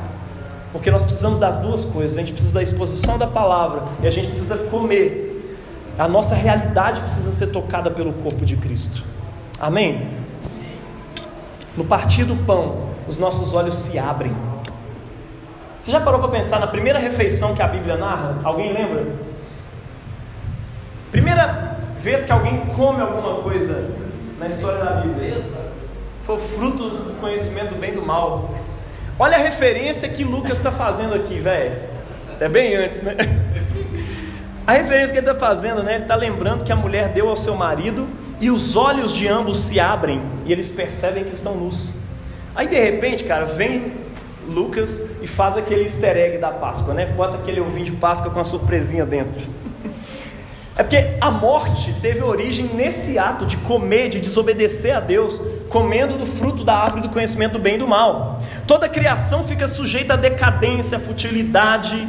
Porque 0.72 0.92
nós 0.92 1.04
precisamos 1.04 1.40
das 1.40 1.58
duas 1.60 1.86
coisas. 1.86 2.18
A 2.18 2.20
gente 2.20 2.34
precisa 2.34 2.54
da 2.54 2.64
exposição 2.64 3.18
da 3.18 3.28
palavra 3.28 3.84
e 4.02 4.08
a 4.08 4.10
gente 4.10 4.28
precisa 4.28 4.58
comer. 4.58 5.56
A 5.98 6.08
nossa 6.08 6.36
realidade 6.36 7.02
precisa 7.02 7.32
ser 7.32 7.48
tocada 7.48 7.90
pelo 7.90 8.14
corpo 8.14 8.46
de 8.46 8.58
Cristo. 8.58 9.04
Amém? 9.60 10.10
No 11.78 11.86
partir 11.86 12.26
do 12.26 12.36
pão, 12.36 12.90
os 13.08 13.18
nossos 13.18 13.54
olhos 13.54 13.76
se 13.78 13.98
abrem. 13.98 14.36
Você 15.80 15.92
já 15.92 16.02
parou 16.02 16.20
para 16.20 16.30
pensar 16.30 16.60
na 16.60 16.68
primeira 16.68 17.00
refeição 17.00 17.56
que 17.56 17.62
a 17.62 17.68
Bíblia 17.68 17.96
narra? 17.96 18.40
Alguém 18.44 18.74
lembra? 18.74 19.06
Primeira 21.12 21.78
vez 22.00 22.26
que 22.26 22.32
alguém 22.32 22.60
come 22.76 23.02
alguma 23.02 23.42
coisa 23.42 23.92
na 24.40 24.48
história 24.48 24.84
da 24.84 24.92
Bíblia. 25.02 25.42
Foi 26.26 26.40
fruto 26.40 26.90
do 26.90 27.14
conhecimento 27.20 27.76
bem 27.76 27.94
do 27.94 28.02
mal. 28.02 28.56
Olha 29.20 29.38
a 29.38 29.40
referência 29.40 30.10
que 30.10 30.24
Lucas 30.24 30.58
está 30.58 30.72
fazendo 30.72 31.14
aqui, 31.14 31.40
velho. 31.40 31.78
É 32.40 32.50
bem 32.50 32.76
antes, 32.76 33.02
né? 33.04 33.16
A 34.66 34.72
referência 34.72 35.14
que 35.14 35.20
ele 35.20 35.30
está 35.30 35.40
fazendo, 35.40 35.84
né? 35.84 35.94
Ele 35.94 36.04
está 36.04 36.16
lembrando 36.16 36.64
que 36.64 36.72
a 36.72 36.76
mulher 36.76 37.10
deu 37.10 37.30
ao 37.30 37.38
seu 37.38 37.54
marido 37.54 38.08
e 38.42 38.50
os 38.50 38.76
olhos 38.76 39.14
de 39.14 39.28
ambos 39.28 39.60
se 39.60 39.80
abrem 39.80 40.20
e 40.44 40.52
eles 40.52 40.68
percebem 40.68 41.24
que 41.24 41.34
estão 41.34 41.54
nus. 41.54 41.98
Aí 42.56 42.68
de 42.68 42.80
repente, 42.80 43.24
cara, 43.24 43.46
vem 43.46 43.94
Lucas 44.48 45.12
e 45.22 45.28
faz 45.28 45.56
aquele 45.56 45.84
easter 45.84 46.18
egg 46.18 46.40
da 46.40 46.50
Páscoa, 46.50 46.96
né? 46.96 47.06
Bota 47.06 47.38
aquele 47.38 47.60
ovinho 47.60 47.86
de 47.86 47.92
Páscoa 47.92 48.32
com 48.32 48.40
a 48.40 48.44
surpresinha 48.44 49.06
dentro. 49.06 49.46
É 50.78 50.84
porque 50.84 51.16
a 51.22 51.32
morte 51.32 51.94
teve 52.02 52.22
origem 52.22 52.66
nesse 52.74 53.18
ato 53.18 53.46
de 53.46 53.56
comer, 53.58 54.10
de 54.10 54.20
desobedecer 54.20 54.96
a 54.96 55.00
Deus, 55.00 55.42
comendo 55.70 56.18
do 56.18 56.26
fruto 56.26 56.66
da 56.66 56.76
árvore 56.76 57.02
do 57.02 57.10
conhecimento 57.10 57.54
do 57.54 57.60
bem 57.60 57.76
e 57.76 57.78
do 57.78 57.88
mal. 57.88 58.42
Toda 58.68 58.90
criação 58.90 59.42
fica 59.42 59.70
sujeita 59.70 60.16
à 60.16 60.18
decadência, 60.18 60.98
à 60.98 61.00
futilidade 61.00 62.08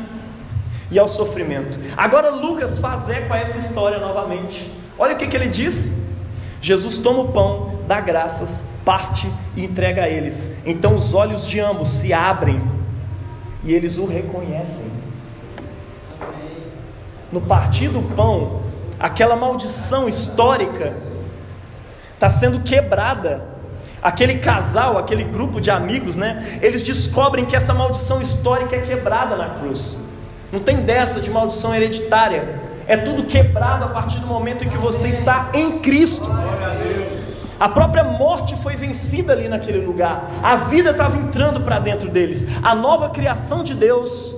e 0.91 0.99
ao 0.99 1.07
sofrimento. 1.07 1.79
Agora 1.97 2.31
Lucas 2.31 2.77
faz 2.79 3.09
eco 3.09 3.33
a 3.33 3.39
essa 3.39 3.57
história 3.57 3.99
novamente. 3.99 4.69
Olha 4.99 5.15
o 5.15 5.17
que, 5.17 5.29
que 5.29 5.37
ele 5.37 5.49
diz: 5.49 5.93
Jesus 6.61 6.99
toma 6.99 7.21
o 7.21 7.29
pão, 7.29 7.79
dá 7.87 8.01
graças, 8.01 8.65
parte 8.85 9.31
e 9.57 9.65
entrega 9.65 10.03
a 10.03 10.09
eles. 10.09 10.57
Então 10.67 10.97
os 10.97 11.15
olhos 11.15 11.47
de 11.47 11.61
ambos 11.61 11.89
se 11.89 12.13
abrem 12.13 12.61
e 13.63 13.73
eles 13.73 13.97
o 13.97 14.07
reconhecem. 14.07 15.06
No 17.33 17.41
partir 17.41 17.89
do 17.89 18.03
pão, 18.15 18.63
aquela 18.99 19.35
maldição 19.35 20.09
histórica 20.09 20.95
está 22.15 22.31
sendo 22.31 22.61
quebrada. 22.61 23.57
Aquele 24.03 24.39
casal, 24.39 24.97
aquele 24.97 25.25
grupo 25.25 25.61
de 25.61 25.71
amigos, 25.71 26.17
né? 26.17 26.61
Eles 26.63 26.83
descobrem 26.83 27.45
que 27.45 27.57
essa 27.57 27.75
maldição 27.75 28.21
histórica 28.23 28.77
é 28.77 28.81
quebrada 28.81 29.35
na 29.35 29.51
cruz. 29.51 29.99
Não 30.53 30.61
tem 30.61 30.83
dessa 30.83 31.21
de 31.21 31.29
maldição 31.31 31.75
hereditária. 31.75 32.61
É 32.87 32.97
tudo 32.97 33.25
quebrado 33.25 33.85
a 33.85 33.89
partir 33.89 34.21
do 34.21 34.27
momento 34.27 34.65
em 34.65 34.69
que 34.69 34.79
você 34.79 35.09
está 35.09 35.51
em 35.53 35.81
Cristo. 35.81 36.31
A 37.59 37.69
própria 37.69 38.05
morte 38.05 38.55
foi 38.57 38.77
vencida 38.77 39.33
ali 39.33 39.49
naquele 39.49 39.81
lugar. 39.81 40.31
A 40.43 40.55
vida 40.55 40.91
estava 40.91 41.17
entrando 41.17 41.63
para 41.63 41.81
dentro 41.81 42.09
deles. 42.09 42.47
A 42.63 42.75
nova 42.75 43.09
criação 43.09 43.65
de 43.65 43.75
Deus, 43.75 44.37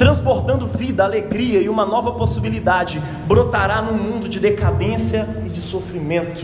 transportando 0.00 0.66
vida, 0.66 1.04
alegria 1.04 1.60
e 1.60 1.68
uma 1.68 1.84
nova 1.84 2.12
possibilidade, 2.12 3.02
brotará 3.26 3.82
num 3.82 3.98
mundo 3.98 4.30
de 4.30 4.40
decadência 4.40 5.28
e 5.44 5.50
de 5.50 5.60
sofrimento. 5.60 6.42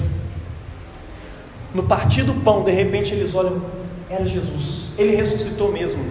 No 1.73 1.85
partir 1.85 2.23
do 2.23 2.35
pão, 2.35 2.63
de 2.63 2.71
repente 2.71 3.15
eles 3.15 3.35
olham, 3.35 3.63
era 4.11 4.27
Jesus. 4.27 4.91
Ele 4.99 5.17
ressuscitou 5.17 5.73
mesmo. 5.73 6.05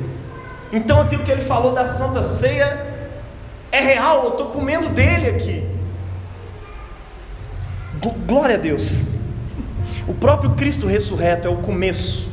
Então 0.74 1.00
aquilo 1.00 1.22
que 1.24 1.32
ele 1.32 1.42
falou 1.42 1.72
da 1.72 1.86
Santa 1.86 2.24
Ceia 2.24 2.84
é 3.72 3.80
real, 3.80 4.24
eu 4.24 4.32
estou 4.32 4.48
comendo 4.48 4.90
dele 4.90 5.30
aqui. 5.30 5.70
Glória 8.26 8.56
a 8.56 8.60
Deus. 8.60 9.06
O 10.08 10.16
próprio 10.16 10.56
Cristo 10.56 10.88
ressurreto 10.88 11.48
é 11.48 11.52
o 11.52 11.58
começo 11.58 12.28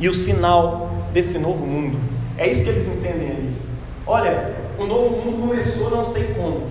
e 0.00 0.08
o 0.08 0.14
sinal 0.14 0.90
desse 1.12 1.38
novo 1.38 1.66
mundo. 1.66 2.11
É 2.42 2.48
isso 2.48 2.64
que 2.64 2.70
eles 2.70 2.88
entendem 2.88 3.30
ali. 3.30 3.56
Olha, 4.04 4.56
o 4.76 4.84
novo 4.84 5.10
mundo 5.10 5.46
começou, 5.46 5.88
não 5.90 6.04
sei 6.04 6.34
como, 6.34 6.66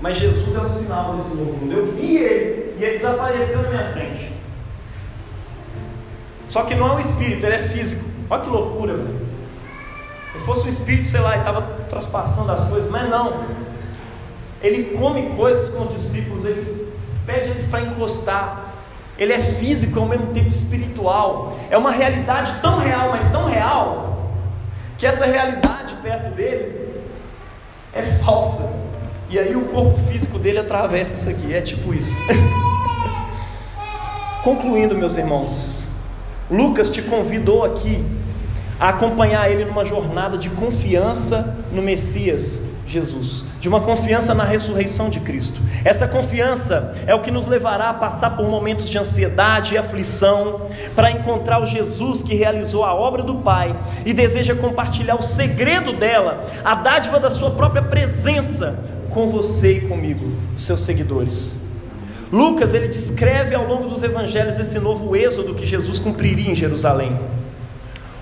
mas 0.00 0.16
Jesus 0.16 0.54
é 0.54 0.60
o 0.60 0.68
sinal 0.68 1.16
desse 1.16 1.30
novo 1.30 1.56
mundo. 1.56 1.72
Eu 1.72 1.92
vi 1.92 2.16
ele 2.16 2.76
e 2.78 2.84
ele 2.84 2.96
desapareceu 2.96 3.60
na 3.62 3.70
minha 3.70 3.92
frente. 3.92 4.32
Só 6.48 6.62
que 6.62 6.76
não 6.76 6.90
é 6.90 6.92
um 6.92 7.00
espírito, 7.00 7.44
ele 7.44 7.56
é 7.56 7.58
físico. 7.58 8.08
Olha 8.30 8.40
que 8.40 8.48
loucura, 8.48 8.94
velho. 8.94 9.20
Se 10.34 10.38
fosse 10.44 10.64
um 10.64 10.68
espírito, 10.68 11.08
sei 11.08 11.20
lá, 11.22 11.34
e 11.34 11.38
estava 11.40 11.62
traspassando 11.88 12.52
as 12.52 12.64
coisas, 12.68 12.88
mas 12.88 13.10
não. 13.10 13.34
Ele 14.62 14.96
come 14.96 15.30
coisas 15.30 15.70
com 15.70 15.86
os 15.86 15.92
discípulos, 15.92 16.44
ele 16.44 16.94
pede 17.26 17.50
eles 17.50 17.66
para 17.66 17.80
encostar. 17.80 18.74
Ele 19.18 19.32
é 19.32 19.40
físico 19.40 19.98
ao 19.98 20.06
mesmo 20.06 20.28
tempo 20.28 20.46
espiritual. 20.46 21.58
É 21.68 21.76
uma 21.76 21.90
realidade 21.90 22.60
tão 22.62 22.78
real, 22.78 23.08
mas 23.08 23.28
tão 23.32 23.46
real, 23.46 24.17
que 24.98 25.06
essa 25.06 25.24
realidade 25.24 25.94
perto 26.02 26.28
dele 26.30 26.90
é 27.94 28.02
falsa. 28.02 28.70
E 29.30 29.38
aí 29.38 29.54
o 29.54 29.66
corpo 29.66 29.96
físico 30.10 30.38
dele 30.38 30.58
atravessa 30.58 31.14
isso 31.14 31.30
aqui. 31.30 31.54
É 31.54 31.62
tipo 31.62 31.94
isso. 31.94 32.18
Concluindo, 34.42 34.96
meus 34.96 35.16
irmãos, 35.16 35.88
Lucas 36.50 36.90
te 36.90 37.00
convidou 37.00 37.64
aqui 37.64 38.04
a 38.80 38.88
acompanhar 38.88 39.50
ele 39.50 39.64
numa 39.64 39.84
jornada 39.84 40.36
de 40.36 40.50
confiança 40.50 41.56
no 41.72 41.80
Messias 41.80 42.64
Jesus, 42.88 43.44
de 43.60 43.68
uma 43.68 43.80
confiança 43.80 44.34
na 44.34 44.44
ressurreição 44.44 45.08
de 45.08 45.20
Cristo. 45.20 45.60
Essa 45.84 46.08
confiança 46.08 46.94
é 47.06 47.14
o 47.14 47.20
que 47.20 47.30
nos 47.30 47.46
levará 47.46 47.90
a 47.90 47.94
passar 47.94 48.36
por 48.36 48.48
momentos 48.48 48.88
de 48.88 48.98
ansiedade 48.98 49.74
e 49.74 49.78
aflição, 49.78 50.62
para 50.94 51.10
encontrar 51.10 51.60
o 51.60 51.66
Jesus 51.66 52.22
que 52.22 52.34
realizou 52.34 52.84
a 52.84 52.94
obra 52.94 53.22
do 53.22 53.36
Pai 53.36 53.78
e 54.04 54.12
deseja 54.12 54.54
compartilhar 54.54 55.16
o 55.16 55.22
segredo 55.22 55.92
dela, 55.92 56.44
a 56.64 56.74
dádiva 56.74 57.20
da 57.20 57.30
sua 57.30 57.50
própria 57.50 57.82
presença 57.82 58.78
com 59.10 59.28
você 59.28 59.78
e 59.78 59.80
comigo, 59.82 60.32
seus 60.56 60.80
seguidores. 60.80 61.60
Lucas 62.30 62.74
ele 62.74 62.88
descreve 62.88 63.54
ao 63.54 63.66
longo 63.66 63.88
dos 63.88 64.02
evangelhos 64.02 64.58
esse 64.58 64.78
novo 64.78 65.16
êxodo 65.16 65.54
que 65.54 65.64
Jesus 65.64 65.98
cumpriria 65.98 66.50
em 66.50 66.54
Jerusalém 66.54 67.18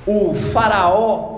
o 0.06 0.34
faraó 0.34 1.34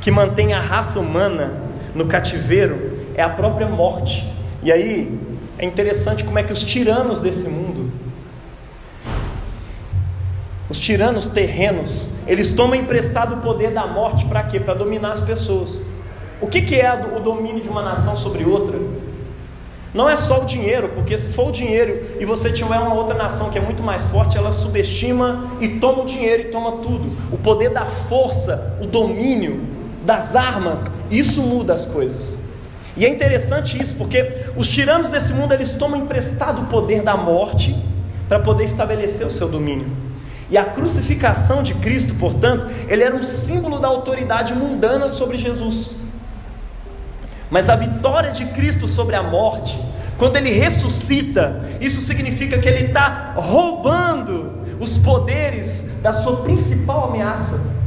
que 0.00 0.10
mantém 0.10 0.52
a 0.52 0.60
raça 0.60 0.98
humana 0.98 1.61
no 1.94 2.06
cativeiro 2.06 3.06
é 3.14 3.22
a 3.22 3.28
própria 3.28 3.66
morte. 3.66 4.26
E 4.62 4.70
aí 4.70 5.18
é 5.58 5.64
interessante 5.64 6.24
como 6.24 6.38
é 6.38 6.42
que 6.42 6.52
os 6.52 6.62
tiranos 6.62 7.20
desse 7.20 7.48
mundo, 7.48 7.90
os 10.68 10.78
tiranos 10.78 11.28
terrenos, 11.28 12.14
eles 12.26 12.52
tomam 12.52 12.76
emprestado 12.76 13.36
o 13.36 13.38
poder 13.38 13.70
da 13.72 13.86
morte 13.86 14.24
para 14.24 14.42
quê? 14.42 14.58
Para 14.58 14.74
dominar 14.74 15.12
as 15.12 15.20
pessoas. 15.20 15.84
O 16.40 16.46
que, 16.46 16.62
que 16.62 16.80
é 16.80 16.92
o 16.92 17.20
domínio 17.20 17.60
de 17.60 17.68
uma 17.68 17.82
nação 17.82 18.16
sobre 18.16 18.44
outra? 18.44 18.78
Não 19.94 20.08
é 20.08 20.16
só 20.16 20.40
o 20.40 20.44
dinheiro, 20.46 20.88
porque 20.88 21.16
se 21.18 21.28
for 21.28 21.48
o 21.48 21.52
dinheiro 21.52 22.16
e 22.18 22.24
você 22.24 22.50
tiver 22.50 22.78
uma 22.78 22.94
outra 22.94 23.14
nação 23.14 23.50
que 23.50 23.58
é 23.58 23.60
muito 23.60 23.82
mais 23.82 24.04
forte, 24.06 24.38
ela 24.38 24.50
subestima 24.50 25.52
e 25.60 25.68
toma 25.68 26.02
o 26.02 26.06
dinheiro 26.06 26.44
e 26.44 26.44
toma 26.46 26.78
tudo. 26.78 27.12
O 27.30 27.36
poder 27.36 27.68
da 27.68 27.84
força, 27.84 28.74
o 28.80 28.86
domínio 28.86 29.60
das 30.04 30.34
armas, 30.36 30.90
isso 31.10 31.42
muda 31.42 31.74
as 31.74 31.86
coisas. 31.86 32.40
E 32.96 33.06
é 33.06 33.08
interessante 33.08 33.80
isso, 33.80 33.94
porque 33.94 34.44
os 34.56 34.68
tiranos 34.68 35.10
desse 35.10 35.32
mundo 35.32 35.52
eles 35.52 35.72
tomam 35.72 36.00
emprestado 36.00 36.62
o 36.62 36.66
poder 36.66 37.02
da 37.02 37.16
morte 37.16 37.74
para 38.28 38.38
poder 38.38 38.64
estabelecer 38.64 39.26
o 39.26 39.30
seu 39.30 39.48
domínio. 39.48 39.90
E 40.50 40.58
a 40.58 40.64
crucificação 40.64 41.62
de 41.62 41.74
Cristo, 41.74 42.14
portanto, 42.16 42.66
ele 42.86 43.02
era 43.02 43.14
um 43.14 43.22
símbolo 43.22 43.78
da 43.78 43.88
autoridade 43.88 44.54
mundana 44.54 45.08
sobre 45.08 45.38
Jesus. 45.38 45.96
Mas 47.50 47.70
a 47.70 47.76
vitória 47.76 48.32
de 48.32 48.44
Cristo 48.46 48.86
sobre 48.86 49.16
a 49.16 49.22
morte, 49.22 49.78
quando 50.18 50.36
ele 50.36 50.50
ressuscita, 50.50 51.62
isso 51.80 52.02
significa 52.02 52.58
que 52.58 52.68
ele 52.68 52.86
está 52.86 53.32
roubando 53.36 54.52
os 54.78 54.98
poderes 54.98 56.00
da 56.02 56.12
sua 56.12 56.38
principal 56.38 57.08
ameaça. 57.08 57.81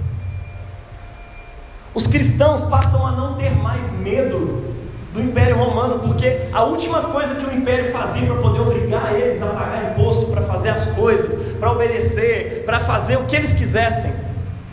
Os 1.96 2.08
cristãos 2.08 2.62
passam 2.66 3.08
a 3.08 3.12
não 3.14 3.36
ter 3.36 3.52
mais 3.56 3.94
medo 3.94 4.66
do 5.14 5.22
Império 5.22 5.56
Romano, 5.56 6.00
porque 6.00 6.42
a 6.52 6.66
última 6.66 7.02
coisa 7.04 7.36
que 7.36 7.46
o 7.46 7.56
Império 7.56 7.90
fazia 7.90 8.26
para 8.26 8.36
poder 8.36 8.60
obrigar 8.60 9.16
eles 9.16 9.42
a 9.42 9.48
pagar 9.48 9.92
imposto, 9.92 10.26
para 10.26 10.42
fazer 10.42 10.70
as 10.70 10.88
coisas, 10.88 11.54
para 11.58 11.72
obedecer, 11.72 12.64
para 12.66 12.82
fazer 12.82 13.16
o 13.16 13.24
que 13.24 13.34
eles 13.34 13.54
quisessem, 13.54 14.14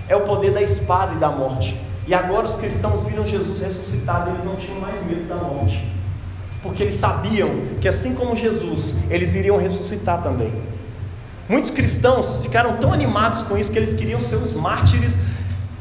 é 0.08 0.16
o 0.16 0.22
poder 0.22 0.50
da 0.50 0.60
espada 0.60 1.14
e 1.14 1.18
da 1.18 1.28
morte. 1.28 1.80
E 2.08 2.12
agora 2.12 2.44
os 2.44 2.56
cristãos 2.56 3.04
viram 3.04 3.24
Jesus 3.24 3.60
ressuscitado 3.60 4.30
e 4.30 4.32
eles 4.32 4.44
não 4.44 4.56
tinham 4.56 4.80
mais 4.80 5.00
medo 5.06 5.28
da 5.28 5.36
morte. 5.36 5.88
Porque 6.60 6.82
eles 6.82 6.94
sabiam 6.94 7.50
que 7.80 7.86
assim 7.86 8.16
como 8.16 8.34
Jesus, 8.34 8.96
eles 9.08 9.36
iriam 9.36 9.56
ressuscitar 9.58 10.20
também. 10.22 10.52
Muitos 11.48 11.70
cristãos 11.70 12.38
ficaram 12.42 12.78
tão 12.78 12.92
animados 12.92 13.44
com 13.44 13.56
isso 13.56 13.70
que 13.70 13.78
eles 13.78 13.92
queriam 13.92 14.20
ser 14.20 14.36
os 14.36 14.52
mártires 14.52 15.20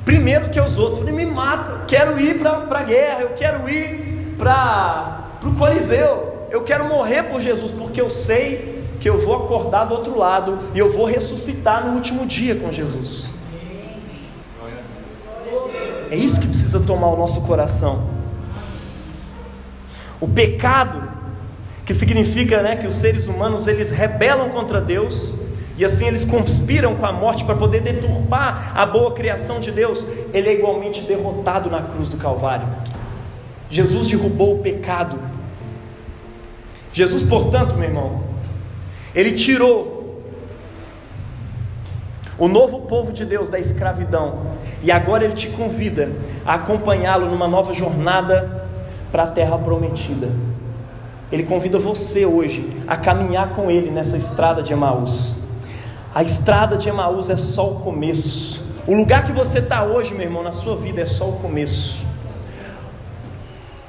primeiro 0.06 0.49
que 0.49 0.60
os 0.60 0.78
outros. 0.78 0.99
Falei, 0.99 1.14
me 1.14 1.26
mata, 1.26 1.72
eu 1.72 1.86
quero 1.88 2.20
ir 2.20 2.39
para 2.39 2.80
a 2.80 2.84
guerra, 2.84 3.22
eu 3.22 3.30
quero 3.30 3.70
ir 3.70 4.36
para 4.38 5.26
o 5.43 5.54
Coliseu, 5.54 6.47
eu 6.49 6.62
quero 6.64 6.86
morrer 6.86 7.24
por 7.24 7.39
Jesus, 7.39 7.72
porque 7.72 8.02
eu 8.02 8.10
sei 8.10 8.84
que 8.99 9.10
eu 9.10 9.20
vou 9.20 9.36
acordar 9.36 9.86
do 9.86 9.95
outro 9.95 10.18
lado 10.18 10.60
e 10.76 10.80
eu 10.80 10.91
vou 10.91 11.06
ressuscitar 11.06 11.86
no 11.86 11.93
último 11.93 12.26
dia 12.26 12.56
com 12.56 12.72
Jesus. 12.72 13.32
É 16.10 16.16
isso 16.16 16.41
que 16.41 16.47
precisa 16.47 16.80
tomar 16.82 17.08
o 17.08 17.18
nosso 17.18 17.41
coração. 17.41 18.10
O 20.20 20.28
pecado, 20.28 21.02
que 21.86 21.93
significa 21.93 22.62
né, 22.62 22.76
que 22.76 22.86
os 22.86 22.93
seres 22.95 23.28
humanos 23.28 23.66
eles 23.66 23.89
rebelam 23.91 24.49
contra 24.49 24.80
Deus 24.80 25.39
e 25.82 25.86
assim 25.86 26.05
eles 26.05 26.23
conspiram 26.23 26.95
com 26.95 27.07
a 27.07 27.11
morte 27.11 27.43
para 27.43 27.55
poder 27.55 27.82
deturpar 27.82 28.71
a 28.75 28.86
boa 28.86 29.13
criação 29.13 29.59
de 29.59 29.71
Deus, 29.71 30.05
ele 30.32 30.47
é 30.47 30.53
igualmente 30.53 31.01
derrotado 31.01 31.71
na 31.71 31.82
cruz 31.82 32.07
do 32.07 32.17
Calvário. 32.17 32.67
Jesus 33.67 34.05
derrubou 34.05 34.57
o 34.57 34.59
pecado. 34.59 35.17
Jesus, 36.93 37.23
portanto, 37.23 37.75
meu 37.75 37.89
irmão, 37.89 38.21
ele 39.15 39.32
tirou 39.32 40.21
o 42.38 42.47
novo 42.47 42.82
povo 42.82 43.11
de 43.11 43.25
Deus 43.25 43.49
da 43.49 43.57
escravidão 43.57 44.51
e 44.84 44.91
agora 44.91 45.23
ele 45.25 45.34
te 45.34 45.47
convida 45.47 46.11
a 46.45 46.53
acompanhá-lo 46.53 47.25
numa 47.25 47.47
nova 47.47 47.73
jornada 47.73 48.67
para 49.11 49.23
a 49.23 49.27
terra 49.27 49.57
prometida. 49.57 50.29
Ele 51.32 51.41
convida 51.41 51.79
você 51.79 52.23
hoje 52.23 52.71
a 52.86 52.95
caminhar 52.95 53.49
com 53.53 53.71
ele 53.71 53.89
nessa 53.89 54.15
estrada 54.15 54.61
de 54.61 54.73
Emaús. 54.73 55.49
A 56.14 56.22
estrada 56.22 56.76
de 56.76 56.89
Emaús 56.89 57.30
é 57.30 57.38
só 57.38 57.72
o 57.72 57.76
começo. 57.80 58.62
O 58.86 58.93
lugar 58.93 59.24
que 59.24 59.32
você 59.32 59.59
está 59.59 59.86
hoje, 59.86 60.14
meu 60.14 60.24
irmão, 60.24 60.43
na 60.43 60.51
sua 60.51 60.76
vida 60.76 60.99
é 60.99 61.05
só 61.05 61.30
o 61.30 61.39
começo. 61.39 62.05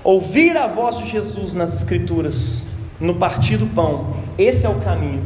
Ouvir 0.05 0.57
a 0.57 0.69
voz 0.69 0.99
de 0.99 1.09
Jesus 1.09 1.53
nas 1.55 1.75
Escrituras, 1.75 2.69
no 3.01 3.17
partir 3.17 3.57
do 3.57 3.67
pão, 3.67 4.15
esse 4.39 4.65
é 4.65 4.69
o 4.69 4.81
caminho. 4.81 5.25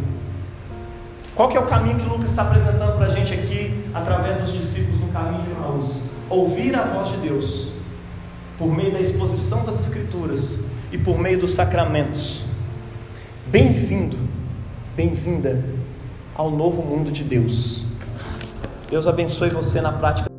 Qual 1.35 1.51
que 1.51 1.57
é 1.59 1.61
o 1.61 1.67
caminho 1.67 1.99
que 1.99 2.09
Lucas 2.09 2.31
está 2.31 2.43
apresentando 2.43 2.97
para 2.97 3.07
a 3.07 3.11
gente 3.11 3.35
aqui, 3.35 3.85
através 3.93 4.39
dos 4.39 4.55
discípulos 4.55 4.99
no 4.99 5.09
caminho 5.09 5.43
de 5.43 5.51
Emaús? 5.51 6.05
Ouvir 6.31 6.75
a 6.75 6.85
voz 6.85 7.09
de 7.09 7.19
Deus, 7.19 7.73
por 8.57 8.75
meio 8.75 8.93
da 8.93 9.01
exposição 9.01 9.67
das 9.67 9.81
Escrituras 9.81 10.65
e 10.91 10.97
por 10.97 11.19
meio 11.19 11.39
dos 11.39 11.53
sacramentos. 11.53 12.43
Bem-vindo, 13.47 14.17
bem-vinda 14.97 15.76
ao 16.37 16.51
novo 16.51 16.83
mundo 16.83 17.11
de 17.11 17.25
Deus. 17.25 17.85
Deus 18.91 19.07
abençoe 19.07 19.49
você 19.49 19.81
na 19.81 19.93
prática. 19.93 20.36